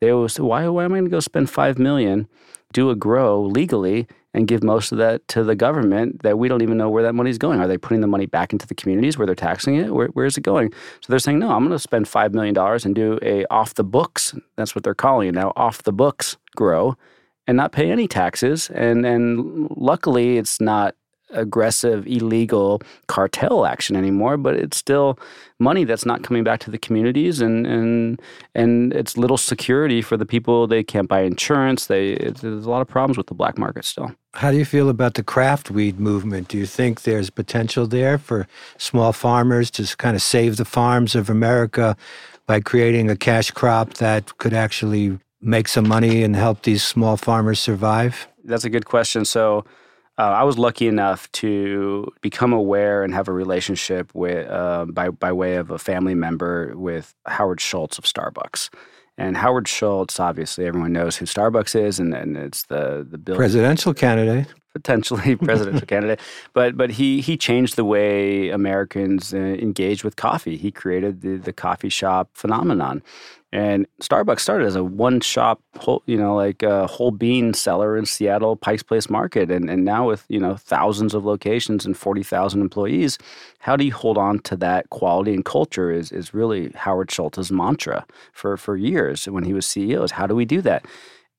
They 0.00 0.10
always 0.10 0.34
say, 0.34 0.42
why, 0.42 0.68
why 0.68 0.84
am 0.84 0.92
I 0.92 0.98
going 0.98 1.06
to 1.06 1.10
go 1.10 1.20
spend 1.20 1.50
five 1.50 1.78
million, 1.78 2.28
do 2.72 2.90
a 2.90 2.94
grow 2.94 3.42
legally, 3.42 4.06
and 4.38 4.46
give 4.46 4.62
most 4.62 4.92
of 4.92 4.98
that 4.98 5.26
to 5.26 5.42
the 5.42 5.56
government 5.56 6.22
that 6.22 6.38
we 6.38 6.46
don't 6.46 6.62
even 6.62 6.78
know 6.78 6.88
where 6.88 7.02
that 7.02 7.12
money 7.12 7.28
is 7.28 7.38
going? 7.38 7.58
Are 7.58 7.66
they 7.66 7.76
putting 7.76 8.02
the 8.02 8.06
money 8.06 8.24
back 8.24 8.52
into 8.52 8.68
the 8.68 8.74
communities 8.74 9.18
where 9.18 9.26
they're 9.26 9.34
taxing 9.34 9.74
it? 9.74 9.92
Where, 9.92 10.06
where 10.08 10.26
is 10.26 10.38
it 10.38 10.42
going? 10.42 10.72
So 11.00 11.06
they're 11.08 11.18
saying, 11.18 11.40
no, 11.40 11.50
I'm 11.50 11.64
going 11.64 11.72
to 11.72 11.78
spend 11.80 12.06
five 12.06 12.32
million 12.32 12.54
dollars 12.54 12.86
and 12.86 12.94
do 12.94 13.18
a 13.20 13.44
off 13.46 13.74
the 13.74 13.82
books. 13.82 14.36
That's 14.54 14.76
what 14.76 14.84
they're 14.84 14.94
calling 14.94 15.28
it 15.28 15.34
now, 15.34 15.52
off 15.56 15.82
the 15.82 15.92
books 15.92 16.36
grow 16.54 16.96
and 17.48 17.56
not 17.56 17.72
pay 17.72 17.90
any 17.90 18.06
taxes. 18.06 18.70
And 18.70 19.04
and 19.04 19.68
luckily, 19.76 20.38
it's 20.38 20.60
not 20.60 20.94
aggressive 21.30 22.06
illegal 22.06 22.80
cartel 23.06 23.66
action 23.66 23.96
anymore 23.96 24.36
but 24.36 24.54
it's 24.54 24.76
still 24.76 25.18
money 25.58 25.84
that's 25.84 26.06
not 26.06 26.22
coming 26.22 26.42
back 26.42 26.60
to 26.60 26.70
the 26.70 26.78
communities 26.78 27.40
and 27.40 27.66
and 27.66 28.20
and 28.54 28.92
it's 28.92 29.16
little 29.16 29.36
security 29.36 30.00
for 30.00 30.16
the 30.16 30.26
people 30.26 30.66
they 30.66 30.82
can't 30.82 31.08
buy 31.08 31.20
insurance 31.20 31.86
they 31.86 32.14
there's 32.14 32.64
a 32.64 32.70
lot 32.70 32.80
of 32.80 32.88
problems 32.88 33.16
with 33.16 33.26
the 33.26 33.34
black 33.34 33.58
market 33.58 33.84
still 33.84 34.10
how 34.34 34.50
do 34.50 34.56
you 34.56 34.64
feel 34.64 34.88
about 34.88 35.14
the 35.14 35.22
craft 35.22 35.70
weed 35.70 36.00
movement 36.00 36.48
do 36.48 36.56
you 36.56 36.66
think 36.66 37.02
there's 37.02 37.30
potential 37.30 37.86
there 37.86 38.18
for 38.18 38.46
small 38.76 39.12
farmers 39.12 39.70
to 39.70 39.84
kind 39.96 40.16
of 40.16 40.22
save 40.22 40.56
the 40.56 40.64
farms 40.64 41.14
of 41.14 41.28
america 41.28 41.96
by 42.46 42.60
creating 42.60 43.10
a 43.10 43.16
cash 43.16 43.50
crop 43.50 43.94
that 43.94 44.36
could 44.38 44.54
actually 44.54 45.18
make 45.40 45.68
some 45.68 45.86
money 45.86 46.22
and 46.22 46.34
help 46.34 46.62
these 46.62 46.82
small 46.82 47.16
farmers 47.16 47.60
survive? 47.60 48.26
That's 48.44 48.64
a 48.64 48.70
good 48.70 48.86
question. 48.86 49.24
So, 49.24 49.64
Uh, 50.18 50.22
I 50.22 50.42
was 50.42 50.58
lucky 50.58 50.88
enough 50.88 51.30
to 51.32 52.12
become 52.20 52.52
aware 52.52 53.04
and 53.04 53.14
have 53.14 53.28
a 53.28 53.32
relationship 53.32 54.12
with, 54.14 54.50
uh, 54.50 54.84
by 54.86 55.10
by 55.10 55.30
way 55.30 55.54
of 55.54 55.70
a 55.70 55.78
family 55.78 56.14
member, 56.14 56.72
with 56.76 57.14
Howard 57.26 57.60
Schultz 57.60 57.98
of 57.98 58.04
Starbucks. 58.04 58.68
And 59.16 59.36
Howard 59.36 59.66
Schultz, 59.68 60.20
obviously, 60.20 60.66
everyone 60.66 60.92
knows 60.92 61.16
who 61.16 61.24
Starbucks 61.24 61.74
is, 61.80 62.00
and, 62.00 62.14
and 62.14 62.36
it's 62.36 62.64
the 62.64 63.06
the 63.08 63.18
bill- 63.18 63.36
presidential 63.36 63.94
candidate, 63.94 64.46
potentially 64.72 65.36
presidential 65.50 65.86
candidate. 65.86 66.20
But 66.52 66.76
but 66.76 66.90
he 66.90 67.20
he 67.20 67.36
changed 67.36 67.76
the 67.76 67.84
way 67.84 68.48
Americans 68.50 69.32
uh, 69.32 69.38
engage 69.38 70.02
with 70.02 70.16
coffee. 70.16 70.56
He 70.56 70.72
created 70.72 71.20
the 71.20 71.36
the 71.36 71.52
coffee 71.52 71.88
shop 71.90 72.30
phenomenon, 72.34 73.02
and 73.50 73.86
Starbucks 74.02 74.40
started 74.40 74.66
as 74.66 74.76
a 74.76 74.84
one 74.84 75.20
shop, 75.20 75.62
whole, 75.78 76.02
you 76.04 76.18
know, 76.18 76.36
like 76.36 76.62
a 76.62 76.86
whole 76.86 77.10
bean 77.10 77.54
seller 77.54 77.96
in 77.96 78.04
Seattle 78.04 78.56
Pike's 78.56 78.82
Place 78.82 79.08
Market. 79.08 79.50
And, 79.50 79.70
and 79.70 79.86
now 79.86 80.06
with, 80.06 80.26
you 80.28 80.38
know, 80.38 80.56
thousands 80.56 81.14
of 81.14 81.24
locations 81.24 81.86
and 81.86 81.96
40,000 81.96 82.60
employees, 82.60 83.16
how 83.60 83.74
do 83.74 83.86
you 83.86 83.92
hold 83.94 84.18
on 84.18 84.40
to 84.40 84.56
that 84.56 84.90
quality 84.90 85.32
and 85.32 85.46
culture 85.46 85.90
is, 85.90 86.12
is 86.12 86.34
really 86.34 86.70
Howard 86.74 87.10
Schultz's 87.10 87.50
mantra 87.50 88.04
for, 88.32 88.58
for 88.58 88.76
years 88.76 89.26
when 89.26 89.44
he 89.44 89.54
was 89.54 89.64
CEO 89.64 90.04
is 90.04 90.10
how 90.10 90.26
do 90.26 90.34
we 90.34 90.44
do 90.44 90.60
that? 90.62 90.84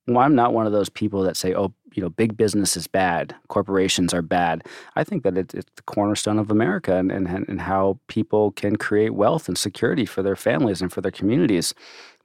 Well, 0.09 0.25
I'm 0.25 0.33
not 0.33 0.53
one 0.53 0.65
of 0.65 0.71
those 0.71 0.89
people 0.89 1.21
that 1.23 1.37
say, 1.37 1.53
oh, 1.53 1.71
you 1.93 2.01
know, 2.01 2.09
big 2.09 2.35
business 2.35 2.75
is 2.75 2.87
bad, 2.87 3.35
corporations 3.47 4.11
are 4.13 4.23
bad. 4.23 4.63
I 4.95 5.03
think 5.03 5.23
that 5.23 5.37
it, 5.37 5.53
it's 5.53 5.71
the 5.75 5.83
cornerstone 5.83 6.39
of 6.39 6.49
America 6.49 6.95
and, 6.95 7.11
and, 7.11 7.27
and 7.27 7.61
how 7.61 7.99
people 8.07 8.51
can 8.51 8.75
create 8.75 9.13
wealth 9.13 9.47
and 9.47 9.57
security 9.57 10.05
for 10.05 10.23
their 10.23 10.35
families 10.35 10.81
and 10.81 10.91
for 10.91 11.01
their 11.01 11.11
communities. 11.11 11.73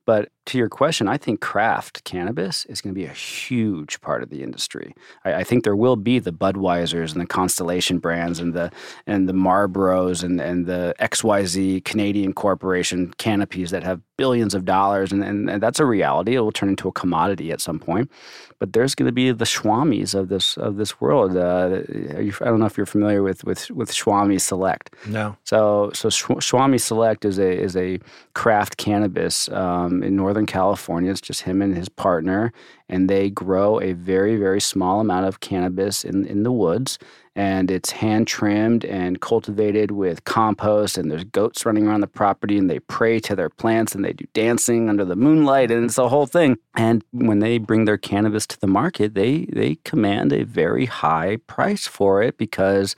But 0.06 0.28
to 0.46 0.58
your 0.58 0.68
question, 0.68 1.08
I 1.08 1.16
think 1.16 1.40
craft 1.40 2.04
cannabis 2.04 2.66
is 2.66 2.82
going 2.82 2.94
to 2.94 2.98
be 2.98 3.06
a 3.06 3.12
huge 3.12 4.00
part 4.02 4.22
of 4.22 4.28
the 4.28 4.42
industry. 4.42 4.94
I, 5.24 5.34
I, 5.36 5.44
think 5.44 5.64
there 5.64 5.76
will 5.76 5.96
be 5.96 6.18
the 6.18 6.32
Budweisers 6.32 7.12
and 7.12 7.20
the 7.20 7.26
Constellation 7.26 7.98
brands 7.98 8.38
and 8.38 8.52
the 8.52 8.70
and 9.06 9.26
the 9.26 9.32
Marlboros 9.32 10.22
and, 10.22 10.40
and 10.40 10.66
the 10.66 10.94
XYZ 11.00 11.84
Canadian 11.84 12.34
corporation 12.34 13.14
canopies 13.16 13.70
that 13.70 13.82
have 13.82 14.02
billions 14.16 14.54
of 14.54 14.64
dollars, 14.64 15.12
and, 15.12 15.24
and, 15.24 15.50
and 15.50 15.62
that's 15.62 15.80
a 15.80 15.86
reality. 15.86 16.34
It 16.34 16.40
will 16.40 16.52
turn 16.52 16.68
into 16.68 16.88
a 16.88 16.92
commodity 16.92 17.50
at 17.50 17.60
some 17.60 17.78
point. 17.78 18.10
But 18.58 18.72
there's 18.72 18.94
going 18.94 19.06
to 19.06 19.12
be 19.12 19.32
the 19.32 19.44
Swamis 19.44 20.14
of 20.14 20.28
this 20.28 20.56
of 20.56 20.76
this 20.76 21.00
world. 21.00 21.36
Uh, 21.36 21.80
you, 21.88 22.32
I 22.40 22.46
don't 22.46 22.60
know 22.60 22.66
if 22.66 22.76
you're 22.76 22.86
familiar 22.86 23.22
with 23.22 23.44
with 23.44 23.70
with 23.70 23.90
Swami 23.90 24.38
Select. 24.38 24.94
No. 25.06 25.36
So 25.44 25.90
so 25.94 26.08
Swami 26.10 26.78
Select 26.78 27.24
is 27.24 27.38
a 27.38 27.50
is 27.50 27.76
a 27.76 27.98
craft 28.34 28.76
cannabis 28.76 29.48
um, 29.50 29.93
Um, 29.94 30.02
in 30.02 30.16
Northern 30.16 30.46
California. 30.46 31.10
It's 31.10 31.20
just 31.20 31.42
him 31.42 31.62
and 31.62 31.76
his 31.76 31.88
partner, 31.88 32.52
and 32.88 33.08
they 33.08 33.30
grow 33.30 33.80
a 33.80 33.92
very 33.92 34.36
very 34.36 34.60
small 34.60 35.00
amount 35.00 35.26
of 35.26 35.40
cannabis 35.40 36.04
in 36.04 36.26
in 36.26 36.42
the 36.42 36.52
woods 36.52 36.98
and 37.36 37.68
it's 37.68 37.90
hand 37.90 38.28
trimmed 38.28 38.84
and 38.84 39.20
cultivated 39.20 39.90
with 39.90 40.22
compost 40.22 40.96
and 40.96 41.10
there's 41.10 41.24
goats 41.24 41.66
running 41.66 41.86
around 41.86 42.00
the 42.00 42.06
property 42.06 42.56
and 42.56 42.70
they 42.70 42.78
pray 42.78 43.18
to 43.18 43.34
their 43.34 43.48
plants 43.50 43.92
and 43.92 44.04
they 44.04 44.12
do 44.12 44.24
dancing 44.34 44.88
under 44.88 45.04
the 45.04 45.16
moonlight 45.16 45.70
and 45.70 45.84
it's 45.84 45.98
a 45.98 46.08
whole 46.08 46.26
thing 46.26 46.56
and 46.76 47.02
when 47.10 47.40
they 47.40 47.58
bring 47.58 47.86
their 47.86 47.98
cannabis 47.98 48.46
to 48.46 48.60
the 48.60 48.68
market 48.68 49.14
they 49.14 49.46
they 49.46 49.76
command 49.84 50.32
a 50.32 50.44
very 50.44 50.86
high 50.86 51.36
price 51.48 51.86
for 51.88 52.22
it 52.22 52.38
because 52.38 52.94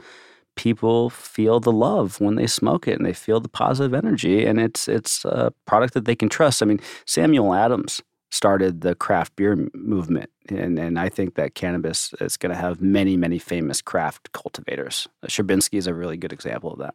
people 0.57 1.11
feel 1.11 1.61
the 1.61 1.73
love 1.73 2.21
when 2.21 2.35
they 2.35 2.47
smoke 2.47 2.89
it 2.89 2.97
and 2.97 3.07
they 3.07 3.13
feel 3.13 3.41
the 3.41 3.49
positive 3.49 3.95
energy 3.95 4.45
and 4.45 4.59
it's 4.59 4.89
it's 4.89 5.25
a 5.25 5.53
product 5.67 5.95
that 5.95 6.05
they 6.07 6.17
can 6.17 6.29
trust 6.29 6.63
i 6.63 6.67
mean 6.67 6.81
samuel 7.05 7.55
adams 7.55 8.03
started 8.31 8.81
the 8.83 8.95
craft 8.95 9.35
beer 9.37 9.57
movement. 9.75 10.31
And, 10.49 10.79
and 10.79 10.99
I 10.99 11.09
think 11.09 11.35
that 11.35 11.55
cannabis 11.55 12.13
is 12.21 12.37
going 12.37 12.55
to 12.55 12.61
have 12.61 12.81
many, 12.81 13.17
many 13.17 13.39
famous 13.39 13.81
craft 13.81 14.33
cultivators. 14.33 15.09
Uh, 15.23 15.27
Sherbinski 15.27 15.79
is 15.79 15.87
a 15.87 15.95
really 15.95 16.17
good 16.17 16.33
example 16.33 16.73
of 16.73 16.79
that. 16.79 16.95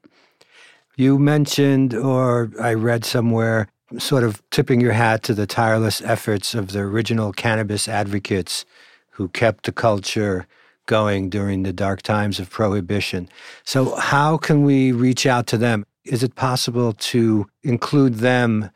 You 0.95 1.17
mentioned, 1.17 1.93
or 1.93 2.51
I 2.59 2.73
read 2.73 3.05
somewhere, 3.05 3.67
sort 3.97 4.23
of 4.23 4.41
tipping 4.51 4.81
your 4.81 4.93
hat 4.93 5.23
to 5.23 5.33
the 5.33 5.47
tireless 5.47 6.01
efforts 6.01 6.53
of 6.53 6.71
the 6.71 6.79
original 6.79 7.31
cannabis 7.33 7.87
advocates 7.87 8.65
who 9.11 9.27
kept 9.29 9.65
the 9.65 9.71
culture 9.71 10.47
going 10.85 11.29
during 11.29 11.63
the 11.63 11.73
dark 11.73 12.01
times 12.01 12.39
of 12.39 12.49
prohibition. 12.49 13.29
So, 13.63 13.95
how 13.95 14.37
can 14.37 14.63
we 14.63 14.91
reach 14.91 15.25
out 15.25 15.47
to 15.47 15.57
them? 15.57 15.85
Is 16.03 16.23
it 16.23 16.35
possible 16.35 16.93
to 16.93 17.47
include 17.63 18.15
them 18.15 18.71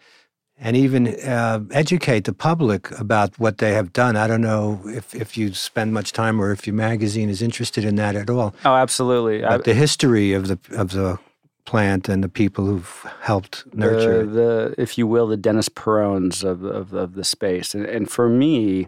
and 0.57 0.77
even 0.77 1.07
uh, 1.07 1.59
educate 1.71 2.23
the 2.23 2.33
public 2.33 2.89
about 2.99 3.37
what 3.37 3.57
they 3.57 3.73
have 3.73 3.91
done. 3.91 4.15
I 4.15 4.27
don't 4.27 4.41
know 4.41 4.79
if, 4.85 5.13
if 5.13 5.37
you 5.37 5.53
spend 5.53 5.93
much 5.93 6.13
time 6.13 6.39
or 6.39 6.51
if 6.51 6.65
your 6.65 6.75
magazine 6.75 7.29
is 7.29 7.41
interested 7.41 7.83
in 7.83 7.95
that 7.95 8.15
at 8.15 8.29
all. 8.29 8.55
Oh, 8.63 8.75
absolutely. 8.75 9.41
But 9.41 9.51
I, 9.51 9.57
the 9.57 9.73
history 9.73 10.33
of 10.33 10.47
the 10.47 10.57
of 10.71 10.91
the 10.91 11.19
plant 11.65 12.07
and 12.07 12.23
the 12.23 12.29
people 12.29 12.65
who've 12.65 13.05
helped 13.21 13.65
nurture 13.73 14.25
the, 14.25 14.31
the 14.31 14.75
if 14.77 14.97
you 14.97 15.07
will, 15.07 15.27
the 15.27 15.37
Dennis 15.37 15.67
Perons 15.67 16.43
of, 16.43 16.63
of, 16.63 16.93
of 16.93 17.15
the 17.15 17.23
space. 17.23 17.73
And, 17.73 17.85
and 17.85 18.09
for 18.09 18.29
me, 18.29 18.87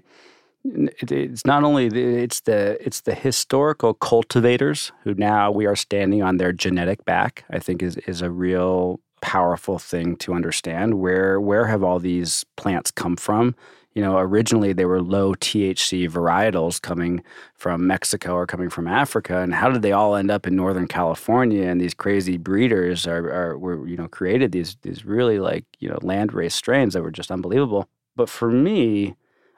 it's 0.76 1.46
not 1.46 1.64
only 1.64 1.90
the, 1.90 2.02
it's 2.02 2.42
the 2.42 2.78
it's 2.86 3.02
the 3.02 3.16
historical 3.16 3.94
cultivators 3.94 4.92
who 5.04 5.14
now 5.14 5.52
we 5.52 5.66
are 5.66 5.76
standing 5.76 6.22
on 6.22 6.38
their 6.38 6.52
genetic 6.52 7.06
back. 7.06 7.46
I 7.50 7.60
think 7.60 7.82
is 7.82 7.98
is 7.98 8.22
a 8.22 8.32
real 8.32 9.00
powerful 9.22 9.80
thing 9.80 10.16
to 10.18 10.34
understand. 10.34 10.96
Where 10.96 11.40
where 11.40 11.66
have 11.66 11.84
all 11.84 12.00
these 12.00 12.46
plants 12.56 12.92
come 12.92 13.16
from? 13.16 13.56
You 13.94 14.04
know, 14.04 14.20
originally 14.20 14.74
they 14.74 14.86
were 14.86 15.02
low 15.02 15.34
THC 15.34 16.08
varietals 16.08 16.80
coming 16.80 17.24
from 17.56 17.88
Mexico 17.88 18.34
or 18.36 18.46
coming 18.46 18.70
from 18.70 18.88
Africa, 18.88 19.40
and 19.40 19.56
how 19.56 19.72
did 19.72 19.82
they 19.82 19.92
all 19.92 20.16
end 20.16 20.30
up 20.30 20.46
in 20.46 20.56
Northern 20.56 20.88
California? 20.88 21.68
And 21.68 21.82
these 21.82 21.96
crazy 21.96 22.38
breeders 22.38 23.08
are, 23.08 23.32
are 23.32 23.58
were 23.58 23.88
you 23.88 23.98
know 23.98 24.08
created 24.08 24.52
these 24.52 24.78
these 24.84 25.06
really 25.06 25.40
like 25.40 25.66
you 25.80 25.90
know 25.90 25.98
land 26.02 26.34
race 26.34 26.56
strains 26.56 26.94
that 26.94 27.02
were 27.02 27.12
just 27.12 27.32
unbelievable. 27.32 27.88
But 28.16 28.30
for 28.30 28.52
me, 28.52 29.16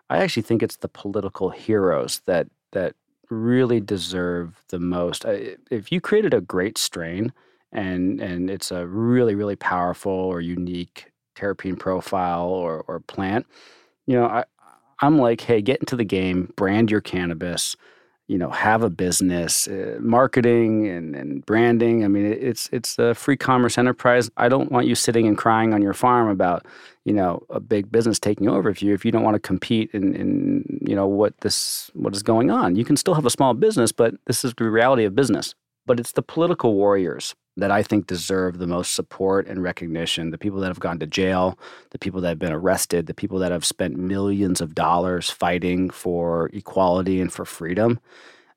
I 0.09 0.19
actually 0.19 0.43
think 0.43 0.63
it's 0.63 0.77
the 0.77 0.87
political 0.87 1.49
heroes 1.49 2.21
that 2.25 2.47
that 2.71 2.95
really 3.29 3.79
deserve 3.79 4.63
the 4.69 4.79
most. 4.79 5.25
If 5.69 5.91
you 5.91 6.01
created 6.01 6.33
a 6.33 6.41
great 6.41 6.77
strain 6.77 7.33
and 7.71 8.19
and 8.19 8.49
it's 8.49 8.71
a 8.71 8.87
really 8.87 9.35
really 9.35 9.55
powerful 9.55 10.11
or 10.11 10.41
unique 10.41 11.11
terpene 11.35 11.77
profile 11.77 12.47
or 12.47 12.83
or 12.87 12.99
plant. 13.01 13.45
You 14.07 14.17
know, 14.17 14.25
I 14.25 14.45
I'm 15.01 15.17
like, 15.17 15.41
hey, 15.41 15.61
get 15.61 15.79
into 15.79 15.95
the 15.95 16.03
game, 16.05 16.51
brand 16.57 16.91
your 16.91 17.01
cannabis, 17.01 17.75
you 18.29 18.37
know, 18.37 18.51
have 18.51 18.83
a 18.83 18.91
business, 18.91 19.67
uh, 19.67 19.97
marketing 19.99 20.87
and, 20.87 21.15
and 21.15 21.43
branding. 21.47 22.05
I 22.05 22.07
mean, 22.07 22.25
it's 22.25 22.69
it's 22.71 22.99
a 22.99 23.15
free 23.15 23.35
commerce 23.35 23.75
enterprise. 23.75 24.29
I 24.37 24.47
don't 24.47 24.71
want 24.71 24.85
you 24.85 24.93
sitting 24.93 25.27
and 25.27 25.35
crying 25.35 25.73
on 25.73 25.81
your 25.81 25.95
farm 25.95 26.29
about, 26.29 26.63
you 27.05 27.13
know, 27.13 27.41
a 27.49 27.59
big 27.59 27.91
business 27.91 28.19
taking 28.19 28.47
over 28.47 28.69
if 28.69 28.83
you 28.83 28.93
if 28.93 29.03
you 29.03 29.11
don't 29.11 29.23
want 29.23 29.33
to 29.33 29.39
compete 29.39 29.89
in, 29.93 30.15
in 30.15 30.79
you 30.85 30.95
know 30.95 31.07
what 31.07 31.39
this 31.41 31.89
what 31.95 32.15
is 32.15 32.21
going 32.21 32.51
on. 32.51 32.75
You 32.75 32.85
can 32.85 32.95
still 32.95 33.15
have 33.15 33.25
a 33.25 33.31
small 33.31 33.55
business, 33.55 33.91
but 33.91 34.13
this 34.27 34.45
is 34.45 34.53
the 34.53 34.69
reality 34.69 35.05
of 35.05 35.15
business. 35.15 35.55
But 35.87 35.99
it's 35.99 36.11
the 36.11 36.21
political 36.21 36.75
warriors 36.75 37.33
that 37.59 37.71
I 37.71 37.83
think 37.83 38.07
deserve 38.07 38.57
the 38.57 38.67
most 38.67 38.93
support 38.93 39.47
and 39.47 39.61
recognition. 39.61 40.31
The 40.31 40.37
people 40.37 40.59
that 40.61 40.67
have 40.67 40.79
gone 40.79 40.99
to 40.99 41.07
jail, 41.07 41.57
the 41.91 41.99
people 41.99 42.21
that 42.21 42.29
have 42.29 42.39
been 42.39 42.53
arrested, 42.53 43.07
the 43.07 43.13
people 43.13 43.39
that 43.39 43.51
have 43.51 43.65
spent 43.65 43.97
millions 43.97 44.61
of 44.61 44.75
dollars 44.75 45.29
fighting 45.29 45.89
for 45.89 46.49
equality 46.53 47.21
and 47.21 47.31
for 47.31 47.45
freedom. 47.45 47.99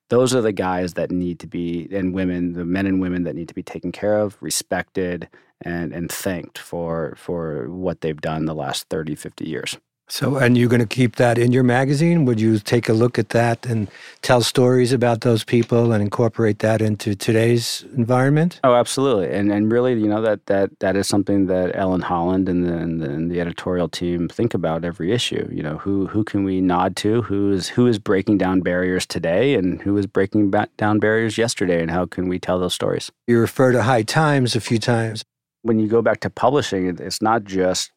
Those 0.08 0.34
are 0.34 0.42
the 0.42 0.52
guys 0.52 0.94
that 0.94 1.10
need 1.10 1.38
to 1.40 1.46
be, 1.46 1.88
and 1.90 2.12
women, 2.12 2.52
the 2.52 2.64
men 2.64 2.86
and 2.86 3.00
women 3.00 3.24
that 3.24 3.34
need 3.34 3.48
to 3.48 3.54
be 3.54 3.62
taken 3.62 3.92
care 3.92 4.18
of, 4.18 4.36
respected, 4.40 5.28
and, 5.62 5.92
and 5.92 6.10
thanked 6.10 6.58
for, 6.58 7.14
for 7.16 7.70
what 7.70 8.00
they've 8.00 8.20
done 8.20 8.44
the 8.44 8.54
last 8.54 8.88
30, 8.90 9.14
50 9.14 9.48
years. 9.48 9.78
So, 10.12 10.36
and 10.36 10.58
you're 10.58 10.68
going 10.68 10.80
to 10.80 10.86
keep 10.86 11.16
that 11.16 11.38
in 11.38 11.52
your 11.52 11.62
magazine? 11.62 12.26
Would 12.26 12.38
you 12.38 12.58
take 12.58 12.90
a 12.90 12.92
look 12.92 13.18
at 13.18 13.30
that 13.30 13.64
and 13.64 13.90
tell 14.20 14.42
stories 14.42 14.92
about 14.92 15.22
those 15.22 15.42
people 15.42 15.90
and 15.90 16.02
incorporate 16.02 16.58
that 16.58 16.82
into 16.82 17.14
today's 17.14 17.86
environment? 17.96 18.60
Oh, 18.62 18.74
absolutely. 18.74 19.32
And 19.32 19.50
and 19.50 19.72
really, 19.72 19.94
you 19.94 20.08
know 20.08 20.20
that 20.20 20.44
that 20.48 20.78
that 20.80 20.96
is 20.96 21.08
something 21.08 21.46
that 21.46 21.74
Ellen 21.74 22.02
Holland 22.02 22.46
and 22.50 22.62
the, 22.62 22.74
and 22.74 23.00
the, 23.00 23.08
and 23.08 23.30
the 23.30 23.40
editorial 23.40 23.88
team 23.88 24.28
think 24.28 24.52
about 24.52 24.84
every 24.84 25.12
issue. 25.12 25.48
You 25.50 25.62
know, 25.62 25.78
who 25.78 26.08
who 26.08 26.24
can 26.24 26.44
we 26.44 26.60
nod 26.60 26.94
to? 26.96 27.22
Who 27.22 27.50
is 27.50 27.70
who 27.70 27.86
is 27.86 27.98
breaking 27.98 28.36
down 28.36 28.60
barriers 28.60 29.06
today, 29.06 29.54
and 29.54 29.80
who 29.80 29.96
is 29.96 30.06
breaking 30.06 30.50
down 30.76 30.98
barriers 30.98 31.38
yesterday, 31.38 31.80
and 31.80 31.90
how 31.90 32.04
can 32.04 32.28
we 32.28 32.38
tell 32.38 32.58
those 32.58 32.74
stories? 32.74 33.10
You 33.26 33.40
refer 33.40 33.72
to 33.72 33.82
High 33.82 34.02
Times 34.02 34.54
a 34.54 34.60
few 34.60 34.78
times. 34.78 35.24
When 35.62 35.78
you 35.78 35.88
go 35.88 36.02
back 36.02 36.20
to 36.20 36.28
publishing, 36.28 36.98
it's 36.98 37.22
not 37.22 37.44
just 37.44 37.92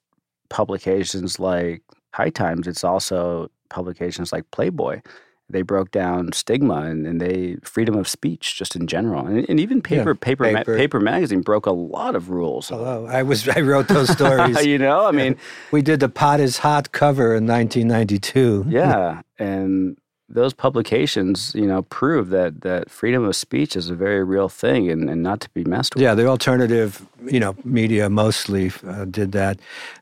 publications 0.49 1.39
like 1.39 1.81
High 2.15 2.29
Times, 2.29 2.67
it's 2.67 2.83
also 2.83 3.49
publications 3.69 4.31
like 4.31 4.49
Playboy. 4.51 5.01
They 5.49 5.61
broke 5.61 5.91
down 5.91 6.31
stigma 6.31 6.81
and, 6.81 7.05
and 7.05 7.21
they 7.21 7.57
freedom 7.61 7.95
of 7.95 8.07
speech 8.07 8.57
just 8.57 8.75
in 8.75 8.87
general, 8.87 9.27
and, 9.27 9.47
and 9.47 9.59
even 9.59 9.81
paper, 9.81 10.11
yeah, 10.11 10.17
paper, 10.19 10.45
paper. 10.45 10.71
Ma- 10.71 10.77
paper 10.77 10.99
magazine 10.99 11.41
broke 11.41 11.67
a 11.67 11.71
lot 11.71 12.15
of 12.15 12.29
rules. 12.29 12.69
Hello, 12.69 13.05
I 13.05 13.21
was 13.21 13.47
I 13.47 13.59
wrote 13.59 13.87
those 13.87 14.09
stories. 14.19 14.65
you 14.65 14.79
know, 14.79 15.05
I 15.05 15.11
mean, 15.11 15.37
we 15.71 15.83
did 15.83 15.99
the 15.99 16.09
pot 16.09 16.39
is 16.39 16.59
hot 16.59 16.91
cover 16.93 17.35
in 17.35 17.45
1992. 17.45 18.65
yeah, 18.69 19.21
and 19.37 19.97
those 20.35 20.53
publications, 20.53 21.53
you 21.55 21.65
know, 21.65 21.81
prove 21.83 22.29
that 22.29 22.61
that 22.61 22.91
freedom 22.91 23.23
of 23.23 23.35
speech 23.35 23.75
is 23.75 23.89
a 23.89 23.95
very 23.95 24.23
real 24.23 24.49
thing 24.49 24.89
and, 24.89 25.09
and 25.09 25.23
not 25.23 25.39
to 25.41 25.49
be 25.49 25.63
messed 25.63 25.95
with. 25.95 26.03
Yeah, 26.03 26.13
the 26.13 26.27
alternative, 26.27 27.05
you 27.25 27.39
know, 27.39 27.55
media 27.63 28.09
mostly 28.09 28.71
uh, 28.87 29.05
did 29.05 29.31
that. 29.31 29.59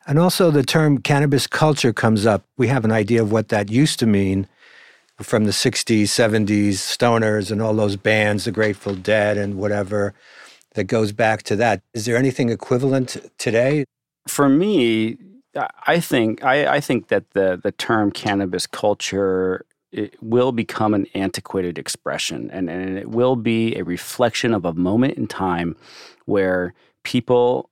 And 0.07 0.19
also 0.19 0.51
the 0.51 0.63
term 0.63 0.97
cannabis 0.97 1.47
culture 1.47 1.93
comes 1.93 2.25
up. 2.25 2.43
We 2.57 2.67
have 2.67 2.83
an 2.83 2.91
idea 2.91 3.21
of 3.21 3.31
what 3.31 3.49
that 3.49 3.71
used 3.71 3.99
to 3.99 4.05
mean 4.05 4.47
from 5.21 5.45
the 5.45 5.51
60s, 5.51 6.03
70s, 6.03 6.73
stoners 6.73 7.51
and 7.51 7.61
all 7.61 7.73
those 7.73 7.95
bands, 7.95 8.45
the 8.45 8.51
Grateful 8.51 8.95
Dead 8.95 9.37
and 9.37 9.55
whatever 9.57 10.13
that 10.73 10.85
goes 10.85 11.11
back 11.11 11.43
to 11.43 11.55
that. 11.55 11.81
Is 11.93 12.05
there 12.05 12.17
anything 12.17 12.49
equivalent 12.49 13.17
today? 13.37 13.85
For 14.27 14.49
me, 14.49 15.17
I 15.85 15.99
think 15.99 16.43
I, 16.43 16.75
I 16.75 16.79
think 16.79 17.09
that 17.09 17.31
the 17.31 17.59
the 17.61 17.71
term 17.71 18.11
cannabis 18.11 18.65
culture 18.65 19.65
it 19.93 20.15
will 20.21 20.51
become 20.51 20.93
an 20.93 21.05
antiquated 21.13 21.77
expression 21.77 22.49
and, 22.51 22.69
and 22.69 22.97
it 22.97 23.09
will 23.09 23.35
be 23.35 23.75
a 23.75 23.83
reflection 23.83 24.53
of 24.53 24.65
a 24.65 24.73
moment 24.73 25.17
in 25.17 25.27
time 25.27 25.75
where 26.25 26.73
people 27.03 27.69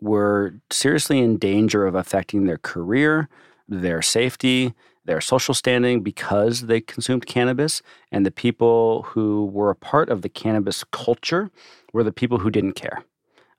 were 0.00 0.54
seriously 0.70 1.18
in 1.18 1.36
danger 1.36 1.86
of 1.86 1.94
affecting 1.94 2.46
their 2.46 2.58
career, 2.58 3.28
their 3.68 4.00
safety, 4.00 4.72
their 5.04 5.20
social 5.20 5.52
standing 5.52 6.02
because 6.02 6.62
they 6.62 6.80
consumed 6.80 7.26
cannabis. 7.26 7.82
And 8.10 8.24
the 8.24 8.30
people 8.30 9.02
who 9.02 9.46
were 9.46 9.70
a 9.70 9.76
part 9.76 10.08
of 10.08 10.22
the 10.22 10.28
cannabis 10.28 10.82
culture 10.84 11.50
were 11.92 12.04
the 12.04 12.12
people 12.12 12.38
who 12.38 12.50
didn't 12.50 12.72
care 12.72 13.04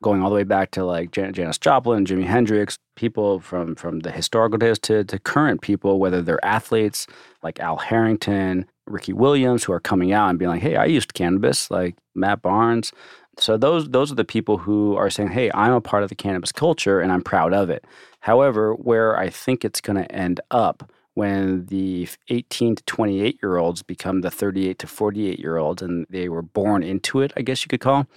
going 0.02 0.22
all 0.22 0.30
the 0.30 0.36
way 0.36 0.44
back 0.44 0.72
to 0.72 0.84
like 0.86 1.12
Jan- 1.12 1.34
Janis 1.34 1.58
Joplin, 1.58 2.06
Jimi 2.06 2.26
Hendrix, 2.26 2.78
people 2.96 3.40
from 3.40 3.76
from 3.76 4.00
the 4.02 4.12
historical 4.12 4.58
days 4.58 4.80
to 4.80 5.04
to 5.06 5.20
current 5.20 5.62
people, 5.62 6.00
whether 6.00 6.22
they're 6.22 6.44
athletes 6.46 7.08
like 7.44 7.60
Al 7.60 7.78
Harrington, 7.78 8.66
Ricky 8.88 9.14
Williams, 9.14 9.64
who 9.64 9.74
are 9.74 9.80
coming 9.80 10.12
out 10.12 10.30
and 10.30 10.40
being 10.40 10.50
like, 10.52 10.62
"Hey, 10.62 10.76
I 10.76 10.86
used 10.86 11.14
cannabis," 11.14 11.72
like 11.72 11.96
Matt 12.16 12.42
Barnes. 12.42 12.92
So 13.40 13.58
those 13.58 13.90
those 13.90 14.12
are 14.12 14.16
the 14.16 14.26
people 14.26 14.58
who 14.60 14.96
are 14.96 15.10
saying, 15.10 15.30
"Hey, 15.30 15.52
I'm 15.54 15.74
a 15.74 15.82
part 15.82 16.04
of 16.04 16.10
the 16.10 16.16
cannabis 16.16 16.52
culture 16.52 17.00
and 17.00 17.12
I'm 17.12 17.24
proud 17.24 17.54
of 17.54 17.70
it." 17.70 17.86
However, 18.22 18.74
where 18.76 19.18
I 19.18 19.30
think 19.30 19.66
it's 19.66 19.82
going 19.82 19.98
to 19.98 20.12
end 20.12 20.40
up 20.52 20.92
when 21.14 21.66
the 21.66 22.08
18 22.30 22.76
to 22.78 22.84
28 22.84 23.40
year 23.42 23.58
olds 23.58 23.84
become 23.84 24.22
the 24.22 24.32
38 24.32 24.80
to 24.80 24.88
48 24.88 25.40
year 25.40 25.58
olds 25.58 25.82
and 25.82 26.06
they 26.10 26.30
were 26.30 26.42
born 26.42 26.84
into 26.84 27.22
it, 27.22 27.34
I 27.36 27.42
guess 27.42 27.64
you 27.64 27.68
could 27.68 27.82
call, 27.82 28.08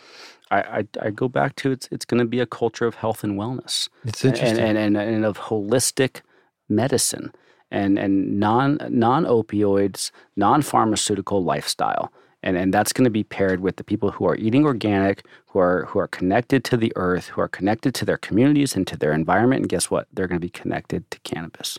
I, 0.51 0.61
I, 0.61 0.86
I 1.03 1.11
go 1.11 1.28
back 1.28 1.57
to 1.57 1.72
it's 1.72 1.88
it's 1.90 2.05
going 2.05 2.20
to 2.20 2.26
be 2.26 2.40
a 2.40 2.47
culture 2.47 2.86
of 2.86 2.97
health 2.97 3.24
and 3.24 3.38
wellness. 3.38 3.88
It's 4.05 4.24
interesting, 4.24 4.59
and 4.59 4.78
and, 4.78 4.97
and, 4.97 5.14
and 5.16 5.24
of 5.24 5.38
holistic 5.38 6.20
medicine 6.68 7.32
and 7.70 7.99
and 7.99 8.38
non 8.38 8.78
non 8.88 9.24
opioids, 9.24 10.11
non 10.36 10.62
pharmaceutical 10.62 11.42
lifestyle. 11.42 12.12
And, 12.47 12.59
and 12.59 12.74
that's 12.74 12.92
going 12.92 13.05
to 13.05 13.11
be 13.11 13.24
paired 13.24 13.61
with 13.61 13.76
the 13.76 13.84
people 13.84 14.11
who 14.11 14.26
are 14.26 14.36
eating 14.36 14.66
organic, 14.66 15.24
who 15.47 15.59
are 15.61 15.86
who 15.86 15.99
are 15.99 16.07
connected 16.07 16.62
to 16.64 16.76
the 16.76 16.92
earth, 16.95 17.28
who 17.28 17.40
are 17.40 17.49
connected 17.49 17.95
to 17.95 18.05
their 18.05 18.18
communities 18.18 18.76
and 18.76 18.86
to 18.86 18.99
their 18.99 19.12
environment. 19.12 19.62
And 19.62 19.68
guess 19.70 19.90
what? 19.90 20.09
They're 20.12 20.28
going 20.28 20.40
to 20.40 20.47
be 20.47 20.51
connected 20.51 21.11
to 21.11 21.18
cannabis. 21.20 21.78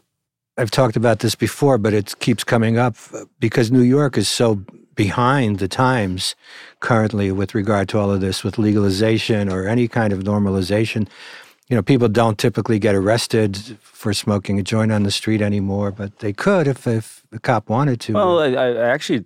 I've 0.58 0.72
talked 0.72 0.96
about 0.96 1.20
this 1.20 1.36
before, 1.36 1.78
but 1.78 1.94
it 1.94 2.18
keeps 2.20 2.44
coming 2.44 2.78
up 2.78 2.96
uh, 3.14 3.26
because 3.40 3.72
New 3.72 3.82
York 3.82 4.18
is 4.18 4.30
so 4.30 4.64
behind 4.96 5.60
the 5.60 5.68
times 5.68 6.36
currently 6.80 7.32
with 7.32 7.54
regard 7.54 7.90
to 7.90 8.00
all 8.00 8.12
of 8.12 8.22
this, 8.22 8.44
with 8.44 8.58
legalization 8.58 9.50
or 9.50 9.68
any 9.68 9.88
kind 9.88 10.14
of 10.14 10.20
normalization. 10.20 11.08
You 11.68 11.76
know, 11.76 11.82
people 11.82 12.08
don't 12.08 12.38
typically 12.38 12.80
get 12.80 12.96
arrested 12.96 13.78
for 13.82 14.14
smoking 14.14 14.60
a 14.60 14.64
joint 14.64 14.92
on 14.92 15.04
the 15.04 15.12
street 15.12 15.42
anymore, 15.42 15.92
but 15.92 16.20
they 16.20 16.32
could 16.32 16.68
if, 16.68 16.88
if 16.88 17.24
the 17.32 17.40
cop 17.40 17.70
wanted 17.70 18.00
to. 18.02 18.14
Well, 18.14 18.40
I, 18.40 18.52
I 18.54 18.90
actually 18.90 19.26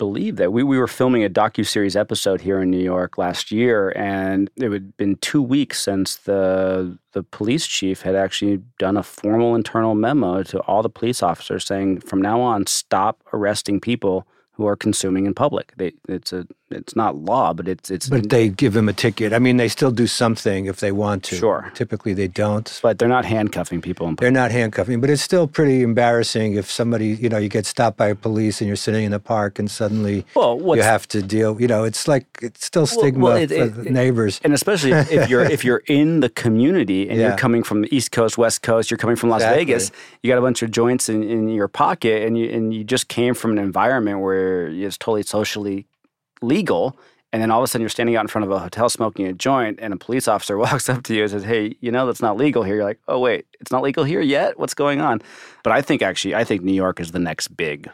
believe 0.00 0.36
that. 0.36 0.50
We, 0.50 0.62
we 0.62 0.78
were 0.78 0.88
filming 0.88 1.24
a 1.24 1.28
docu-series 1.28 1.94
episode 1.94 2.40
here 2.40 2.62
in 2.62 2.70
New 2.70 2.82
York 2.82 3.18
last 3.18 3.52
year, 3.52 3.92
and 3.94 4.48
it 4.56 4.72
had 4.72 4.96
been 4.96 5.16
two 5.16 5.42
weeks 5.42 5.78
since 5.78 6.16
the 6.16 6.98
the 7.12 7.22
police 7.22 7.66
chief 7.66 8.00
had 8.00 8.14
actually 8.14 8.62
done 8.78 8.96
a 8.96 9.02
formal 9.02 9.54
internal 9.54 9.94
memo 9.94 10.42
to 10.44 10.60
all 10.60 10.82
the 10.82 10.88
police 10.88 11.22
officers 11.22 11.66
saying, 11.66 12.00
from 12.00 12.22
now 12.22 12.40
on, 12.40 12.66
stop 12.66 13.22
arresting 13.34 13.78
people 13.78 14.26
who 14.52 14.66
are 14.66 14.76
consuming 14.76 15.26
in 15.26 15.34
public. 15.34 15.74
They, 15.76 15.92
it's 16.08 16.32
a 16.32 16.46
it's 16.70 16.94
not 16.94 17.16
law, 17.16 17.52
but 17.52 17.66
it's 17.66 17.90
it's. 17.90 18.08
But 18.08 18.30
they 18.30 18.48
give 18.48 18.72
them 18.72 18.88
a 18.88 18.92
ticket. 18.92 19.32
I 19.32 19.38
mean, 19.38 19.56
they 19.56 19.68
still 19.68 19.90
do 19.90 20.06
something 20.06 20.66
if 20.66 20.80
they 20.80 20.92
want 20.92 21.24
to. 21.24 21.36
Sure. 21.36 21.70
Typically, 21.74 22.14
they 22.14 22.28
don't. 22.28 22.78
But 22.82 22.98
they're 22.98 23.08
not 23.08 23.24
handcuffing 23.24 23.80
people. 23.80 24.06
In 24.08 24.14
they're 24.16 24.30
not 24.30 24.50
handcuffing, 24.50 25.00
but 25.00 25.10
it's 25.10 25.22
still 25.22 25.46
pretty 25.46 25.82
embarrassing 25.82 26.54
if 26.54 26.70
somebody, 26.70 27.08
you 27.08 27.28
know, 27.28 27.38
you 27.38 27.48
get 27.48 27.66
stopped 27.66 27.96
by 27.96 28.12
police 28.14 28.60
and 28.60 28.68
you're 28.68 28.76
sitting 28.76 29.04
in 29.04 29.10
the 29.10 29.20
park 29.20 29.58
and 29.58 29.70
suddenly 29.70 30.24
well, 30.34 30.58
you 30.76 30.82
have 30.82 31.08
to 31.08 31.22
deal. 31.22 31.60
You 31.60 31.66
know, 31.66 31.84
it's 31.84 32.06
like 32.06 32.26
it's 32.40 32.64
still 32.64 32.86
stigma 32.86 33.24
well, 33.24 33.34
well, 33.34 33.42
it, 33.42 33.74
for 33.74 33.80
it, 33.82 33.90
neighbors, 33.90 34.40
and 34.44 34.54
especially 34.54 34.92
if 34.92 35.28
you're 35.28 35.42
if 35.42 35.64
you're 35.64 35.82
in 35.88 36.20
the 36.20 36.28
community 36.28 37.08
and 37.08 37.18
yeah. 37.18 37.28
you're 37.28 37.36
coming 37.36 37.62
from 37.62 37.82
the 37.82 37.94
East 37.94 38.12
Coast, 38.12 38.38
West 38.38 38.62
Coast, 38.62 38.90
you're 38.90 38.98
coming 38.98 39.16
from 39.16 39.30
Las 39.30 39.42
exactly. 39.42 39.64
Vegas, 39.64 39.92
you 40.22 40.30
got 40.30 40.38
a 40.38 40.42
bunch 40.42 40.62
of 40.62 40.70
joints 40.70 41.08
in, 41.08 41.22
in 41.22 41.48
your 41.48 41.68
pocket, 41.68 42.22
and 42.22 42.38
you 42.38 42.48
and 42.50 42.72
you 42.72 42.84
just 42.84 43.08
came 43.08 43.34
from 43.34 43.52
an 43.52 43.58
environment 43.58 44.20
where 44.20 44.68
it's 44.68 44.96
totally 44.96 45.22
socially 45.22 45.86
legal 46.42 46.98
and 47.32 47.40
then 47.40 47.50
all 47.50 47.60
of 47.60 47.64
a 47.64 47.66
sudden 47.68 47.82
you're 47.82 47.88
standing 47.88 48.16
out 48.16 48.22
in 48.22 48.28
front 48.28 48.44
of 48.44 48.50
a 48.50 48.58
hotel 48.58 48.88
smoking 48.88 49.26
a 49.26 49.32
joint 49.32 49.78
and 49.80 49.92
a 49.92 49.96
police 49.96 50.26
officer 50.26 50.56
walks 50.64 50.88
up 50.88 51.02
to 51.04 51.14
you 51.14 51.22
and 51.22 51.30
says 51.30 51.44
hey 51.44 51.76
you 51.80 51.90
know 51.90 52.06
that's 52.06 52.22
not 52.22 52.36
legal 52.36 52.62
here. 52.62 52.76
You're 52.76 52.84
like 52.84 53.00
oh 53.08 53.18
wait 53.18 53.46
it's 53.60 53.70
not 53.70 53.82
legal 53.82 54.04
here 54.04 54.20
yet? 54.20 54.58
What's 54.58 54.74
going 54.74 55.00
on? 55.00 55.22
But 55.62 55.72
i 55.72 55.82
think 55.82 56.02
actually 56.02 56.34
i 56.34 56.44
think 56.44 56.62
new 56.62 56.72
york 56.72 57.00
is 57.00 57.12
the 57.12 57.18
next 57.18 57.48
big 57.56 57.88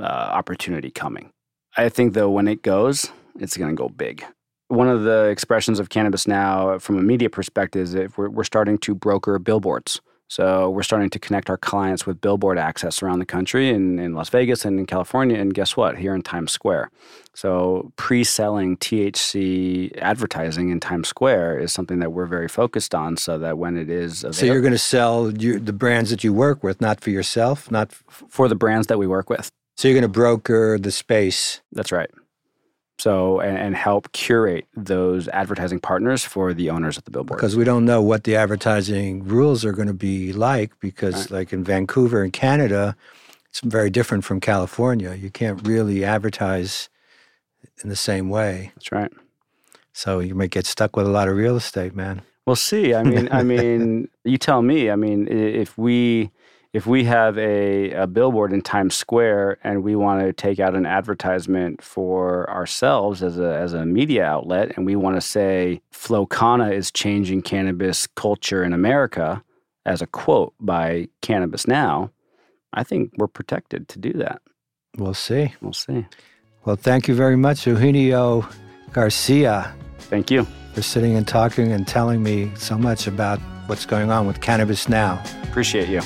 uh, 0.00 0.04
opportunity 0.04 0.90
coming. 0.90 1.30
I 1.76 1.88
think 1.88 2.14
though 2.14 2.30
when 2.30 2.48
it 2.48 2.62
goes 2.62 3.10
it's 3.40 3.56
going 3.56 3.70
to 3.70 3.80
go 3.80 3.88
big. 3.88 4.24
One 4.68 4.88
of 4.88 5.04
the 5.04 5.24
expressions 5.26 5.80
of 5.80 5.88
cannabis 5.88 6.26
now 6.26 6.78
from 6.78 6.98
a 6.98 7.02
media 7.02 7.30
perspective 7.30 7.82
is 7.82 7.94
if 7.94 8.18
we're, 8.18 8.28
we're 8.28 8.44
starting 8.44 8.78
to 8.78 8.94
broker 8.94 9.38
billboards 9.38 10.00
so 10.28 10.68
we're 10.68 10.82
starting 10.82 11.08
to 11.10 11.18
connect 11.18 11.48
our 11.48 11.56
clients 11.56 12.06
with 12.06 12.20
billboard 12.20 12.58
access 12.58 13.02
around 13.02 13.18
the 13.18 13.26
country 13.26 13.70
in, 13.70 13.98
in 13.98 14.14
Las 14.14 14.28
Vegas 14.28 14.64
and 14.66 14.78
in 14.78 14.84
California. 14.84 15.38
And 15.38 15.54
guess 15.54 15.74
what? 15.74 15.96
Here 15.96 16.14
in 16.14 16.22
Times 16.22 16.52
Square. 16.52 16.90
So 17.34 17.92
pre-selling 17.96 18.76
THC 18.76 19.96
advertising 19.98 20.68
in 20.68 20.80
Times 20.80 21.08
Square 21.08 21.60
is 21.60 21.72
something 21.72 21.98
that 22.00 22.12
we're 22.12 22.26
very 22.26 22.48
focused 22.48 22.94
on 22.94 23.16
so 23.16 23.38
that 23.38 23.56
when 23.56 23.78
it 23.78 23.88
is 23.88 24.22
available, 24.22 24.34
So 24.34 24.46
you're 24.46 24.60
going 24.60 24.72
to 24.72 24.78
sell 24.78 25.32
you, 25.32 25.58
the 25.58 25.72
brands 25.72 26.10
that 26.10 26.22
you 26.22 26.34
work 26.34 26.62
with, 26.62 26.80
not 26.80 27.00
for 27.00 27.10
yourself, 27.10 27.70
not 27.70 27.90
f- 27.90 28.24
for 28.28 28.48
the 28.48 28.54
brands 28.54 28.88
that 28.88 28.98
we 28.98 29.06
work 29.06 29.30
with. 29.30 29.48
So 29.78 29.88
you're 29.88 29.94
going 29.94 30.02
to 30.02 30.08
broker 30.08 30.78
the 30.78 30.90
space. 30.90 31.62
That's 31.72 31.90
right. 31.92 32.10
So, 32.98 33.38
and, 33.38 33.56
and, 33.56 33.76
help 33.76 34.10
curate 34.10 34.66
those 34.74 35.28
advertising 35.28 35.78
partners 35.78 36.24
for 36.24 36.52
the 36.52 36.68
owners 36.68 36.98
of 36.98 37.04
the 37.04 37.12
billboard. 37.12 37.38
Because 37.38 37.54
we 37.54 37.62
don't 37.62 37.84
know 37.84 38.02
what 38.02 38.24
the 38.24 38.34
advertising 38.34 39.22
rules 39.22 39.64
are 39.64 39.70
going 39.70 39.86
to 39.86 39.94
be 39.94 40.32
like, 40.32 40.72
because, 40.80 41.14
right. 41.14 41.30
like 41.30 41.52
in 41.52 41.62
Vancouver 41.62 42.24
in 42.24 42.32
Canada, 42.32 42.96
it's 43.50 43.60
very 43.60 43.88
different 43.88 44.24
from 44.24 44.40
California. 44.40 45.14
You 45.14 45.30
can't 45.30 45.64
really 45.64 46.04
advertise 46.04 46.88
in 47.82 47.88
the 47.88 47.96
same 47.96 48.28
way. 48.28 48.72
That's 48.74 48.90
right. 48.90 49.12
So 49.92 50.20
you 50.20 50.34
might 50.34 50.50
get 50.50 50.66
stuck 50.66 50.96
with 50.96 51.06
a 51.06 51.10
lot 51.10 51.28
of 51.28 51.36
real 51.36 51.56
estate, 51.56 51.94
man. 51.94 52.22
We'll 52.46 52.56
see. 52.56 52.94
I 52.94 53.02
mean, 53.02 53.28
I 53.30 53.42
mean, 53.42 54.08
you 54.24 54.38
tell 54.38 54.62
me. 54.62 54.90
I 54.90 54.96
mean, 54.96 55.28
if 55.28 55.76
we 55.76 56.30
if 56.78 56.86
we 56.86 57.02
have 57.02 57.36
a, 57.38 57.90
a 57.90 58.06
billboard 58.06 58.52
in 58.52 58.62
Times 58.62 58.94
Square 58.94 59.58
and 59.64 59.82
we 59.82 59.96
want 59.96 60.20
to 60.20 60.32
take 60.32 60.60
out 60.60 60.76
an 60.76 60.86
advertisement 60.86 61.82
for 61.82 62.48
ourselves 62.48 63.20
as 63.20 63.36
a, 63.36 63.56
as 63.56 63.72
a 63.72 63.84
media 63.84 64.24
outlet 64.24 64.76
and 64.76 64.86
we 64.86 64.94
want 64.94 65.16
to 65.16 65.20
say 65.20 65.82
Flow 65.90 66.24
Kana 66.24 66.70
is 66.70 66.92
changing 66.92 67.42
cannabis 67.42 68.06
culture 68.06 68.62
in 68.62 68.72
America 68.72 69.42
as 69.86 70.02
a 70.02 70.06
quote 70.06 70.54
by 70.60 71.08
Cannabis 71.20 71.66
Now, 71.66 72.12
I 72.72 72.84
think 72.84 73.10
we're 73.16 73.26
protected 73.26 73.88
to 73.88 73.98
do 73.98 74.12
that. 74.12 74.40
We'll 74.96 75.14
see. 75.14 75.52
We'll 75.60 75.72
see. 75.72 76.06
Well, 76.64 76.76
thank 76.76 77.08
you 77.08 77.14
very 77.16 77.36
much, 77.36 77.66
Eugenio 77.66 78.48
Garcia. 78.92 79.74
Thank 79.98 80.30
you. 80.30 80.46
For 80.74 80.82
sitting 80.82 81.16
and 81.16 81.26
talking 81.26 81.72
and 81.72 81.88
telling 81.88 82.22
me 82.22 82.52
so 82.54 82.78
much 82.78 83.08
about 83.08 83.40
what's 83.66 83.84
going 83.84 84.12
on 84.12 84.28
with 84.28 84.40
Cannabis 84.40 84.88
Now. 84.88 85.20
Appreciate 85.42 85.88
you. 85.88 86.02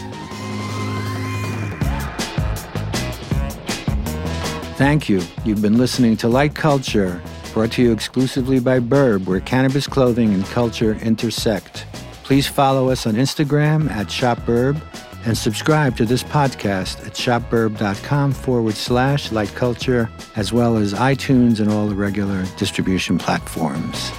Thank 4.83 5.09
you. 5.09 5.22
You've 5.45 5.62
been 5.62 5.78
listening 5.78 6.16
to 6.16 6.28
Light 6.28 6.57
Culture, 6.57 7.22
brought 7.55 7.70
to 7.72 7.83
you 7.83 7.93
exclusively 7.93 8.59
by 8.59 8.80
Burb, 8.80 9.26
where 9.26 9.39
cannabis 9.39 9.87
clothing 9.87 10.35
and 10.35 10.45
culture 10.47 10.95
intersect. 10.95 11.87
Please 12.24 12.49
follow 12.49 12.91
us 12.91 13.07
on 13.07 13.14
Instagram 13.14 13.89
at 13.93 14.09
ShopBurb 14.09 14.83
and 15.24 15.39
subscribe 15.39 15.97
to 15.99 16.05
this 16.05 16.24
podcast 16.24 17.07
at 17.07 17.12
shopburb.com 17.12 18.33
forward 18.33 18.74
slash 18.74 19.30
light 19.30 19.55
culture, 19.55 20.11
as 20.35 20.53
well 20.53 20.76
as 20.76 20.95
iTunes 20.95 21.61
and 21.61 21.70
all 21.70 21.87
the 21.87 21.95
regular 21.95 22.45
distribution 22.57 23.18
platforms. 23.18 24.11